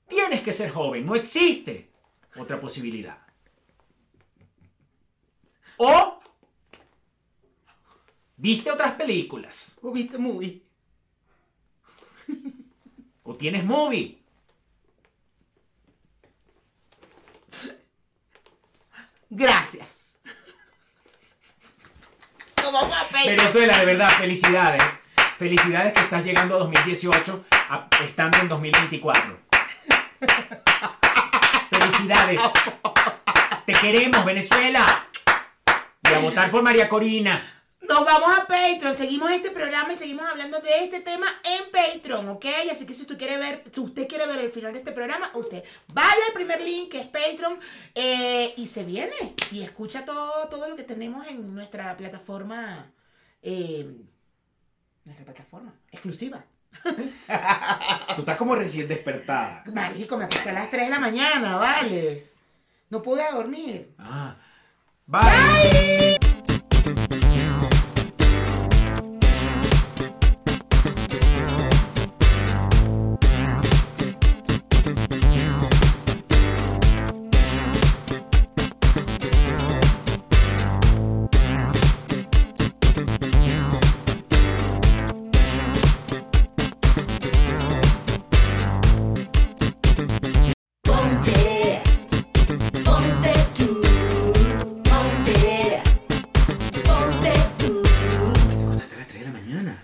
tienes 0.08 0.42
que 0.42 0.52
ser 0.52 0.70
joven, 0.70 1.06
no 1.06 1.14
existe 1.14 1.90
otra 2.36 2.60
posibilidad. 2.60 3.18
O 5.76 6.20
viste 8.36 8.70
otras 8.70 8.94
películas, 8.94 9.76
¿O 9.82 9.90
viste 9.90 10.18
movie? 10.18 10.63
o 13.22 13.34
tienes 13.34 13.64
movie. 13.64 14.18
Gracias. 19.30 20.18
Pedir. 23.12 23.36
Venezuela, 23.36 23.78
de 23.78 23.86
verdad, 23.86 24.10
felicidades. 24.18 24.82
Felicidades 25.38 25.92
que 25.92 26.00
estás 26.00 26.24
llegando 26.24 26.54
a 26.56 26.58
2018 26.58 27.44
a- 27.52 27.88
estando 28.04 28.38
en 28.38 28.48
2024. 28.48 29.38
Felicidades. 31.70 32.40
Te 33.66 33.72
queremos, 33.72 34.24
Venezuela. 34.24 35.06
Y 36.10 36.14
a 36.14 36.18
votar 36.18 36.50
por 36.50 36.62
María 36.62 36.88
Corina. 36.88 37.63
Nos 37.88 38.04
vamos 38.04 38.30
a 38.38 38.46
Patreon, 38.46 38.94
seguimos 38.94 39.30
este 39.30 39.50
programa 39.50 39.92
y 39.92 39.96
seguimos 39.96 40.24
hablando 40.26 40.58
de 40.60 40.84
este 40.84 41.00
tema 41.00 41.26
en 41.44 41.70
Patreon, 41.70 42.28
¿ok? 42.30 42.46
Así 42.70 42.86
que 42.86 42.94
si 42.94 43.02
usted 43.02 43.18
quiere 43.18 43.36
ver, 43.36 43.64
si 43.70 43.80
usted 43.80 44.08
quiere 44.08 44.26
ver 44.26 44.40
el 44.40 44.50
final 44.50 44.72
de 44.72 44.78
este 44.78 44.92
programa, 44.92 45.30
usted 45.34 45.62
vaya 45.92 46.10
al 46.28 46.32
primer 46.32 46.60
link 46.60 46.90
que 46.90 47.00
es 47.00 47.06
Patreon 47.06 47.58
eh, 47.94 48.54
y 48.56 48.66
se 48.66 48.84
viene 48.84 49.34
y 49.50 49.62
escucha 49.62 50.04
todo, 50.04 50.48
todo 50.48 50.68
lo 50.68 50.76
que 50.76 50.82
tenemos 50.84 51.26
en 51.26 51.54
nuestra 51.54 51.96
plataforma, 51.96 52.90
eh, 53.42 53.94
nuestra 55.04 55.24
plataforma 55.24 55.74
exclusiva. 55.92 56.44
Tú 56.82 58.20
estás 58.20 58.36
como 58.36 58.54
recién 58.54 58.88
despertada. 58.88 59.62
Marico, 59.72 60.16
me 60.16 60.24
acosté 60.24 60.50
a 60.50 60.54
las 60.54 60.70
3 60.70 60.84
de 60.84 60.90
la 60.90 61.00
mañana, 61.00 61.56
vale. 61.56 62.30
No 62.90 63.02
pude 63.02 63.22
dormir. 63.30 63.94
Ah. 63.98 64.36
Bye. 65.06 66.33